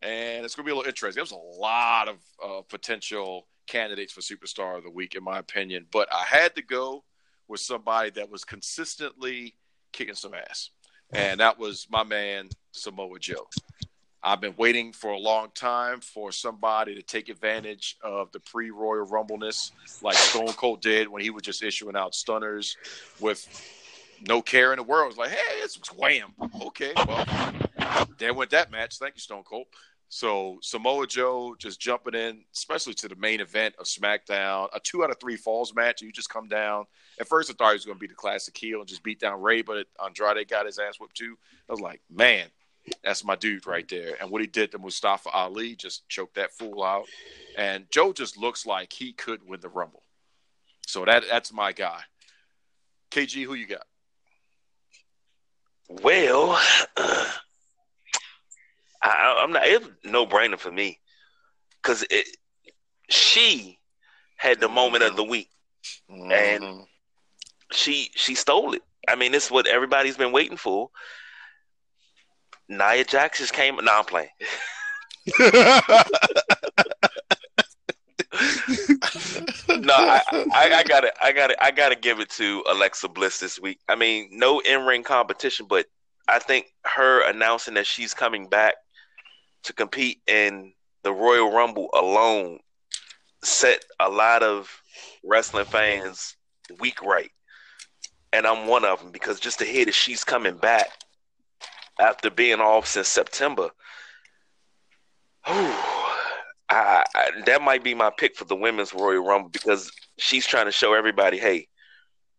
[0.03, 1.21] And it's going to be a little interesting.
[1.21, 5.87] There's a lot of uh, potential candidates for superstar of the week, in my opinion.
[5.91, 7.05] But I had to go
[7.49, 9.55] with somebody that was consistently
[9.93, 10.71] kicking some ass.
[11.13, 13.47] And that was my man, Samoa Joe.
[14.27, 18.71] I've been waiting for a long time for somebody to take advantage of the pre
[18.73, 19.71] Royal Rumbleness
[20.03, 22.77] like Stone Cold did when he was just issuing out stunners
[23.21, 23.47] with
[24.27, 25.11] no care in the world.
[25.11, 26.35] It's like, hey, it's wham.
[26.61, 27.55] Okay, well,
[28.19, 28.99] there went that match.
[28.99, 29.67] Thank you, Stone Cold.
[30.09, 35.05] So Samoa Joe just jumping in, especially to the main event of SmackDown, a two
[35.05, 36.03] out of three falls match.
[36.03, 36.87] You just come down.
[37.21, 39.21] At first, I thought he was going to be the classic heel and just beat
[39.21, 41.37] down Rey, but Andrade got his ass whipped too.
[41.69, 42.49] I was like, man,
[43.03, 44.17] that's my dude right there.
[44.21, 47.07] And what he did to Mustafa Ali just choked that fool out.
[47.57, 50.03] And Joe just looks like he could win the Rumble.
[50.87, 52.01] So that that's my guy.
[53.11, 53.87] KG, who you got?
[55.89, 56.59] Well,
[56.97, 57.31] uh,
[59.03, 59.67] I, am not.
[59.67, 61.01] It's no brainer for me
[61.83, 62.27] because it.
[63.09, 63.79] She
[64.37, 65.49] had the moment of the week,
[66.11, 66.33] mm-hmm.
[66.33, 66.87] and
[67.71, 68.83] she she stole it.
[69.09, 70.91] I mean, this is what everybody's been waiting for.
[72.69, 73.77] Nia Jax just came.
[73.77, 74.29] No, I'm playing.
[79.69, 81.15] no, I, I, I got it.
[81.23, 81.57] I got it.
[81.61, 83.79] I got to give it to Alexa Bliss this week.
[83.89, 85.87] I mean, no in ring competition, but
[86.29, 88.75] I think her announcing that she's coming back
[89.65, 90.73] to compete in
[91.03, 92.59] the Royal Rumble alone
[93.43, 94.69] set a lot of
[95.25, 96.37] wrestling fans
[96.81, 97.31] weak right.
[98.33, 100.89] And I'm one of them because just to hear that she's coming back
[101.99, 103.71] after being off since September,
[105.47, 105.75] whew,
[106.69, 110.67] I, I, that might be my pick for the women's Royal Rumble because she's trying
[110.67, 111.69] to show everybody, hey,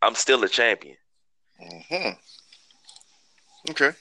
[0.01, 0.97] I'm still a champion.
[1.59, 2.09] hmm
[3.69, 3.91] Okay.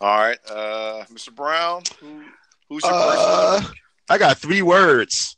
[0.00, 1.34] All right, uh, Mr.
[1.34, 2.22] Brown, who,
[2.68, 3.74] who's your uh, person?
[4.08, 5.36] I got three words.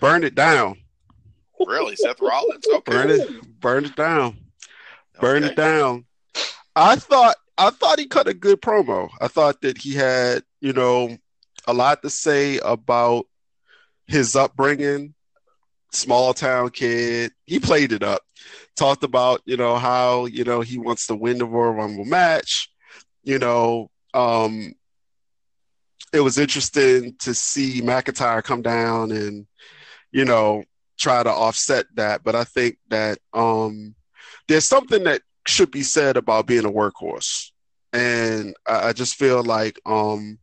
[0.00, 0.76] Burn it down.
[1.64, 2.66] Really, Seth Rollins?
[2.66, 2.92] Okay.
[2.92, 4.36] Burn it, burn it down.
[5.20, 5.52] Burn okay.
[5.52, 6.04] it down.
[6.74, 9.10] I thought I thought he cut a good promo.
[9.20, 11.16] I thought that he had, you know,
[11.66, 13.26] a lot to say about
[14.06, 15.14] his upbringing,
[15.92, 17.32] small town kid.
[17.44, 18.22] He played it up.
[18.74, 22.70] Talked about, you know, how, you know, he wants to win the Royal Rumble match.
[23.22, 24.74] You know, um,
[26.12, 29.46] it was interesting to see McIntyre come down and,
[30.10, 30.64] you know,
[30.98, 32.24] try to offset that.
[32.24, 33.94] But I think that um,
[34.48, 37.50] there's something that should be said about being a workhorse.
[37.92, 40.38] And I, I just feel like um,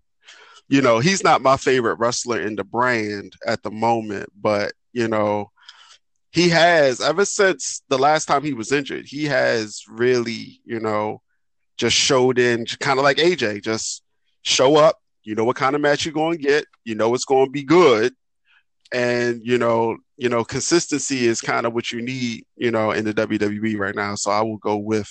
[0.69, 5.07] you know, he's not my favorite wrestler in the brand at the moment, but you
[5.07, 5.51] know,
[6.31, 11.21] he has ever since the last time he was injured, he has really, you know,
[11.77, 14.03] just showed in kind of like AJ, just
[14.43, 17.25] show up, you know what kind of match you're going to get, you know it's
[17.25, 18.13] going to be good,
[18.93, 23.05] and you know, you know, consistency is kind of what you need, you know, in
[23.05, 24.15] the WWE right now.
[24.15, 25.09] So I will go with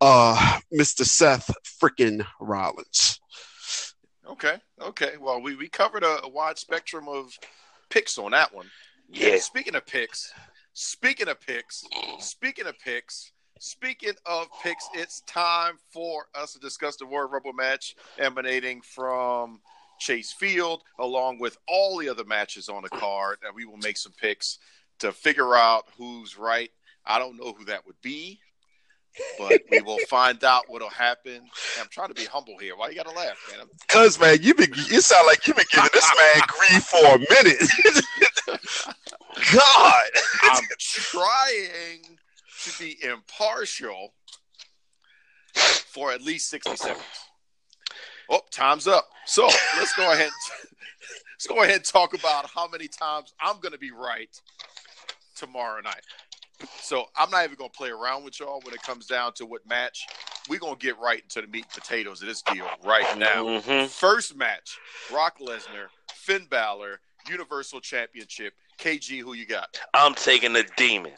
[0.00, 1.04] uh Mr.
[1.04, 1.50] Seth
[1.80, 3.20] freaking Rollins.
[4.26, 5.12] Okay, okay.
[5.20, 7.30] Well, we, we covered a, a wide spectrum of
[7.90, 8.66] picks on that one.
[9.10, 9.32] Yeah.
[9.32, 10.32] And speaking of picks,
[10.72, 11.84] speaking of picks,
[12.18, 17.52] speaking of picks, speaking of picks, it's time for us to discuss the Royal Rumble
[17.52, 19.60] match emanating from
[20.02, 23.38] Chase Field, along with all the other matches on the card.
[23.44, 24.58] And we will make some picks
[24.98, 26.70] to figure out who's right.
[27.06, 28.40] I don't know who that would be
[29.38, 31.42] but we will find out what'll happen.
[31.80, 32.76] I'm trying to be humble here.
[32.76, 33.66] Why you gotta laugh, man?
[33.86, 37.18] Because man, you been it sound like you've been giving this man grief for a
[37.18, 37.70] minute.
[39.52, 40.02] God,
[40.42, 42.18] I'm trying
[42.62, 44.14] to be impartial
[45.54, 47.04] for at least 60 seconds.
[48.30, 49.08] Oh, time's up.
[49.26, 49.46] So
[49.76, 50.30] let's go ahead.
[51.34, 54.30] let's go ahead and talk about how many times I'm going to be right
[55.36, 56.02] tomorrow night.
[56.80, 59.66] So I'm not even gonna play around with y'all when it comes down to what
[59.66, 60.06] match.
[60.48, 63.44] We're gonna get right into the meat and potatoes of this deal right now.
[63.44, 63.88] Mm-hmm.
[63.88, 64.78] First match:
[65.10, 68.54] Brock Lesnar, Finn Balor, Universal Championship.
[68.78, 69.76] KG, who you got?
[69.92, 71.12] I'm taking the Demon.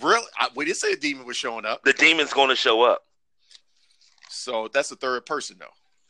[0.00, 0.26] Really?
[0.38, 1.82] I, we didn't say a demon was showing up.
[1.84, 3.02] The demon's going to show up.
[4.28, 5.66] So that's the third person, though.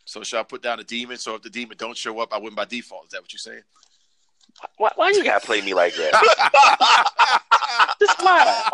[0.09, 1.18] So should I put down a demon?
[1.18, 3.05] So if the demon don't show up, I win by default.
[3.05, 3.60] Is that what you're saying?
[4.78, 6.14] Why, why you gotta play me like that?
[8.01, 8.70] Just why?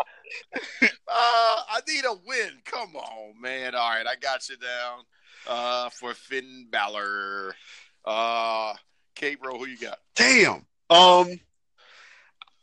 [0.81, 2.51] Uh, I need a win.
[2.63, 3.75] Come on, man.
[3.75, 5.03] All right, I got you down.
[5.45, 7.53] Uh, for Finn Balor.
[8.05, 8.73] Uh,
[9.15, 9.99] K bro, who you got?
[10.15, 10.65] Damn.
[10.89, 11.37] Um,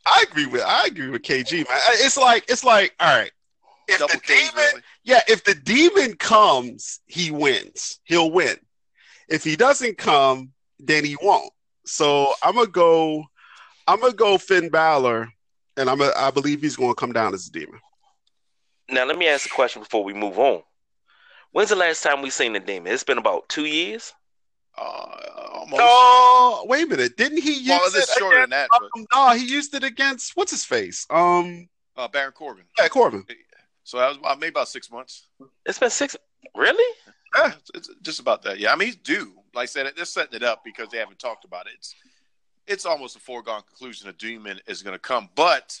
[0.03, 1.77] I agree with I agree with KG, man.
[1.91, 3.31] It's like it's like all right.
[3.87, 4.81] If Double the K's, demon, really?
[5.03, 7.99] yeah, if the demon comes, he wins.
[8.03, 8.55] He'll win.
[9.29, 11.51] If he doesn't come, then he won't.
[11.85, 13.25] So I'm gonna go.
[13.87, 15.29] I'm gonna go Finn Balor,
[15.77, 16.01] and I'm.
[16.01, 17.79] A, I believe he's going to come down as a demon.
[18.89, 20.61] Now let me ask a question before we move on.
[21.51, 22.91] When's the last time we seen the demon?
[22.91, 24.13] It's been about two years.
[24.77, 25.05] Uh,
[25.53, 25.81] almost.
[25.83, 27.15] Oh, wait a minute!
[27.15, 28.09] Didn't he use well, it?
[28.17, 28.69] shorter against, than that.
[28.71, 28.83] But...
[28.97, 31.05] Um, no, he used it against what's his face?
[31.09, 32.65] Um, uh, Baron Corbin.
[32.79, 33.25] Yeah, Corbin.
[33.83, 35.27] So that was uh, maybe about six months.
[35.65, 36.15] It's been six.
[36.55, 36.95] Really?
[37.35, 38.59] Yeah, it's just about that.
[38.59, 39.33] Yeah, I mean he's due.
[39.53, 41.73] Like I said, they're setting it up because they haven't talked about it.
[41.77, 41.95] It's
[42.65, 45.79] it's almost a foregone conclusion a demon is going to come, but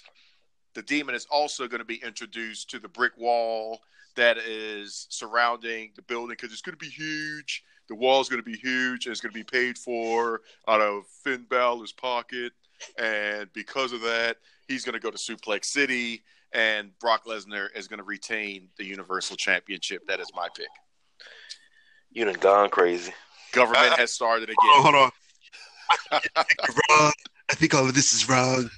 [0.73, 3.79] the demon is also going to be introduced to the brick wall
[4.15, 7.63] that is surrounding the building because it's going to be huge.
[7.87, 10.81] The wall is going to be huge and it's going to be paid for out
[10.81, 12.53] of Finn Balor's pocket.
[12.97, 16.23] And because of that, he's going to go to Suplex City
[16.53, 20.03] and Brock Lesnar is going to retain the Universal Championship.
[20.07, 20.67] That is my pick.
[22.11, 23.13] You done gone crazy.
[23.51, 24.55] Government uh, has started again.
[24.59, 25.11] Hold on, hold on.
[26.35, 27.11] I, think wrong.
[27.49, 28.69] I think all of this is wrong.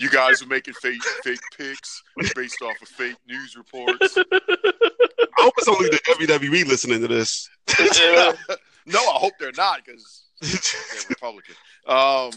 [0.00, 2.02] you guys are making fake fake picks
[2.34, 4.18] based off of fake news reports.
[4.18, 7.48] I hope it's only the WWE listening to this.
[8.86, 11.54] no, I hope they're not because they're Republican.
[11.86, 12.32] Um,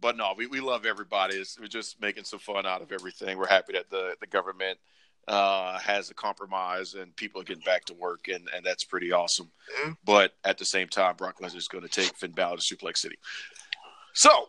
[0.00, 1.36] but no, we, we love everybody.
[1.36, 3.38] It's, we're just making some fun out of everything.
[3.38, 4.78] We're happy that the, the government
[5.28, 9.12] uh, has a compromise and people are getting back to work, and, and that's pretty
[9.12, 9.50] awesome.
[9.84, 9.92] Yeah.
[10.04, 12.98] But at the same time, Brock Lesnar is going to take Finn Balor to Suplex
[12.98, 13.16] City.
[14.14, 14.48] So,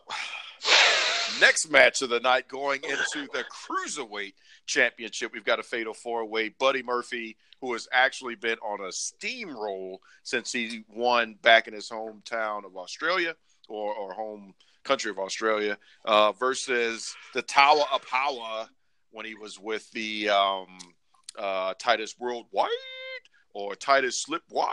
[1.40, 4.34] next match of the night going into the Cruiserweight
[4.66, 6.48] Championship, we've got a fatal four way.
[6.48, 11.88] Buddy Murphy, who has actually been on a steamroll since he won back in his
[11.88, 13.34] hometown of Australia
[13.68, 18.68] or, or home country of Australia, uh, versus the Tower of Power
[19.10, 20.78] when he was with the um,
[21.38, 22.68] uh, Titus Worldwide
[23.54, 24.72] or Titus Slip Wide,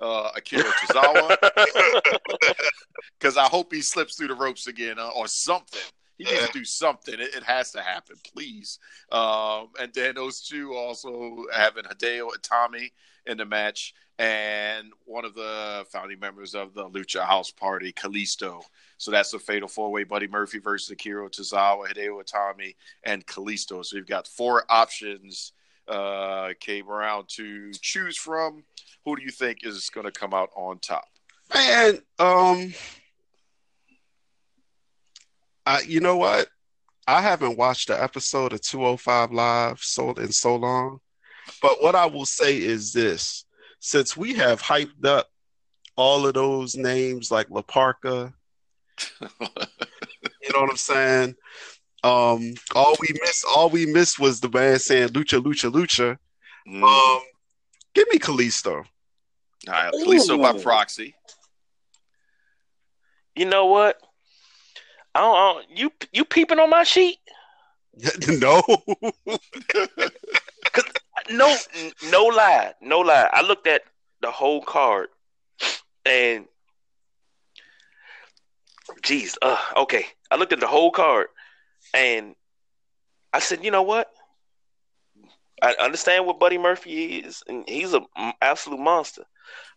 [0.00, 1.36] uh, Akira Tozawa.
[3.18, 5.80] Because I hope he slips through the ropes again uh, or something.
[6.18, 7.14] He needs to do something.
[7.14, 8.78] It, it has to happen, please.
[9.10, 12.90] Um, and then those two also having Hideo Itami
[13.26, 18.62] in the match and one of the founding members of the Lucha House Party, Kalisto.
[18.96, 22.74] So that's the fatal four way Buddy Murphy versus Akira Tozawa, Hideo Itami,
[23.04, 23.84] and Kalisto.
[23.84, 25.52] So you've got four options,
[25.86, 28.64] uh, came around to choose from.
[29.04, 31.06] Who do you think is going to come out on top?
[31.54, 32.74] Man, um,
[35.64, 36.48] I, you know what?
[37.06, 41.00] I haven't watched the episode of 205 Live so in so long.
[41.62, 43.46] But what I will say is this
[43.80, 45.28] since we have hyped up
[45.96, 48.32] all of those names like La Parka,
[49.20, 49.28] you
[50.52, 51.34] know what I'm saying?
[52.04, 56.16] Um, all we missed, all we missed was the band saying "Lucha, Lucha, Lucha."
[56.68, 56.82] Mm.
[56.82, 57.22] Um,
[57.94, 58.74] give me Kalisto.
[58.74, 58.84] All
[59.66, 61.14] right, Kalisto by proxy.
[63.34, 64.00] You know what?
[65.14, 67.18] I don't, I don't, you you peeping on my sheet?
[68.28, 68.62] no.
[71.30, 71.56] no,
[72.10, 73.28] no lie, no lie.
[73.32, 73.82] I looked at
[74.20, 75.08] the whole card,
[76.04, 76.46] and
[79.02, 80.06] geez, uh, okay.
[80.30, 81.28] I looked at the whole card,
[81.94, 82.34] and
[83.32, 84.10] I said, you know what?
[85.60, 88.06] I understand what Buddy Murphy is, and he's an
[88.40, 89.24] absolute monster.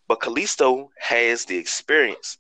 [0.08, 2.38] But Kalisto has the experience.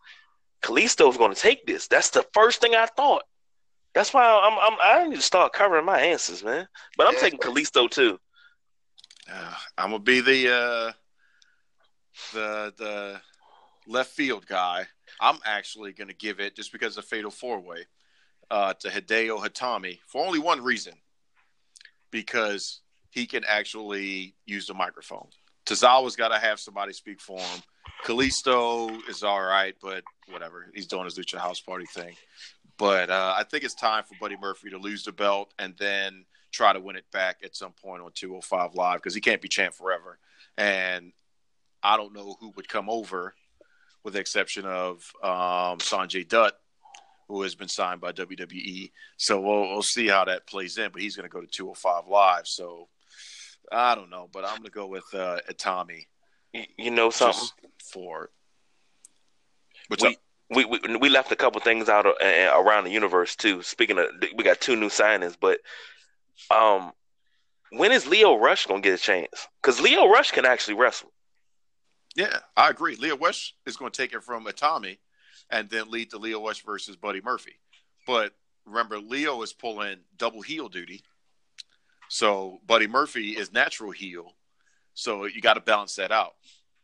[0.61, 1.87] Kalisto's going to take this.
[1.87, 3.23] That's the first thing I thought.
[3.93, 6.67] That's why I'm, I'm I need to start covering my answers, man.
[6.97, 8.19] But I'm taking Kalisto too.
[9.77, 10.91] I'm gonna be the uh,
[12.33, 13.21] the the
[13.87, 14.87] left field guy.
[15.19, 17.85] I'm actually gonna give it just because of the Fatal Four Way
[18.49, 20.93] uh, to Hideo Itami for only one reason,
[22.11, 25.27] because he can actually use the microphone.
[25.65, 27.61] Tozawa's got to have somebody speak for him.
[28.05, 30.67] Kalisto is all right, but whatever.
[30.73, 32.15] He's doing his Lucha House Party thing.
[32.77, 36.25] But uh, I think it's time for Buddy Murphy to lose the belt and then
[36.51, 39.47] try to win it back at some point on 205 Live because he can't be
[39.47, 40.19] champ forever.
[40.57, 41.11] And
[41.81, 43.33] I don't know who would come over,
[44.03, 46.53] with the exception of um, Sanjay Dutt,
[47.27, 48.91] who has been signed by WWE.
[49.17, 50.91] So we'll, we'll see how that plays in.
[50.91, 52.47] But he's going to go to 205 Live.
[52.47, 52.87] So
[53.71, 56.07] I don't know, but I'm going to go with uh, Itami.
[56.77, 57.47] You know something
[57.93, 58.29] for
[59.91, 60.15] What's we, up?
[60.49, 62.13] We, we we left a couple things out uh,
[62.55, 63.61] around the universe too.
[63.61, 64.05] Speaking of,
[64.35, 65.59] we got two new signings, but
[66.49, 66.91] um,
[67.71, 69.47] when is Lio Rush gonna get a chance?
[69.61, 71.11] Because Lio Rush can actually wrestle.
[72.15, 72.95] Yeah, I agree.
[72.95, 74.97] Lio Rush is going to take it from Itami,
[75.49, 77.53] and then lead to Lio Rush versus Buddy Murphy.
[78.05, 78.33] But
[78.65, 81.03] remember, Lio is pulling double heel duty,
[82.09, 84.33] so Buddy Murphy is natural heel.
[84.93, 86.33] So you got to balance that out.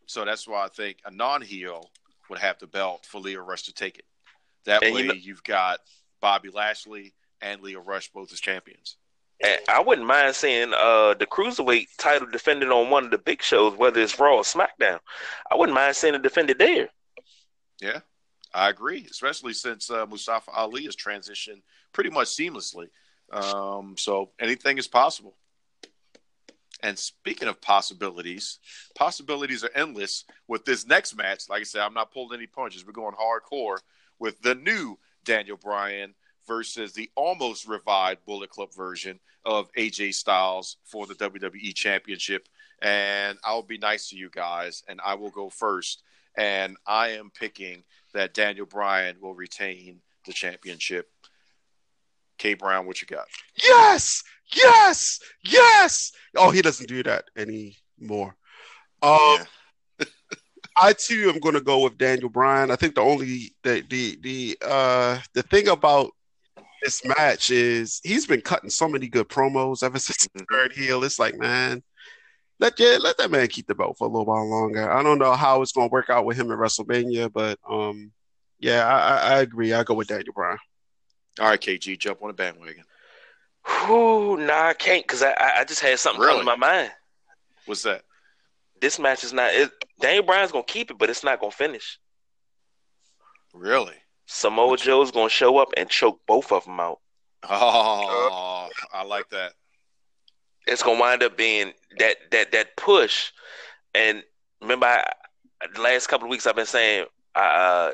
[0.06, 1.92] So that's why I think a non-heel
[2.30, 4.06] would have the belt for Lio Rush to take it.
[4.64, 5.80] That and way, you know, you've got
[6.22, 8.96] Bobby Lashley and Lio Rush both as champions.
[9.44, 13.78] I wouldn't mind seeing uh, the cruiserweight title defended on one of the big shows,
[13.78, 15.00] whether it's Raw or SmackDown.
[15.52, 16.90] I wouldn't mind seeing it defended there.
[17.80, 18.00] Yeah,
[18.54, 21.62] I agree, especially since uh, Mustafa Ali has transitioned
[21.94, 22.88] pretty much seamlessly.
[23.32, 25.36] Um, so anything is possible.
[26.82, 28.60] And speaking of possibilities,
[28.96, 31.50] possibilities are endless with this next match.
[31.50, 32.86] Like I said, I'm not pulling any punches.
[32.86, 33.78] We're going hardcore
[34.20, 36.14] with the new Daniel Bryan
[36.48, 42.48] versus the almost revived Bullet Club version of AJ Styles for the WWE Championship.
[42.82, 46.04] And I'll be nice to you guys, and I will go first.
[46.38, 47.84] And I am picking
[48.14, 51.10] that Daniel Bryan will retain the championship.
[52.38, 53.26] K Brown, what you got?
[53.62, 56.12] Yes, yes, yes.
[56.36, 58.36] Oh, he doesn't do that anymore.
[59.02, 59.40] Um,
[60.00, 60.06] yeah.
[60.80, 62.70] I too am going to go with Daniel Bryan.
[62.70, 66.12] I think the only the the the uh the thing about
[66.84, 71.04] this match is he's been cutting so many good promos ever since the third heel.
[71.04, 71.84] It's like, man,
[72.60, 74.92] let yeah, let that man keep the belt for a little while longer.
[74.92, 78.12] I don't know how it's going to work out with him in WrestleMania, but um,
[78.60, 79.74] yeah, I, I agree.
[79.74, 80.58] I go with Daniel Bryan.
[81.40, 82.84] All right, KG, jump on the bandwagon.
[83.66, 86.40] Whew, nah, I can't because I I just had something really?
[86.40, 86.92] come in my mind.
[87.66, 88.04] What's that?
[88.80, 89.54] This match is not.
[89.54, 92.00] It, Daniel Bryan's gonna keep it, but it's not gonna finish.
[93.54, 93.96] Really?
[94.28, 97.00] Samoa Joe's gonna show up and choke both of them out.
[97.44, 99.54] Oh, I like that.
[100.68, 103.32] It's gonna wind up being that that that push.
[103.96, 104.22] And
[104.62, 105.12] remember, I,
[105.74, 107.06] the last couple of weeks I've been saying,
[107.36, 107.92] uh,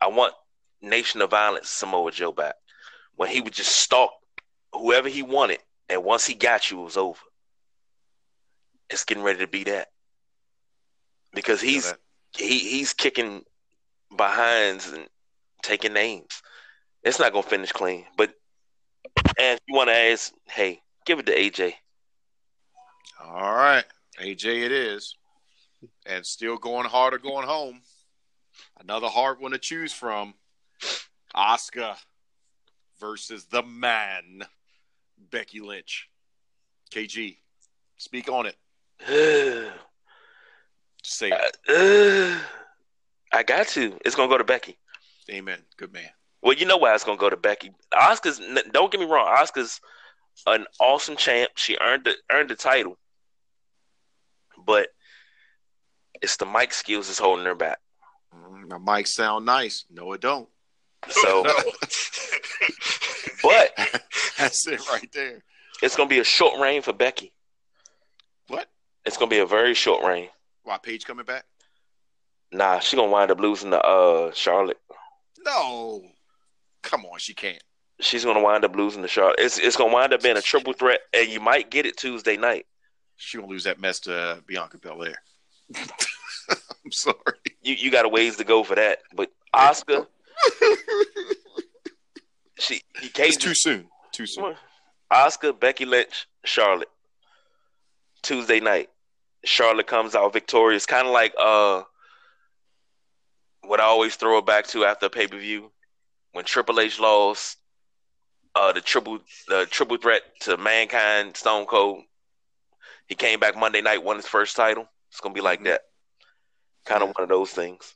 [0.00, 0.32] I want
[0.80, 2.54] Nation of Violence Samoa Joe back
[3.16, 4.12] when he would just stalk
[4.72, 5.58] whoever he wanted,
[5.90, 7.20] and once he got you, it was over.
[8.88, 9.88] It's getting ready to be that
[11.34, 11.92] because he's
[12.34, 13.44] he he's kicking
[14.16, 15.06] behinds and
[15.62, 16.42] taking names.
[17.02, 18.32] It's not gonna finish clean, but
[19.38, 21.74] and you want to ask, hey, give it to AJ.
[23.24, 23.84] All right,
[24.20, 25.14] AJ, it is,
[26.06, 27.80] and still going hard or going home.
[28.80, 30.34] Another hard one to choose from.
[31.34, 31.96] Asuka
[33.00, 34.42] versus the man,
[35.30, 36.08] Becky Lynch.
[36.90, 37.36] KG,
[37.96, 38.56] speak on it.
[41.04, 41.56] Say it.
[41.68, 42.38] Uh,
[43.32, 43.96] I got to.
[44.04, 44.78] It's gonna go to Becky.
[45.30, 45.58] Amen.
[45.76, 46.08] Good man.
[46.42, 47.72] Well, you know why it's gonna go to Becky.
[47.92, 48.40] Asuka's.
[48.72, 49.34] Don't get me wrong.
[49.36, 49.80] Asuka's
[50.46, 51.52] an awesome champ.
[51.56, 52.96] She earned the earned the title,
[54.64, 54.88] but
[56.22, 57.78] it's the mic skills that's holding her back.
[58.34, 59.84] Mm, my mic sound nice.
[59.90, 60.48] No, it don't.
[61.08, 61.42] So,
[63.42, 63.70] but
[64.38, 65.42] that's it right there.
[65.82, 67.32] It's gonna be a short reign for Becky.
[68.48, 68.68] What?
[69.04, 70.28] It's gonna be a very short reign.
[70.64, 71.44] Why Paige coming back?
[72.52, 74.78] Nah, she gonna wind up losing to uh Charlotte.
[75.48, 76.02] No,
[76.82, 77.62] come on, she can't.
[78.00, 79.36] She's gonna wind up losing to Charlotte.
[79.38, 82.36] It's it's gonna wind up being a triple threat, and you might get it Tuesday
[82.36, 82.66] night.
[83.16, 85.16] She gonna lose that mess to uh, Bianca Belair.
[85.78, 87.16] I'm sorry.
[87.62, 90.06] You you got a ways to go for that, but Asuka,
[92.58, 93.10] she he.
[93.16, 93.88] It's too soon.
[94.12, 94.54] Too soon.
[95.10, 96.90] Asuka, Becky Lynch, Charlotte.
[98.22, 98.90] Tuesday night.
[99.44, 101.82] Charlotte comes out victorious, kind of like uh
[103.62, 105.70] what I always throw it back to after pay per view
[106.32, 107.56] when Triple H lost
[108.54, 109.18] uh the triple
[109.48, 112.02] the triple threat to Mankind Stone Cold.
[113.06, 114.88] He came back Monday night, won his first title.
[115.10, 115.68] It's gonna be like mm-hmm.
[115.68, 115.82] that,
[116.84, 117.94] kind of one of those things.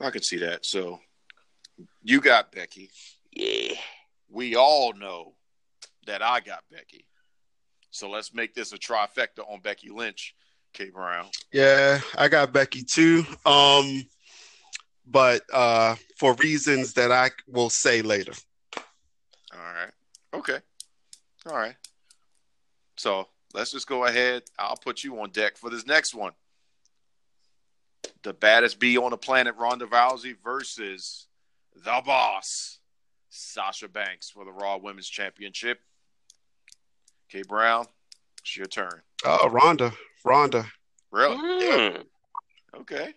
[0.00, 0.64] I could see that.
[0.64, 1.00] So
[2.02, 2.90] you got Becky.
[3.32, 3.74] Yeah.
[4.30, 5.34] We all know
[6.06, 7.06] that I got Becky.
[7.90, 10.34] So let's make this a trifecta on Becky Lynch,
[10.72, 11.26] K Brown.
[11.52, 13.24] Yeah, I got Becky too.
[13.46, 14.04] Um,
[15.10, 18.32] but uh, for reasons that I will say later.
[18.76, 19.92] All right.
[20.34, 20.58] Okay.
[21.46, 21.74] All right.
[22.96, 24.42] So let's just go ahead.
[24.58, 26.32] I'll put you on deck for this next one.
[28.22, 31.26] The baddest bee on the planet, Ronda Rousey versus
[31.74, 32.78] the boss,
[33.30, 35.80] Sasha Banks for the Raw Women's Championship.
[37.30, 37.86] K Brown,
[38.40, 39.02] it's your turn.
[39.24, 39.92] Oh, Ronda.
[40.24, 40.66] Ronda.
[41.10, 41.36] Really?
[41.36, 42.04] Mm.
[42.76, 43.14] Okay.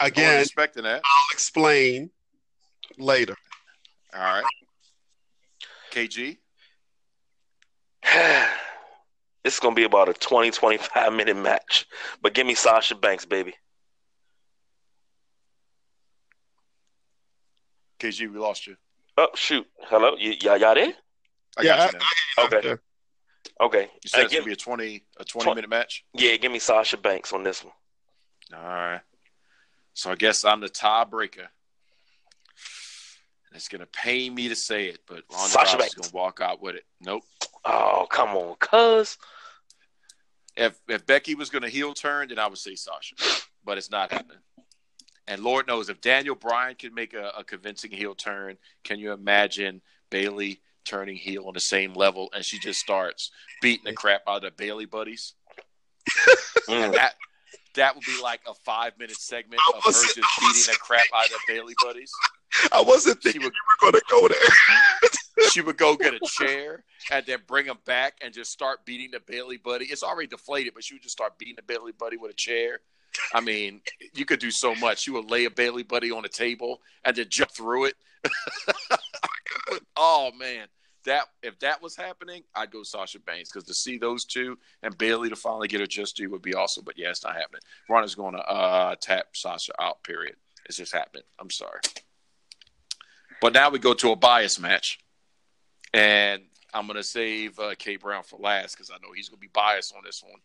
[0.00, 1.02] Again, expecting that.
[1.04, 2.10] I'll explain
[2.98, 3.36] later.
[4.14, 4.44] All right.
[5.92, 6.38] KG.
[9.44, 11.86] this is going to be about a 20, 25 minute match.
[12.22, 13.54] But give me Sasha Banks, baby.
[17.98, 18.76] KG, we lost you.
[19.18, 19.66] Oh, shoot.
[19.82, 20.16] Hello?
[20.18, 20.94] Y- y'all, y'all there?
[21.58, 21.90] I yeah,
[22.38, 22.76] I, okay.
[23.60, 23.88] Okay.
[24.02, 26.04] You said uh, it's gonna be a twenty a twenty 20, minute match.
[26.14, 27.74] Yeah, give me Sasha Banks on this one.
[28.54, 29.00] All right.
[29.94, 31.46] So I guess I'm the tiebreaker.
[33.52, 36.84] It's gonna pain me to say it, but Ronda is gonna walk out with it.
[37.00, 37.24] Nope.
[37.64, 39.18] Oh come on, cuz.
[40.56, 43.16] If if Becky was gonna heel turn, then I would say Sasha,
[43.64, 44.38] but it's not happening.
[45.26, 49.12] And Lord knows if Daniel Bryan can make a, a convincing heel turn, can you
[49.12, 49.80] imagine
[50.10, 53.30] Bayley turning heel on the same level, and she just starts
[53.62, 55.34] beating the crap out of the Bayley buddies.
[56.68, 56.92] mm.
[56.94, 57.14] that
[57.74, 61.26] that would be like a five minute segment of her just beating the crap out
[61.26, 62.12] of Bayley buddies.
[62.72, 65.50] I wasn't thinking she would, we were going to go there.
[65.50, 69.10] she would go get a chair and then bring him back and just start beating
[69.12, 69.86] the Bayley buddy.
[69.86, 72.80] It's already deflated, but she would just start beating the Bayley buddy with a chair.
[73.34, 73.80] I mean,
[74.14, 75.06] you could do so much.
[75.06, 77.94] You would lay a Bayley buddy on a table and then jump through it.
[79.68, 80.66] Oh, oh man,
[81.04, 84.96] that if that was happening, I'd go Sasha Banks because to see those two and
[84.96, 86.84] Bayley to finally get her just due would be awesome.
[86.84, 87.62] But yeah, it's not happening.
[87.88, 90.02] Ronda's going to uh, tap Sasha out.
[90.02, 90.36] Period.
[90.66, 91.24] It's just happening.
[91.38, 91.80] I'm sorry.
[93.40, 95.00] But now we go to a bias match,
[95.94, 96.42] and
[96.74, 99.46] I'm going to save uh, K Brown for last because I know he's going to
[99.46, 100.40] be biased on this one.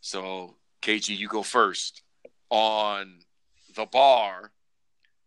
[0.00, 2.02] So KG, you go first
[2.50, 3.20] on
[3.74, 4.52] the bar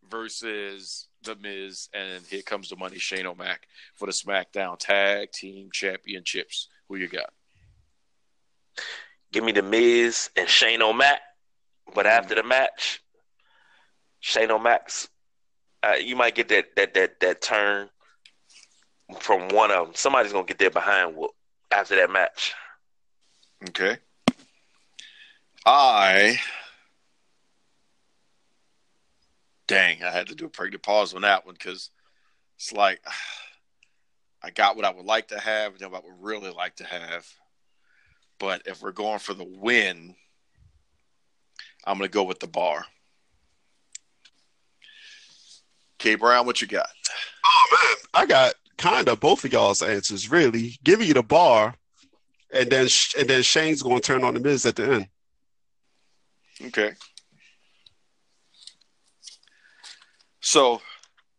[0.09, 5.69] versus the Miz, and here comes the money, Shane O'Mac for the SmackDown Tag Team
[5.71, 6.67] Championships.
[6.87, 7.31] Who you got?
[9.31, 11.21] Give me the Miz and Shane O'Mac,
[11.93, 13.01] but after the match,
[14.19, 15.07] Shane O'Mac's,
[15.81, 17.89] uh, you might get that that that that turn
[19.19, 19.95] from one of them.
[19.95, 21.31] Somebody's gonna get their behind whoop
[21.71, 22.53] after that match.
[23.69, 23.97] Okay.
[25.65, 26.39] I
[29.67, 31.89] dang, I had to do a pregnant pause on that one because
[32.57, 33.01] it's like
[34.45, 36.85] I got what I would like to have and what I would really like to
[36.85, 37.25] have.
[38.39, 40.15] But if we're going for the win,
[41.85, 42.85] I'm going to go with the bar.
[45.97, 46.89] K Brown, what you got?
[47.45, 50.29] Oh man, I got kind of both of y'all's answers.
[50.29, 51.75] Really, give you the bar,
[52.53, 52.87] and then
[53.17, 55.07] and then Shane's going to turn on the Miz at the end.
[56.61, 56.91] Okay.
[60.53, 60.83] So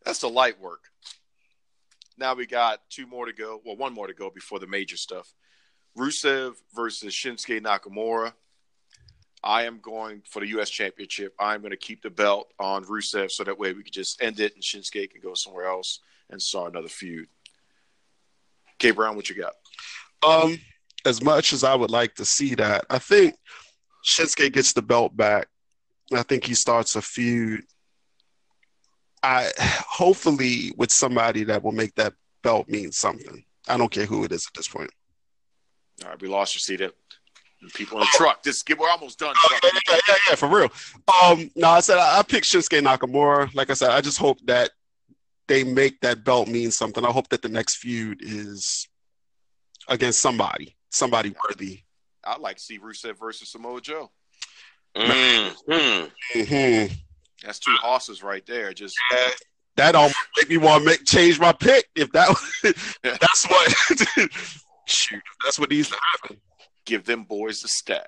[0.05, 0.87] that's the light work.
[2.19, 3.61] Now we got two more to go.
[3.65, 5.33] Well, one more to go before the major stuff.
[5.97, 8.33] Rusev versus Shinsuke Nakamura.
[9.45, 10.69] I am going for the U.S.
[10.69, 11.33] Championship.
[11.39, 14.41] I'm going to keep the belt on Rusev so that way we can just end
[14.41, 16.01] it and Shinsuke can go somewhere else
[16.31, 17.29] and start another feud.
[18.81, 19.53] K Brown, what you got?
[20.29, 20.59] Um,
[21.07, 23.37] as much as I would like to see that, I think
[24.05, 25.47] Shinsuke gets the belt back.
[26.13, 27.63] I think he starts a feud.
[29.25, 33.43] I hopefully with somebody that will make that belt mean something.
[33.67, 34.91] I don't care who it is at this point.
[36.03, 36.91] All right, we lost your seat.
[37.73, 38.43] People in the truck.
[38.43, 39.35] This get we're almost done.
[39.35, 40.69] Oh, yeah, yeah, yeah, yeah, for real.
[41.23, 43.55] Um, no, I said I, I picked Shinsuke Nakamura.
[43.55, 44.73] Like I said, I just hope that
[45.49, 47.07] they make that belt mean something.
[47.07, 48.87] I hope that the next feud is
[49.89, 51.81] against somebody, somebody worthy.
[52.23, 54.11] I'd like to see Rusev versus Samoa Joe.
[54.95, 55.73] Mm-hmm.
[55.73, 56.95] Mm-hmm.
[57.45, 58.73] That's two horses right there.
[58.73, 59.29] Just yeah,
[59.77, 61.87] that almost make me want to make change my pick.
[61.95, 62.35] If that
[63.03, 64.31] that's what
[64.87, 66.41] shoot, that's what needs to happen.
[66.87, 68.03] Give them boys a stag.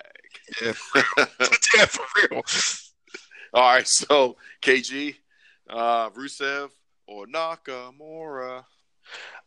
[0.61, 1.27] Yeah, for real.
[1.75, 2.41] yeah, for real.
[3.53, 5.15] All right, so KG,
[5.69, 6.69] uh, Rusev
[7.07, 8.63] or Nakamura.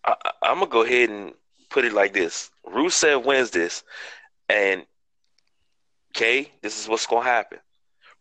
[0.04, 1.32] I, I'm gonna go ahead and
[1.68, 3.82] put it like this: Rusev wins this,
[4.48, 4.84] and
[6.14, 7.58] K, this is what's gonna happen.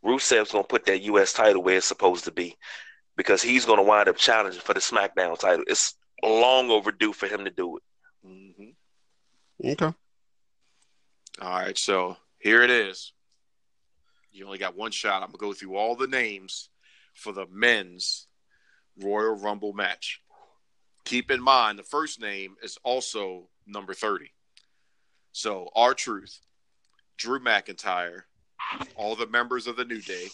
[0.04, 1.34] Rusev's gonna put that U.S.
[1.34, 2.56] title where it's supposed to be
[3.18, 5.66] because he's gonna wind up challenging for the SmackDown title.
[5.68, 7.84] It's long overdue for him to do it.
[8.26, 9.70] Mm-hmm.
[9.72, 9.96] Okay.
[11.42, 13.14] All right, so here it is.
[14.32, 15.22] You only got one shot.
[15.22, 16.70] I'm gonna go through all the names
[17.14, 18.28] for the men's
[18.98, 20.22] Royal Rumble match.
[21.06, 24.32] Keep in mind the first name is also number 30.
[25.32, 26.40] So R-Truth,
[27.18, 28.22] Drew McIntyre,
[28.96, 30.28] all the members of the New Day,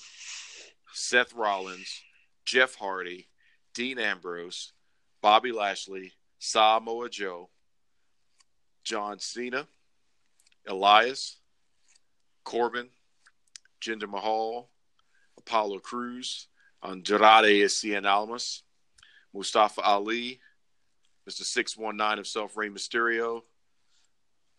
[0.93, 2.01] Seth Rollins,
[2.45, 3.27] Jeff Hardy,
[3.73, 4.73] Dean Ambrose,
[5.21, 7.49] Bobby Lashley, Samoa Joe,
[8.83, 9.67] John Cena,
[10.67, 11.37] Elias,
[12.43, 12.89] Corbin,
[13.81, 14.69] Jinder Mahal,
[15.37, 16.47] Apollo Crews,
[16.83, 18.63] Andrade Cien Almas,
[19.33, 20.39] Mustafa Ali,
[21.29, 21.43] Mr.
[21.43, 23.41] 619 himself, Rey Mysterio,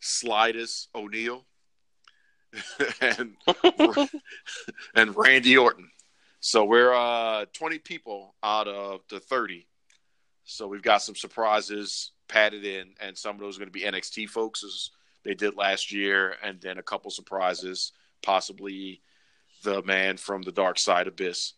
[0.03, 1.45] Slidus O'Neal,
[3.01, 3.37] and
[4.95, 5.91] and Randy Orton.
[6.41, 9.67] So we're uh, 20 people out of the 30.
[10.45, 13.83] So we've got some surprises padded in, and some of those are going to be
[13.83, 14.91] NXT folks as
[15.25, 17.93] they did last year, and then a couple surprises,
[18.23, 19.03] possibly
[19.65, 21.55] the man from the Dark Side Abyss.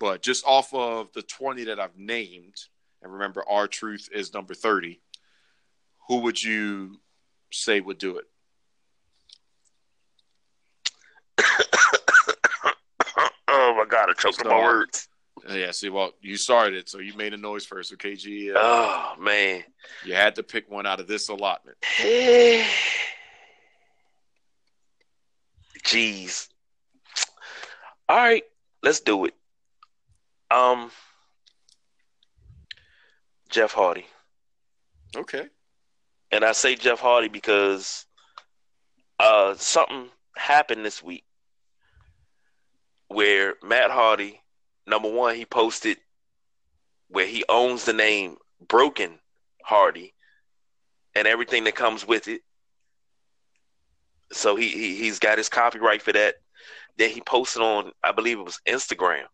[0.00, 2.56] But just off of the 20 that I've named,
[3.02, 5.00] and remember, R-Truth is number 30,
[6.08, 7.00] who would you
[7.52, 8.24] say would do it?
[13.48, 15.08] oh my god, I choked on my words.
[15.48, 17.90] Yeah, see, well, you started, so you made a noise first.
[17.90, 19.64] So KG, uh, oh man,
[20.04, 21.76] you had to pick one out of this allotment.
[25.84, 26.48] Jeez.
[28.08, 28.42] All right,
[28.82, 29.34] let's do it.
[30.50, 30.90] Um,
[33.48, 34.06] Jeff Hardy.
[35.16, 35.46] Okay.
[36.30, 38.04] And I say Jeff Hardy because
[39.18, 41.24] uh, something happened this week
[43.08, 44.40] where Matt Hardy,
[44.86, 45.98] number one, he posted
[47.08, 48.36] where he owns the name
[48.66, 49.18] Broken
[49.62, 50.14] Hardy
[51.14, 52.42] and everything that comes with it.
[54.30, 56.36] So he, he he's got his copyright for that.
[56.98, 59.24] Then he posted on, I believe it was Instagram,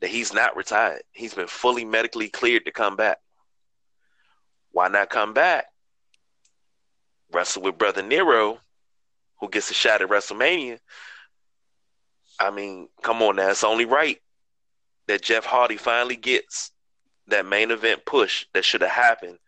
[0.00, 1.02] that he's not retired.
[1.12, 3.18] He's been fully medically cleared to come back.
[4.70, 5.66] Why not come back?
[7.32, 8.58] Wrestle with Brother Nero,
[9.40, 10.78] who gets a shot at WrestleMania.
[12.38, 14.18] I mean, come on now, it's only right
[15.06, 16.70] that Jeff Hardy finally gets
[17.28, 19.38] that main event push that should have happened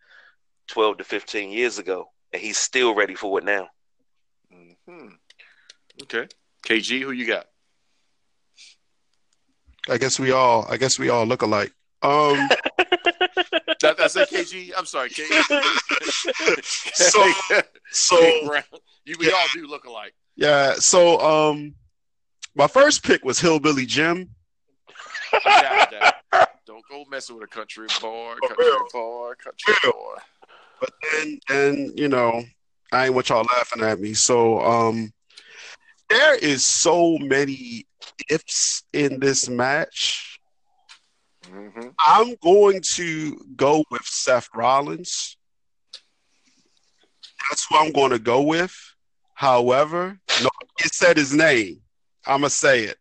[0.67, 3.67] 12 to 15 years ago, and he's still ready for it now.
[4.53, 5.07] Mm-hmm.
[6.03, 6.27] Okay.
[6.65, 7.45] KG, who you got?
[9.89, 11.71] I guess we all I guess we all look alike.
[12.03, 12.47] Um
[13.81, 14.71] that, that's a KG.
[14.77, 16.63] I'm sorry, KG.
[16.63, 17.31] so
[17.91, 18.19] so
[19.05, 19.33] you, we yeah.
[19.33, 20.13] all do look alike.
[20.35, 20.75] Yeah.
[20.75, 21.75] So um
[22.55, 24.29] my first pick was Hillbilly Jim.
[26.65, 30.15] Don't go messing with a country boy, country boy, country boy.
[30.79, 32.43] But then, then you know,
[32.91, 34.13] I ain't want y'all laughing at me.
[34.13, 35.11] So, um,
[36.09, 37.85] there is so many
[38.29, 40.39] ifs in this match.
[41.45, 41.89] Mm-hmm.
[42.05, 45.37] I'm going to go with Seth Rollins.
[47.49, 48.75] That's who I'm going to go with.
[49.33, 50.49] However, no,
[50.79, 51.80] it said his name.
[52.25, 52.97] I'm gonna say it.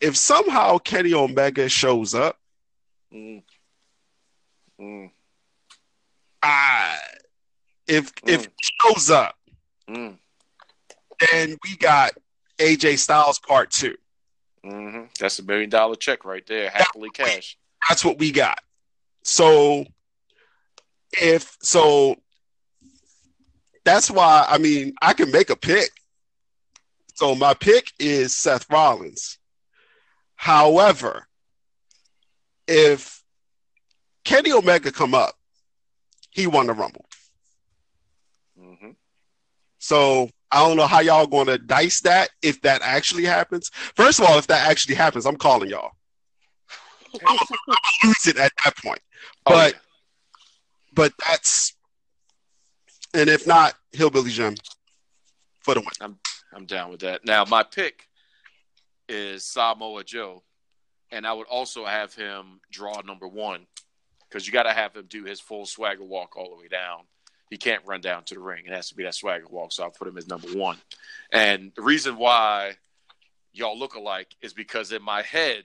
[0.00, 2.38] If somehow Kenny Omega shows up,
[3.12, 3.42] mm.
[4.80, 5.10] Mm.
[6.42, 6.98] I
[7.86, 8.32] if mm.
[8.32, 9.36] if he shows up,
[9.88, 10.16] mm.
[11.32, 12.12] then we got
[12.58, 13.94] AJ Styles Part 2
[14.64, 15.04] mm-hmm.
[15.18, 17.58] That's a million dollar check right there, happily that's cash.
[17.88, 18.58] That's what we got.
[19.22, 19.86] So
[21.20, 22.16] if so,
[23.84, 25.90] that's why I mean I can make a pick
[27.16, 29.38] so my pick is Seth Rollins.
[30.34, 31.26] However,
[32.68, 33.22] if
[34.24, 35.34] Kenny Omega come up,
[36.30, 37.06] he won the Rumble.
[38.60, 38.90] Mm-hmm.
[39.78, 43.70] So I don't know how y'all going to dice that if that actually happens.
[43.94, 45.92] First of all, if that actually happens, I'm calling y'all.
[47.26, 49.00] I'm gonna lose it at that point.
[49.46, 49.72] But oh, yeah.
[50.92, 51.74] but that's
[53.14, 54.56] and if not, Hillbilly Jim
[55.60, 55.88] for the win.
[56.02, 56.18] I'm
[56.54, 57.24] I'm down with that.
[57.24, 58.08] Now, my pick
[59.08, 60.42] is Samoa Joe,
[61.10, 63.66] and I would also have him draw number one
[64.28, 67.00] because you got to have him do his full swagger walk all the way down.
[67.50, 68.64] He can't run down to the ring.
[68.66, 69.72] It has to be that swagger walk.
[69.72, 70.78] So I'll put him as number one.
[71.30, 72.72] And the reason why
[73.52, 75.62] y'all look alike is because in my head,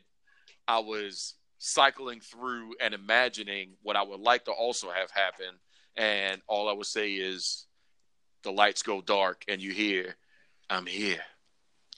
[0.68, 5.56] I was cycling through and imagining what I would like to also have happen.
[5.96, 7.66] And all I would say is
[8.44, 10.16] the lights go dark and you hear
[10.72, 11.20] I'm here.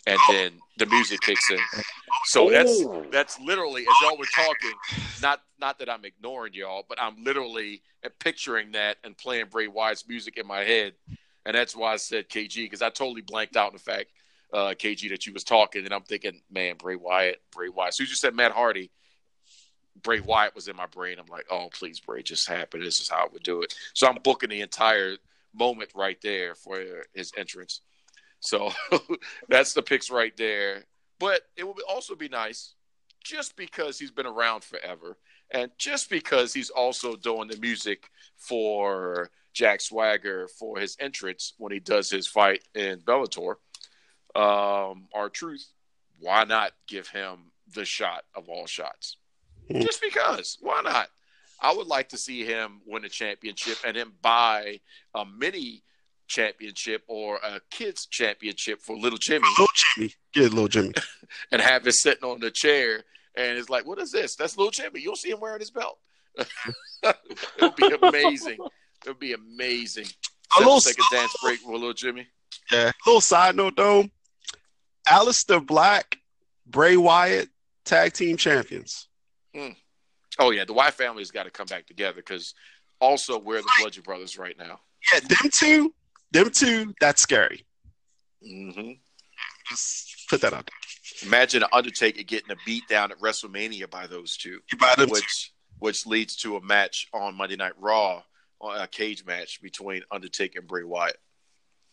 [0.05, 1.59] And then the music kicks in.
[2.25, 4.73] So that's that's literally as y'all were talking,
[5.21, 7.81] not not that I'm ignoring y'all, but I'm literally
[8.19, 10.93] picturing that and playing Bray Wyatt's music in my head.
[11.45, 14.11] And that's why I said KG, because I totally blanked out the fact,
[14.51, 17.89] uh, KG, that you was talking, and I'm thinking, man, Bray Wyatt, Bray Wyatt.
[17.89, 18.91] As soon as you said Matt Hardy,
[20.01, 21.17] Bray Wyatt was in my brain.
[21.19, 22.81] I'm like, oh, please, Bray, just happen.
[22.81, 23.75] This is how I would do it.
[23.93, 25.17] So I'm booking the entire
[25.53, 26.81] moment right there for
[27.13, 27.81] his entrance.
[28.43, 28.71] So
[29.49, 30.83] that's the picks right there.
[31.19, 32.75] But it would also be nice
[33.23, 35.17] just because he's been around forever
[35.49, 41.71] and just because he's also doing the music for Jack Swagger for his entrance when
[41.71, 43.55] he does his fight in Bellator.
[44.35, 45.65] Um, R-Truth,
[46.19, 49.17] why not give him the shot of all shots?
[49.71, 49.81] Hmm.
[49.81, 50.57] Just because.
[50.59, 51.07] Why not?
[51.61, 54.81] I would like to see him win a championship and then buy
[55.15, 55.83] a mini
[56.27, 59.47] championship or a kids championship for little Jimmy.
[59.49, 60.93] Little Jimmy, get little Jimmy,
[61.51, 63.03] and have it sitting on the chair,
[63.35, 64.35] and it's like, what is this?
[64.35, 65.01] That's little Jimmy.
[65.01, 65.99] You'll see him wearing his belt.
[66.37, 67.15] it
[67.61, 68.57] would be amazing.
[69.05, 70.05] It would be amazing.
[70.57, 72.27] A little second dance break with little Jimmy.
[72.71, 72.89] Yeah.
[72.89, 74.05] A Little side note though,
[75.07, 76.17] Aleister Black,
[76.65, 77.49] Bray Wyatt,
[77.85, 79.07] tag team champions.
[79.55, 79.75] Mm.
[80.39, 82.53] Oh yeah, the Wyatt family's got to come back together because
[82.99, 84.79] also we're the Bludgeon Brothers right now.
[85.11, 85.93] Yeah, them two
[86.33, 87.65] them two, that's scary.
[88.45, 88.91] Mm-hmm.
[89.69, 91.27] Just put that out there.
[91.27, 95.51] Imagine Undertaker getting a beat down at WrestleMania by those two, by which two.
[95.79, 98.23] which leads to a match on Monday Night Raw,
[98.61, 101.17] a cage match between Undertaker and Bray Wyatt.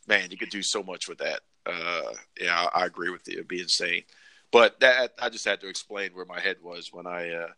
[0.09, 1.41] Man, you could do so much with that.
[1.67, 3.35] Uh, yeah, I, I, agree with you.
[3.35, 4.03] It'd be insane.
[4.51, 7.49] But that I just had to explain where my head was when I uh,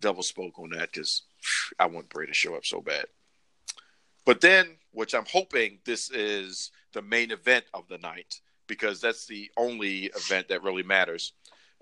[0.00, 1.22] double spoke on that because
[1.78, 3.06] I want Bray to show up so bad.
[4.28, 9.24] But then, which I'm hoping this is the main event of the night because that's
[9.26, 11.32] the only event that really matters,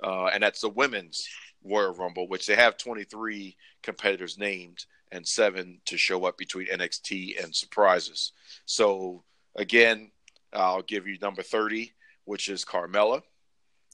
[0.00, 1.28] uh, and that's the women's
[1.64, 4.86] Royal Rumble, which they have 23 competitors named.
[5.10, 8.32] and seven to show up between NXT and surprises.
[8.64, 9.24] So
[9.56, 10.12] again,
[10.52, 11.94] I'll give you number 30,
[12.26, 13.22] which is Carmella.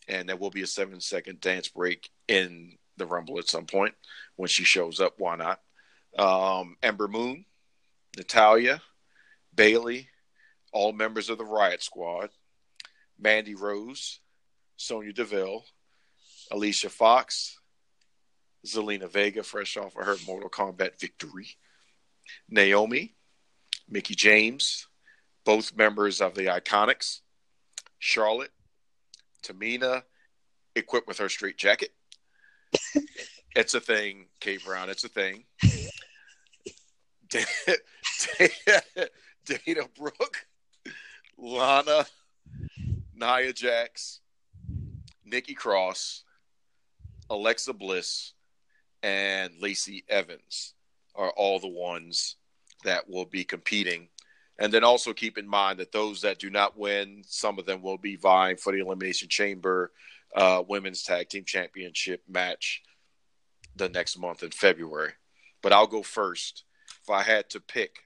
[0.09, 3.95] And there will be a seven second dance break in the Rumble at some point
[4.37, 5.15] when she shows up.
[5.17, 5.61] Why not?
[6.19, 7.47] Um, Ember Moon,
[8.17, 8.83] Natalya,
[9.55, 10.09] Bayley,
[10.73, 12.31] all members of the Riot Squad,
[13.19, 14.21] Mandy Rose,
[14.77, 15.65] Sonya Deville,
[16.51, 17.59] Alicia Fox,
[18.67, 21.49] Zelina Vega, fresh off of her Mortal Kombat victory,
[22.49, 23.15] Naomi,
[23.89, 24.87] Mickie James,
[25.45, 27.21] both members of the Iconics,
[27.99, 28.53] Charlotte,
[29.43, 30.03] Tamina,
[30.75, 31.91] equipped with her straight jacket.
[33.57, 34.89] it's a thing, Kate Brown.
[34.89, 35.45] It's a thing.
[39.45, 40.47] Dana Brooke,
[41.39, 42.07] Lana,
[43.15, 44.21] Nia Jax,
[45.25, 46.25] Nikki Cross,
[47.31, 48.33] Alexa Bliss,
[49.03, 50.75] and Lacey Evans
[51.15, 52.37] are all the ones
[52.85, 54.09] that will be competing.
[54.59, 57.83] And then also keep in mind that those that do not win, some of them
[57.83, 59.93] will be vying for the Elimination Chamber
[60.37, 62.83] uh, Women's Tag Team Championship match
[63.77, 65.13] the next month in February.
[65.63, 66.65] But I'll go first.
[67.03, 68.05] If I had to pick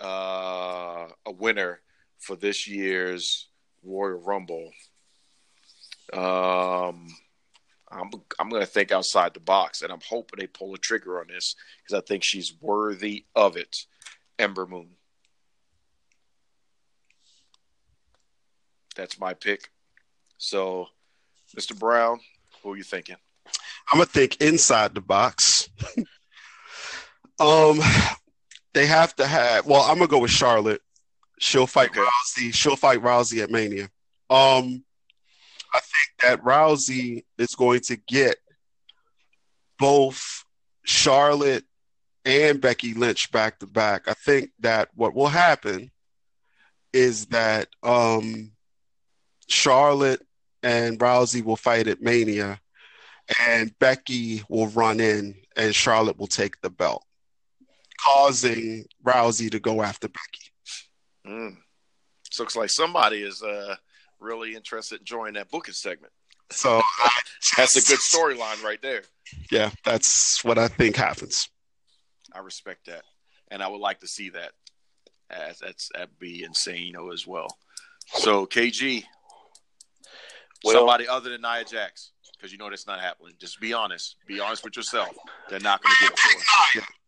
[0.00, 1.80] uh, a winner
[2.18, 3.48] for this year's
[3.82, 4.70] Royal Rumble,
[6.12, 7.08] um,
[7.90, 11.20] I'm I'm going to think outside the box, and I'm hoping they pull a trigger
[11.20, 13.84] on this because I think she's worthy of it.
[14.38, 14.90] Ember Moon.
[18.96, 19.70] That's my pick.
[20.38, 20.86] So,
[21.56, 21.78] Mr.
[21.78, 22.20] Brown,
[22.62, 23.16] who are you thinking?
[23.92, 25.68] I'm gonna think inside the box.
[27.40, 27.80] um,
[28.72, 29.66] they have to have.
[29.66, 30.82] Well, I'm gonna go with Charlotte.
[31.38, 32.00] She'll fight okay.
[32.00, 32.54] Rousey.
[32.54, 33.88] She'll fight Rousey at Mania.
[34.28, 34.84] Um,
[35.72, 38.36] I think that Rousey is going to get
[39.78, 40.44] both
[40.84, 41.64] Charlotte
[42.24, 44.06] and Becky Lynch back to back.
[44.06, 45.90] I think that what will happen
[46.92, 48.52] is that um,
[49.48, 50.20] Charlotte
[50.62, 52.60] and Rousey will fight at Mania,
[53.40, 57.04] and Becky will run in, and Charlotte will take the belt,
[58.04, 60.50] causing Rousey to go after Becky.
[61.26, 61.56] Mm.
[62.30, 63.76] So looks like somebody is uh,
[64.20, 66.12] really interested in joining that booking segment.
[66.50, 66.82] So
[67.56, 69.02] that's a good storyline right there.
[69.50, 71.48] Yeah, that's what I think happens.
[72.32, 73.02] I respect that,
[73.50, 74.52] and I would like to see that.
[75.30, 77.46] As that's that'd be insane, you know, as well.
[78.06, 79.04] So KG,
[80.64, 83.34] well, somebody other than Nia Jax, because you know that's not happening.
[83.38, 84.16] Just be honest.
[84.26, 85.10] Be honest with yourself.
[85.48, 86.99] They're not going to give it to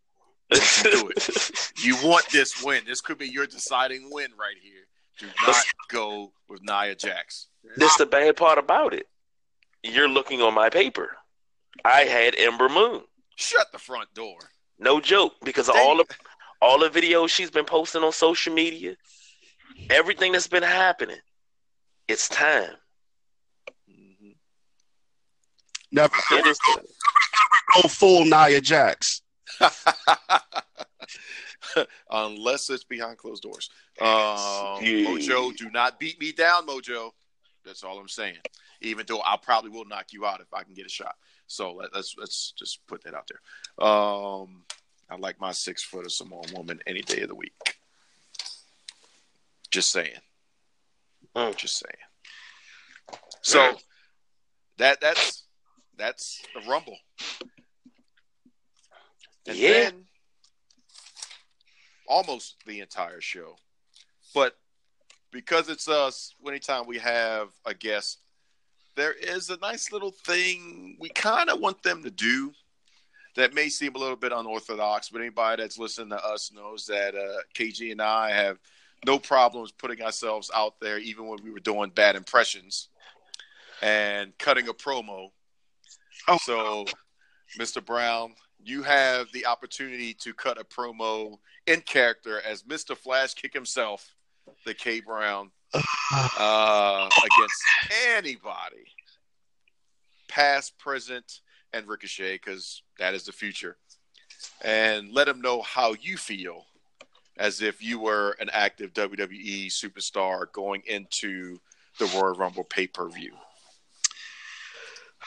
[0.59, 0.91] her.
[0.91, 1.73] do it.
[1.83, 2.83] You want this win.
[2.87, 4.87] This could be your deciding win right here.
[5.19, 7.49] Do not go with Nia Jax.
[7.77, 9.09] This the bad part about it.
[9.83, 11.17] You're looking on my paper.
[11.85, 13.03] I had Ember Moon.
[13.37, 14.39] Shut the front door.
[14.79, 15.77] No joke, because Dang.
[15.77, 16.05] all the
[16.61, 18.97] all the videos she's been posting on social media,
[19.91, 21.17] everything that's been happening,
[22.09, 22.75] it's time.
[23.91, 24.31] Mm-hmm.
[25.91, 29.23] Never, never, go, never go full Nia Jax.
[32.11, 33.69] Unless it's behind closed doors.
[34.01, 35.07] Um, yeah.
[35.07, 37.11] Mojo, do not beat me down, Mojo.
[37.65, 38.39] That's all I'm saying.
[38.81, 41.15] Even though I probably will knock you out if I can get a shot.
[41.47, 43.87] So let, us let's just put that out there.
[43.87, 44.65] Um,
[45.11, 47.77] I like my six footer Samoan woman any day of the week.
[49.71, 50.19] Just saying.
[51.37, 51.57] Mm.
[51.57, 53.21] Just saying.
[53.43, 53.77] So
[54.79, 55.45] that that's
[55.97, 56.97] that's the rumble.
[59.47, 59.73] And yeah.
[59.73, 60.05] then
[62.07, 63.57] almost the entire show.
[64.35, 64.57] But
[65.31, 68.19] because it's us, anytime we have a guest,
[68.95, 72.53] there is a nice little thing we kind of want them to do
[73.35, 77.15] that may seem a little bit unorthodox, but anybody that's listening to us knows that
[77.15, 78.59] uh, KG and I have
[79.07, 82.89] no problems putting ourselves out there, even when we were doing bad impressions
[83.81, 85.31] and cutting a promo.
[86.29, 86.39] Oh.
[86.43, 86.85] So,
[87.59, 87.85] Mr.
[87.85, 92.97] Brown, you have the opportunity to cut a promo in character as Mr.
[92.97, 94.15] Flash Kick himself,
[94.65, 95.51] the K Brown,
[96.39, 97.63] uh, against
[98.09, 98.85] anybody,
[100.29, 101.41] past, present,
[101.73, 103.77] and Ricochet, because that is the future.
[104.63, 106.67] And let him know how you feel
[107.39, 111.59] as if you were an active WWE superstar going into
[111.99, 113.33] the Royal Rumble pay per view.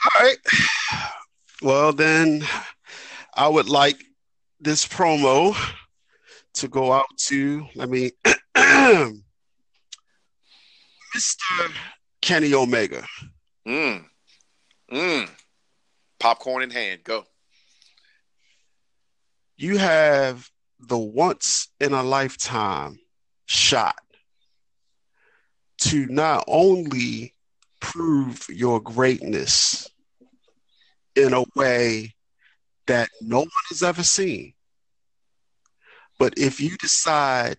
[0.04, 0.36] All right.
[1.62, 2.44] Well, then
[3.36, 4.02] I would like
[4.60, 5.54] this promo
[6.54, 8.12] to go out to, let me,
[8.56, 9.20] Mr.
[12.22, 13.04] Kenny Omega.
[13.68, 14.04] Mm.
[14.90, 15.30] Mm.
[16.18, 17.04] Popcorn in hand.
[17.04, 17.24] Go.
[19.56, 20.50] you have
[20.80, 22.98] the once in a lifetime
[23.46, 23.96] shot
[25.78, 27.34] to not only
[27.80, 29.88] prove your greatness
[31.14, 32.14] in a way
[32.86, 34.54] that no one has ever seen,
[36.18, 37.58] but if you decide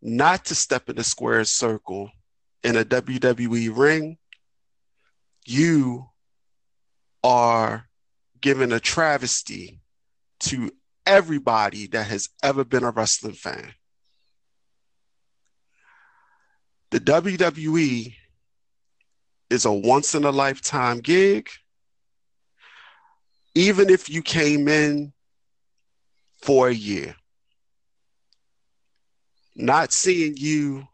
[0.00, 2.10] not to step in the square circle
[2.62, 4.18] in a WWE ring,
[5.44, 6.06] you
[7.24, 7.88] are
[8.40, 9.80] giving a travesty
[10.40, 10.70] to
[11.06, 13.72] everybody that has ever been a wrestling fan.
[16.90, 18.14] The WWE
[19.50, 21.48] is a once in a lifetime gig.
[23.54, 25.12] Even if you came in
[26.42, 27.14] for a year,
[29.54, 30.88] not seeing you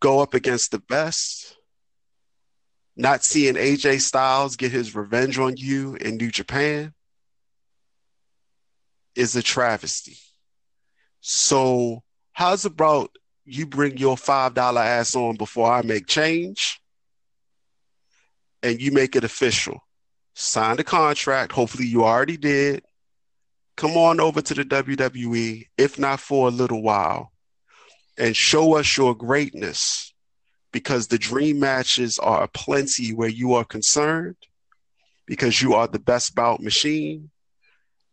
[0.00, 1.56] go up against the best,
[2.96, 6.92] not seeing AJ Styles get his revenge on you in New Japan
[9.14, 10.18] is a travesty.
[11.20, 16.80] So, how's about you bring your $5 ass on before I make change
[18.62, 19.80] and you make it official?
[20.34, 21.52] Sign the contract.
[21.52, 22.82] Hopefully, you already did.
[23.76, 27.32] Come on over to the WWE, if not for a little while,
[28.18, 30.12] and show us your greatness
[30.72, 34.36] because the dream matches are plenty where you are concerned
[35.26, 37.30] because you are the best bout machine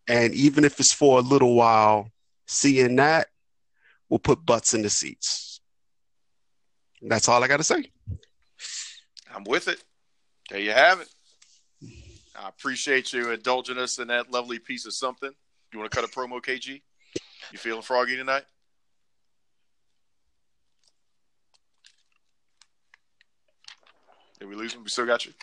[0.10, 2.10] and even if it's for a little while,
[2.48, 3.28] seeing that
[4.10, 5.62] will put butts in the seats.
[7.02, 7.92] That's all I got to say.
[9.34, 9.84] I'm with it.
[10.50, 11.08] There you have it.
[12.42, 15.32] I appreciate you indulging us in that lovely piece of something.
[15.74, 16.82] You want to cut a promo, KG?
[17.52, 18.44] You feeling froggy tonight?
[24.40, 24.84] Did we lose him?
[24.84, 25.34] We still got you.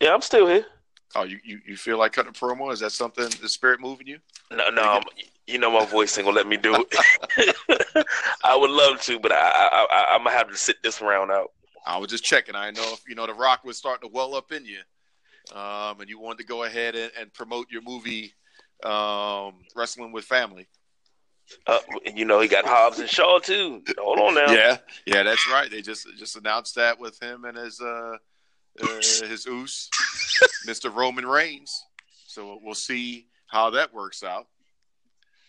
[0.00, 0.66] Yeah, I'm still here.
[1.14, 2.72] Oh, you, you, you feel like cutting a promo?
[2.72, 4.18] Is that something the spirit moving you?
[4.50, 5.00] No, no.
[5.46, 8.06] You know my voice ain't gonna let me do it.
[8.44, 11.30] I would love to, but I, I, I am gonna have to sit this round
[11.30, 11.52] out.
[11.86, 12.56] I was just checking.
[12.56, 14.80] I know if you know the Rock was starting to well up in you,
[15.54, 18.34] um, and you wanted to go ahead and, and promote your movie,
[18.84, 20.68] um, Wrestling with Family.
[21.66, 21.78] Uh,
[22.14, 23.82] you know he got Hobbs and Shaw too.
[23.98, 24.52] Hold on now.
[24.52, 25.70] Yeah, yeah, that's right.
[25.70, 28.16] They just just announced that with him and his uh,
[28.82, 29.88] uh, his oos,
[30.66, 30.92] Mr.
[30.92, 31.84] Roman Reigns.
[32.26, 34.46] So we'll see how that works out.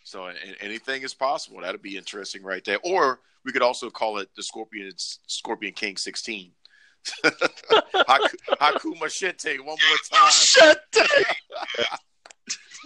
[0.03, 1.61] So anything is possible.
[1.61, 2.79] That'd be interesting right there.
[2.83, 5.97] Or we could also call it the Scorpion Scorpion King
[7.23, 7.31] 16.
[8.59, 10.25] Haku Machete one more time.
[10.25, 11.23] Machete.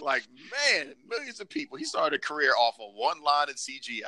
[0.00, 1.76] like man, millions of people.
[1.76, 4.02] He started a career off of one line in CGI.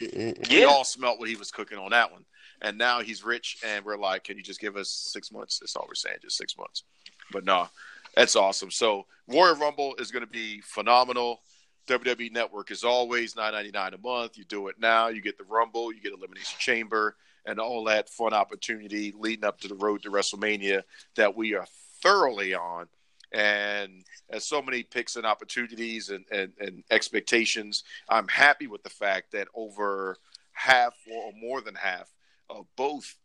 [0.00, 0.42] Mm-hmm.
[0.50, 0.58] Yeah.
[0.58, 2.24] We all smelt what he was cooking on that one
[2.60, 5.58] and now he's rich, and we're like, can you just give us six months?
[5.58, 6.84] That's all we're saying, just six months.
[7.30, 7.68] But no,
[8.16, 8.70] that's awesome.
[8.70, 11.40] So Royal Rumble is going to be phenomenal.
[11.86, 14.36] WWE Network is always nine ninety nine a month.
[14.36, 17.16] You do it now, you get the Rumble, you get Elimination Chamber,
[17.46, 20.82] and all that fun opportunity leading up to the road to WrestleMania
[21.16, 21.66] that we are
[22.02, 22.86] thoroughly on.
[23.32, 28.90] And as so many picks and opportunities and, and, and expectations, I'm happy with the
[28.90, 30.16] fact that over
[30.52, 32.10] half or more than half
[32.48, 33.16] of both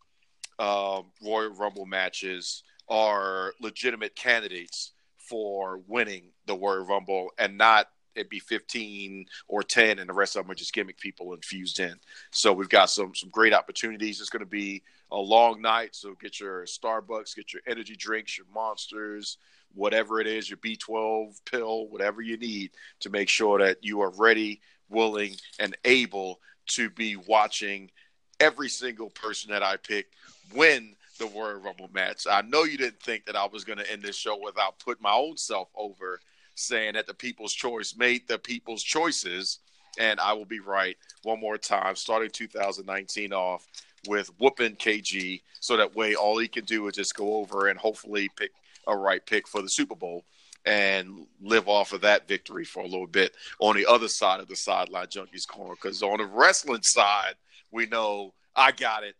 [0.60, 8.30] uh, Royal Rumble matches are legitimate candidates for winning the Royal Rumble and not it
[8.30, 11.95] be 15 or 10 and the rest of them are just gimmick people infused in.
[12.31, 14.19] So we've got some some great opportunities.
[14.19, 18.38] It's going to be a long night, so get your Starbucks, get your energy drinks,
[18.38, 19.38] your monsters,
[19.76, 22.72] whatever it is, your B12 pill, whatever you need
[23.02, 27.91] to make sure that you are ready, willing and able to be watching
[28.40, 30.07] every single person that I pick
[30.53, 32.26] win the Royal Rumble match.
[32.30, 35.03] I know you didn't think that I was going to end this show without putting
[35.03, 36.19] my own self over,
[36.55, 39.59] saying that the people's choice made the people's choices.
[39.99, 43.67] And I will be right one more time, starting 2019 off
[44.07, 45.41] with whooping KG.
[45.59, 48.51] So that way, all he can do is just go over and hopefully pick
[48.88, 50.25] a right pick for the Super Bowl
[50.65, 54.47] and live off of that victory for a little bit on the other side of
[54.47, 55.75] the sideline junkies corner.
[55.75, 57.35] Because on the wrestling side,
[57.71, 59.15] we know I got it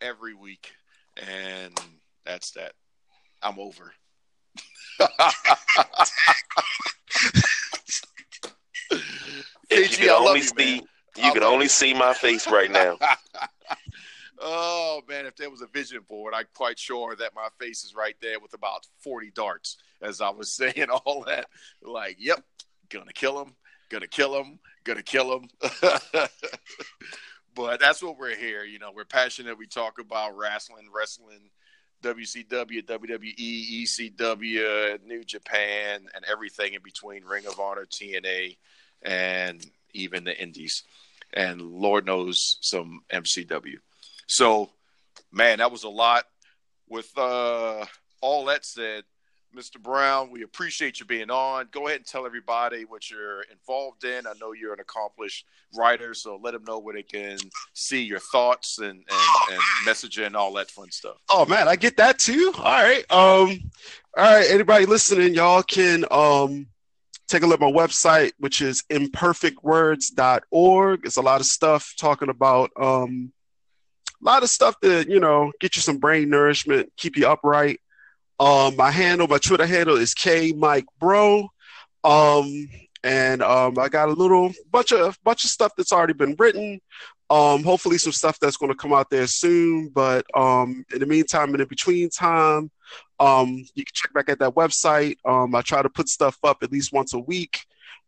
[0.00, 0.72] every week,
[1.16, 1.78] and
[2.24, 2.72] that's that.
[3.42, 3.92] I'm over.
[9.70, 10.82] You can only you, see man.
[11.16, 11.68] you can only you.
[11.68, 12.96] see my face right now.
[14.40, 17.94] oh man, if there was a vision board, I'm quite sure that my face is
[17.94, 21.46] right there with about 40 darts as I was saying all that.
[21.82, 22.42] Like, yep,
[22.88, 23.54] gonna kill him,
[23.88, 25.48] gonna kill him, gonna kill him.
[27.54, 28.64] but that's what we're here.
[28.64, 29.58] You know, we're passionate.
[29.58, 31.50] We talk about wrestling, wrestling
[32.02, 38.56] WCW, WWE, ECW, New Japan, and everything in between Ring of Honor, TNA,
[39.02, 40.84] and even the Indies.
[41.32, 43.76] And Lord knows some MCW.
[44.26, 44.70] So,
[45.32, 46.24] man, that was a lot.
[46.88, 47.84] With uh,
[48.20, 49.04] all that said,
[49.56, 49.80] Mr.
[49.80, 51.68] Brown, we appreciate you being on.
[51.70, 54.26] Go ahead and tell everybody what you're involved in.
[54.26, 57.38] I know you're an accomplished writer, so let them know where they can
[57.72, 59.06] see your thoughts and, and,
[59.50, 61.16] and messaging and all that fun stuff.
[61.30, 62.52] Oh man, I get that too.
[62.56, 63.10] All right.
[63.10, 63.58] Um,
[64.16, 66.66] all right, anybody listening, y'all can um
[67.26, 71.00] take a look at my website, which is imperfectwords.org.
[71.04, 73.32] It's a lot of stuff talking about um
[74.20, 77.80] a lot of stuff that, you know, get you some brain nourishment, keep you upright.
[78.40, 81.48] Um, my handle, my Twitter handle is K Mike Bro.
[82.04, 82.68] Um,
[83.04, 86.80] and um, I got a little bunch of bunch of stuff that's already been written.
[87.30, 89.88] Um, hopefully some stuff that's going to come out there soon.
[89.88, 92.70] But um, in the meantime, and in the between time,
[93.20, 95.16] um, you can check back at that website.
[95.24, 97.64] Um, I try to put stuff up at least once a week,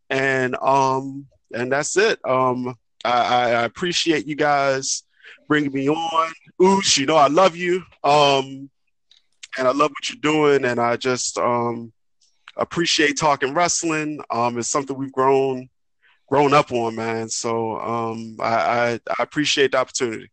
[0.09, 2.19] and um, and that's it.
[2.25, 5.05] Um, I, I appreciate you guys
[5.49, 6.33] bringing me on.
[6.61, 7.83] Oosh, you know I love you.
[8.05, 8.71] Um,
[9.59, 11.93] and I love what you're doing, and I just um,
[12.57, 14.21] appreciate talking wrestling.
[14.31, 15.69] Um, it's something we've grown
[16.29, 17.29] grown up on, man.
[17.29, 20.31] So um, I, I, I appreciate the opportunity.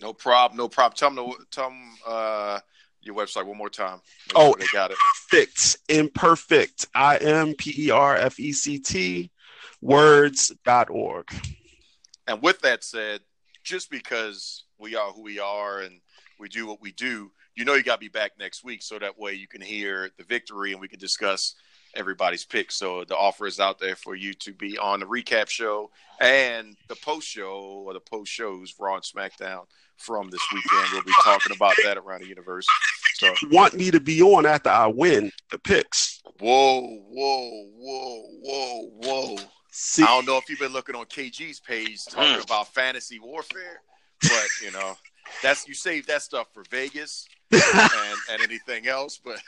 [0.00, 0.96] No problem, no problem.
[0.96, 2.60] Tell them, tell them uh,
[3.02, 4.00] your website one more time.
[4.28, 4.96] Make oh, sure they got it.
[5.30, 6.86] Perfect, imperfect.
[6.94, 9.30] I M P E R F E C T
[9.80, 11.28] words.org.
[12.26, 13.20] And with that said,
[13.66, 16.00] just because we are who we are and
[16.38, 18.98] we do what we do, you know you got to be back next week so
[18.98, 21.56] that way you can hear the victory and we can discuss
[21.96, 22.76] everybody's picks.
[22.76, 25.90] So the offer is out there for you to be on the recap show
[26.20, 29.64] and the post show or the post shows Raw and SmackDown
[29.96, 30.88] from this weekend.
[30.92, 32.66] We'll be talking about that around the universe.
[33.14, 36.22] So you want me to be on after I win the picks.
[36.38, 39.36] Whoa, whoa, whoa, whoa, whoa.
[39.78, 40.02] See?
[40.02, 42.44] I don't know if you've been looking on KG's page talking mm.
[42.44, 43.82] about fantasy warfare,
[44.22, 44.94] but you know,
[45.42, 49.20] that's you save that stuff for Vegas and, and anything else.
[49.22, 49.38] But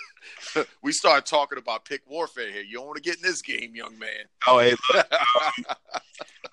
[0.82, 2.60] we start talking about pick warfare here.
[2.60, 4.26] You don't want to get in this game, young man.
[4.46, 5.76] Oh, hey, look, um,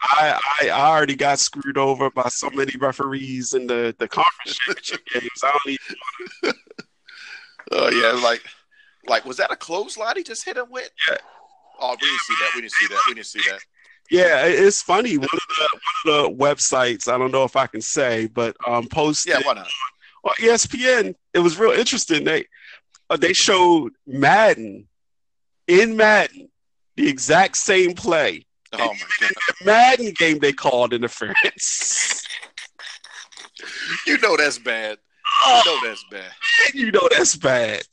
[0.03, 4.57] I, I, I already got screwed over by so many referees in the the conference
[4.57, 5.43] championship games.
[5.43, 5.77] I don't
[6.43, 6.53] even.
[7.73, 8.41] Oh yeah, like
[9.05, 10.89] like was that a clothesline he just hit him with?
[11.09, 11.17] Yeah.
[11.79, 12.51] Oh, we didn't see that.
[12.55, 13.03] We didn't see that.
[13.07, 13.59] We didn't see that.
[14.11, 15.17] Yeah, it's funny.
[15.17, 18.55] One of the one of the websites, I don't know if I can say, but
[18.67, 19.69] um posted yeah, why not?
[20.23, 21.15] on ESPN.
[21.33, 22.23] It was real interesting.
[22.23, 22.45] They
[23.09, 24.87] uh, they showed Madden
[25.67, 26.49] in Madden
[26.95, 28.45] the exact same play.
[28.73, 29.31] Oh my god!
[29.59, 32.23] The Madden game they called interference.
[34.05, 34.97] you know that's bad.
[35.47, 36.31] You know that's bad.
[36.73, 37.83] You know that's bad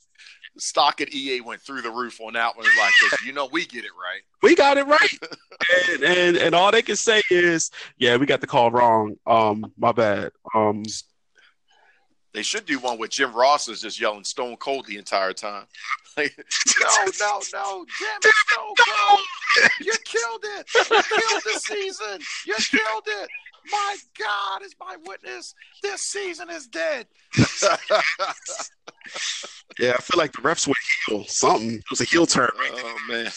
[0.57, 2.65] stock at EA went through the roof on that one.
[2.77, 2.93] Like,
[3.25, 4.21] you know, we get it right.
[4.41, 5.19] We got it right.
[5.89, 9.15] and, and and all they can say is, yeah, we got the call wrong.
[9.25, 10.31] Um, my bad.
[10.53, 10.83] Um,
[12.33, 15.65] they should do one with Jim Ross is just yelling Stone Cold the entire time.
[16.15, 16.37] Like,
[16.79, 19.19] no, no, no, damn it, Stone Cold,
[19.81, 20.67] you killed it.
[20.75, 22.19] You killed the season.
[22.45, 23.29] You killed it.
[23.71, 25.55] My God is my witness.
[25.81, 27.07] This season is dead.
[29.79, 30.77] yeah, I feel like the refs went
[31.07, 31.23] heel.
[31.25, 31.75] Something.
[31.75, 32.49] It was a heel turn.
[32.59, 33.31] Right oh man.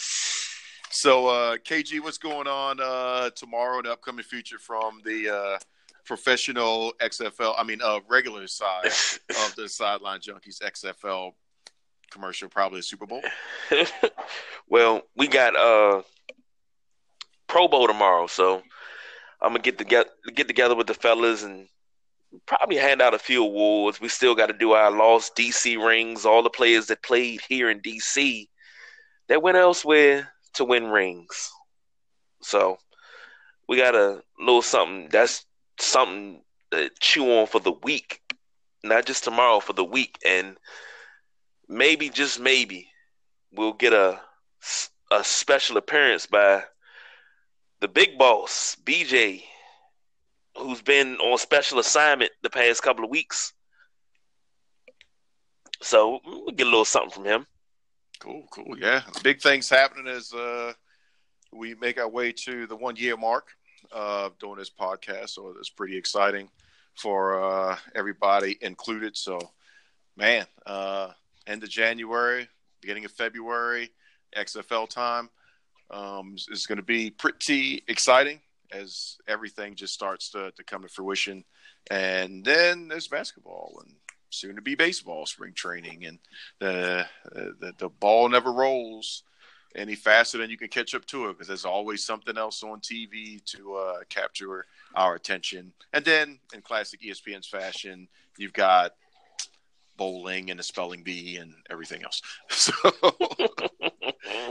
[0.91, 3.83] So uh, KG, what's going on uh, tomorrow?
[3.83, 5.59] The upcoming future from the uh,
[6.05, 7.55] professional XFL.
[7.59, 8.87] I mean, uh, regular side
[9.31, 11.33] of the sideline junkies XFL
[12.11, 13.23] commercial, probably a Super Bowl.
[14.69, 16.03] well, we got uh
[17.47, 18.63] Pro Bowl tomorrow, so
[19.41, 21.69] I'm gonna get together get together with the fellas and
[22.47, 24.01] probably hand out a few awards.
[24.01, 26.27] We still got to do our lost DC rings.
[26.27, 28.49] All the players that played here in DC
[29.29, 31.51] that went elsewhere to win rings.
[32.43, 32.79] So
[33.69, 35.09] we got a little something.
[35.11, 35.45] That's
[35.79, 36.43] something
[36.73, 38.21] to chew on for the week,
[38.83, 40.19] not just tomorrow for the week.
[40.25, 40.57] And
[41.69, 42.89] maybe just maybe
[43.53, 44.21] we'll get a
[45.13, 46.65] a special appearance by
[47.81, 49.43] the big boss, BJ,
[50.57, 53.53] who's been on special assignment the past couple of weeks.
[55.83, 57.47] So we'll get a little something from him.
[58.19, 58.79] Cool, cool.
[58.79, 59.03] Yeah.
[59.23, 60.73] Big things happening as uh,
[61.53, 63.49] we make our way to the one year mark
[63.93, 65.31] of doing this podcast.
[65.31, 66.49] So it's pretty exciting
[66.95, 69.17] for uh, everybody included.
[69.19, 69.39] So,
[70.17, 71.11] man, uh,
[71.47, 72.49] end of January,
[72.81, 73.91] beginning of February,
[74.35, 75.29] XFL time
[75.91, 78.41] um, is going to be pretty exciting
[78.73, 81.45] as everything just starts to, to come to fruition.
[81.91, 83.95] And then there's basketball, and
[84.31, 86.19] soon to be baseball spring training, and
[86.59, 89.23] the, the the ball never rolls
[89.77, 92.81] any faster than you can catch up to it because there's always something else on
[92.81, 95.73] TV to uh, capture our attention.
[95.93, 98.09] And then, in classic ESPN's fashion,
[98.39, 98.93] you've got
[99.97, 102.21] bowling and the spelling bee and everything else.
[102.51, 102.73] So,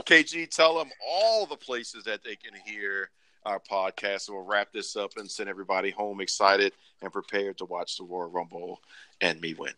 [0.04, 3.10] KG, tell them all the places that they can hear
[3.44, 4.28] our podcast.
[4.28, 6.72] We'll wrap this up and send everybody home excited
[7.02, 8.80] and prepared to watch the Royal Rumble
[9.20, 9.72] and me win.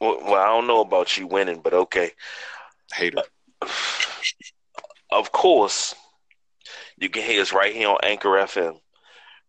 [0.00, 2.12] Well, well I don't know about you winning, but okay.
[2.92, 3.22] Hater.
[5.12, 5.96] Of course,
[6.96, 8.78] you can hear us right here on Anchor FM,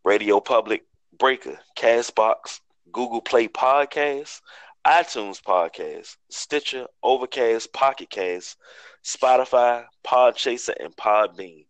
[0.04, 0.86] Radio Public,
[1.20, 2.62] Breaker, Castbox,
[2.92, 4.42] Google Play Podcasts,
[4.86, 8.58] iTunes Podcast, Stitcher, Overcast, Pocket Cast,
[9.06, 11.66] Spotify, Podchaser, and Podbean.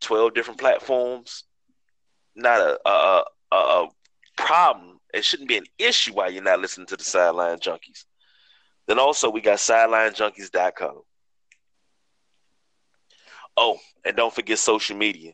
[0.00, 1.44] 12 different platforms.
[2.34, 3.88] Not a, a, a, a
[4.36, 4.98] problem.
[5.12, 8.04] It shouldn't be an issue why you're not listening to the Sideline Junkies.
[8.86, 11.02] Then also, we got sidelinejunkies.com.
[13.56, 15.32] Oh, and don't forget social media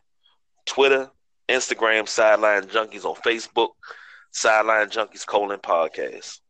[0.64, 1.10] Twitter,
[1.48, 3.70] Instagram, Sideline Junkies on Facebook,
[4.32, 6.40] Sideline Junkies colon podcast.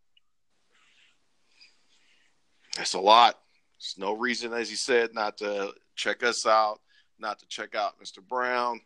[2.76, 3.38] That's a lot.
[3.78, 6.80] There's no reason, as he said, not to check us out,
[7.18, 8.26] not to check out Mr.
[8.26, 8.80] Brown.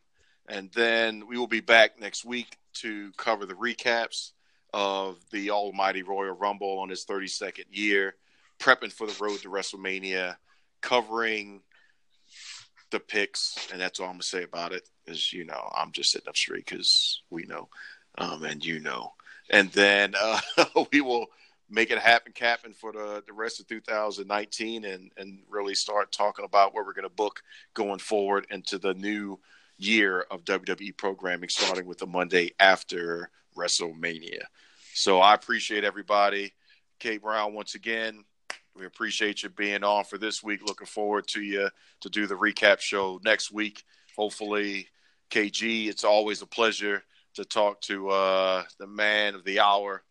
[0.49, 4.33] And then we will be back next week to cover the recaps
[4.73, 8.15] of the Almighty Royal Rumble on his 32nd year,
[8.59, 10.37] prepping for the road to WrestleMania,
[10.81, 11.63] covering
[12.91, 14.89] the picks, and that's all I'm gonna say about it.
[15.07, 17.69] Is you know I'm just sitting up straight because we know,
[18.19, 19.13] um, and you know,
[19.51, 20.41] and then uh,
[20.93, 21.27] we will
[21.71, 26.45] make it happen, Captain, for the, the rest of 2019 and, and really start talking
[26.45, 27.43] about what we're going to book
[27.75, 29.39] going forward into the new
[29.79, 34.43] year of WWE programming, starting with the Monday after WrestleMania.
[34.95, 36.53] So I appreciate everybody.
[36.99, 38.25] Kate Brown, once again,
[38.77, 40.67] we appreciate you being on for this week.
[40.67, 41.71] Looking forward to you
[42.01, 43.85] to do the recap show next week.
[44.17, 44.89] Hopefully,
[45.31, 47.03] KG, it's always a pleasure
[47.35, 50.03] to talk to uh, the man of the hour,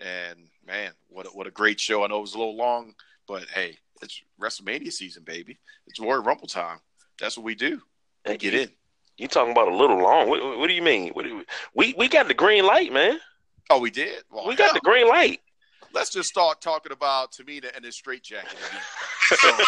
[0.00, 2.04] and man, what a, what a great show!
[2.04, 2.94] I know it was a little long,
[3.26, 5.58] but hey, it's WrestleMania season, baby.
[5.86, 6.78] It's Royal Rumble time.
[7.20, 7.80] That's what we do.
[8.26, 8.70] We get in.
[9.18, 10.28] You talking about a little long?
[10.28, 11.12] What, what do you mean?
[11.12, 11.44] What do we,
[11.74, 13.18] we we got the green light, man.
[13.70, 14.24] Oh, we did.
[14.30, 15.40] Well, we got the green light.
[15.94, 18.56] Let's just start talking about Tamina and his straitjacket.
[19.28, 19.58] So,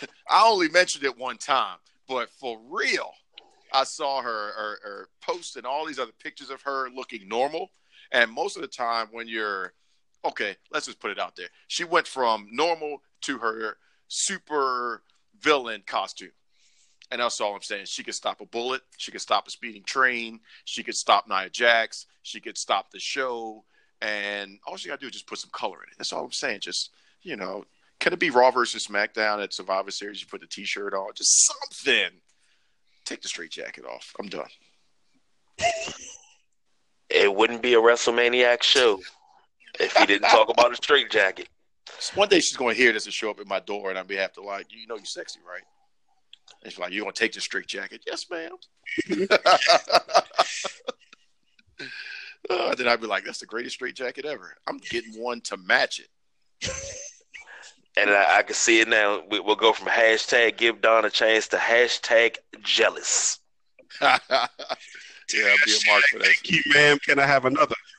[0.28, 1.76] I only mentioned it one time,
[2.08, 3.12] but for real,
[3.72, 7.70] I saw her or, or posting all these other pictures of her looking normal
[8.12, 9.72] and most of the time, when you're
[10.24, 11.48] okay, let's just put it out there.
[11.68, 13.76] She went from normal to her
[14.08, 15.02] super
[15.40, 16.32] villain costume.
[17.10, 17.86] And that's all I'm saying.
[17.86, 18.82] She could stop a bullet.
[18.96, 20.40] She could stop a speeding train.
[20.64, 22.06] She could stop Nia Jax.
[22.22, 23.64] She could stop the show.
[24.02, 25.94] And all she got to do is just put some color in it.
[25.98, 26.60] That's all I'm saying.
[26.60, 26.90] Just,
[27.22, 27.64] you know,
[28.00, 30.20] can it be Raw versus SmackDown at Survivor Series?
[30.20, 32.20] You put the t shirt on, just something.
[33.04, 34.12] Take the straight jacket off.
[34.18, 34.48] I'm done.
[37.08, 39.00] it wouldn't be a WrestleManiac show
[39.78, 41.48] if he didn't talk about a straight jacket.
[42.14, 44.04] One day she's going to hear this and show up at my door, and I'll
[44.04, 45.62] be have to like, you know, you're sexy, right?
[46.62, 48.52] And she's like, "You're going to take the straight jacket?" Yes, ma'am.
[52.50, 55.56] uh, then I'd be like, "That's the greatest straight jacket ever." I'm getting one to
[55.56, 56.08] match it.
[57.96, 59.22] And I, I can see it now.
[59.30, 63.38] We, will go from hashtag give Don a chance to hashtag jealous.
[65.34, 66.24] Yeah, be a mark for that.
[66.26, 66.98] Thank you, ma'am.
[67.00, 67.74] Can I have another?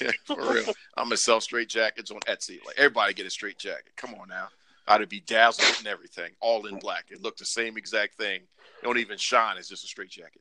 [0.00, 0.72] yeah, for real.
[0.96, 2.58] I'm gonna sell straight jackets on Etsy.
[2.66, 3.92] Like everybody get a straight jacket.
[3.96, 4.48] Come on now.
[4.88, 7.06] I'd be dazzled and everything, all in black.
[7.10, 8.40] It looked the same exact thing.
[8.40, 9.58] It don't even shine.
[9.58, 10.40] It's just a straight jacket.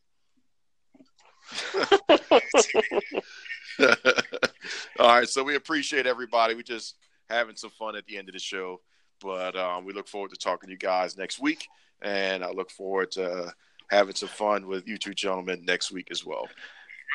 [5.00, 6.56] all right, so we appreciate everybody.
[6.56, 6.96] We just
[7.30, 8.82] having some fun at the end of the show,
[9.20, 11.68] but um, we look forward to talking to you guys next week,
[12.02, 13.54] and I look forward to
[13.90, 16.48] having some fun with you two gentlemen next week as well.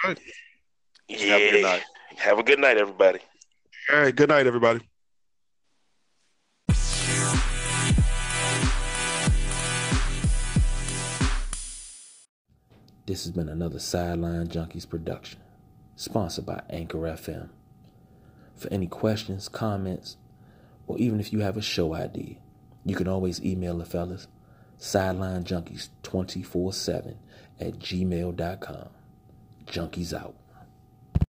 [0.05, 0.21] Good.
[1.09, 1.37] Yeah.
[1.37, 1.83] Have a good night.
[2.17, 3.19] Have a good night, everybody.
[3.93, 4.15] All right.
[4.15, 4.81] Good night, everybody.
[13.05, 15.41] This has been another Sideline Junkies production,
[15.97, 17.49] sponsored by Anchor FM.
[18.55, 20.17] For any questions, comments,
[20.87, 22.37] or even if you have a show idea,
[22.85, 24.29] you can always email the fellas
[24.83, 27.17] sidelinejunkies 24 7
[27.61, 28.89] at gmail.com.
[29.67, 30.42] Junkies out.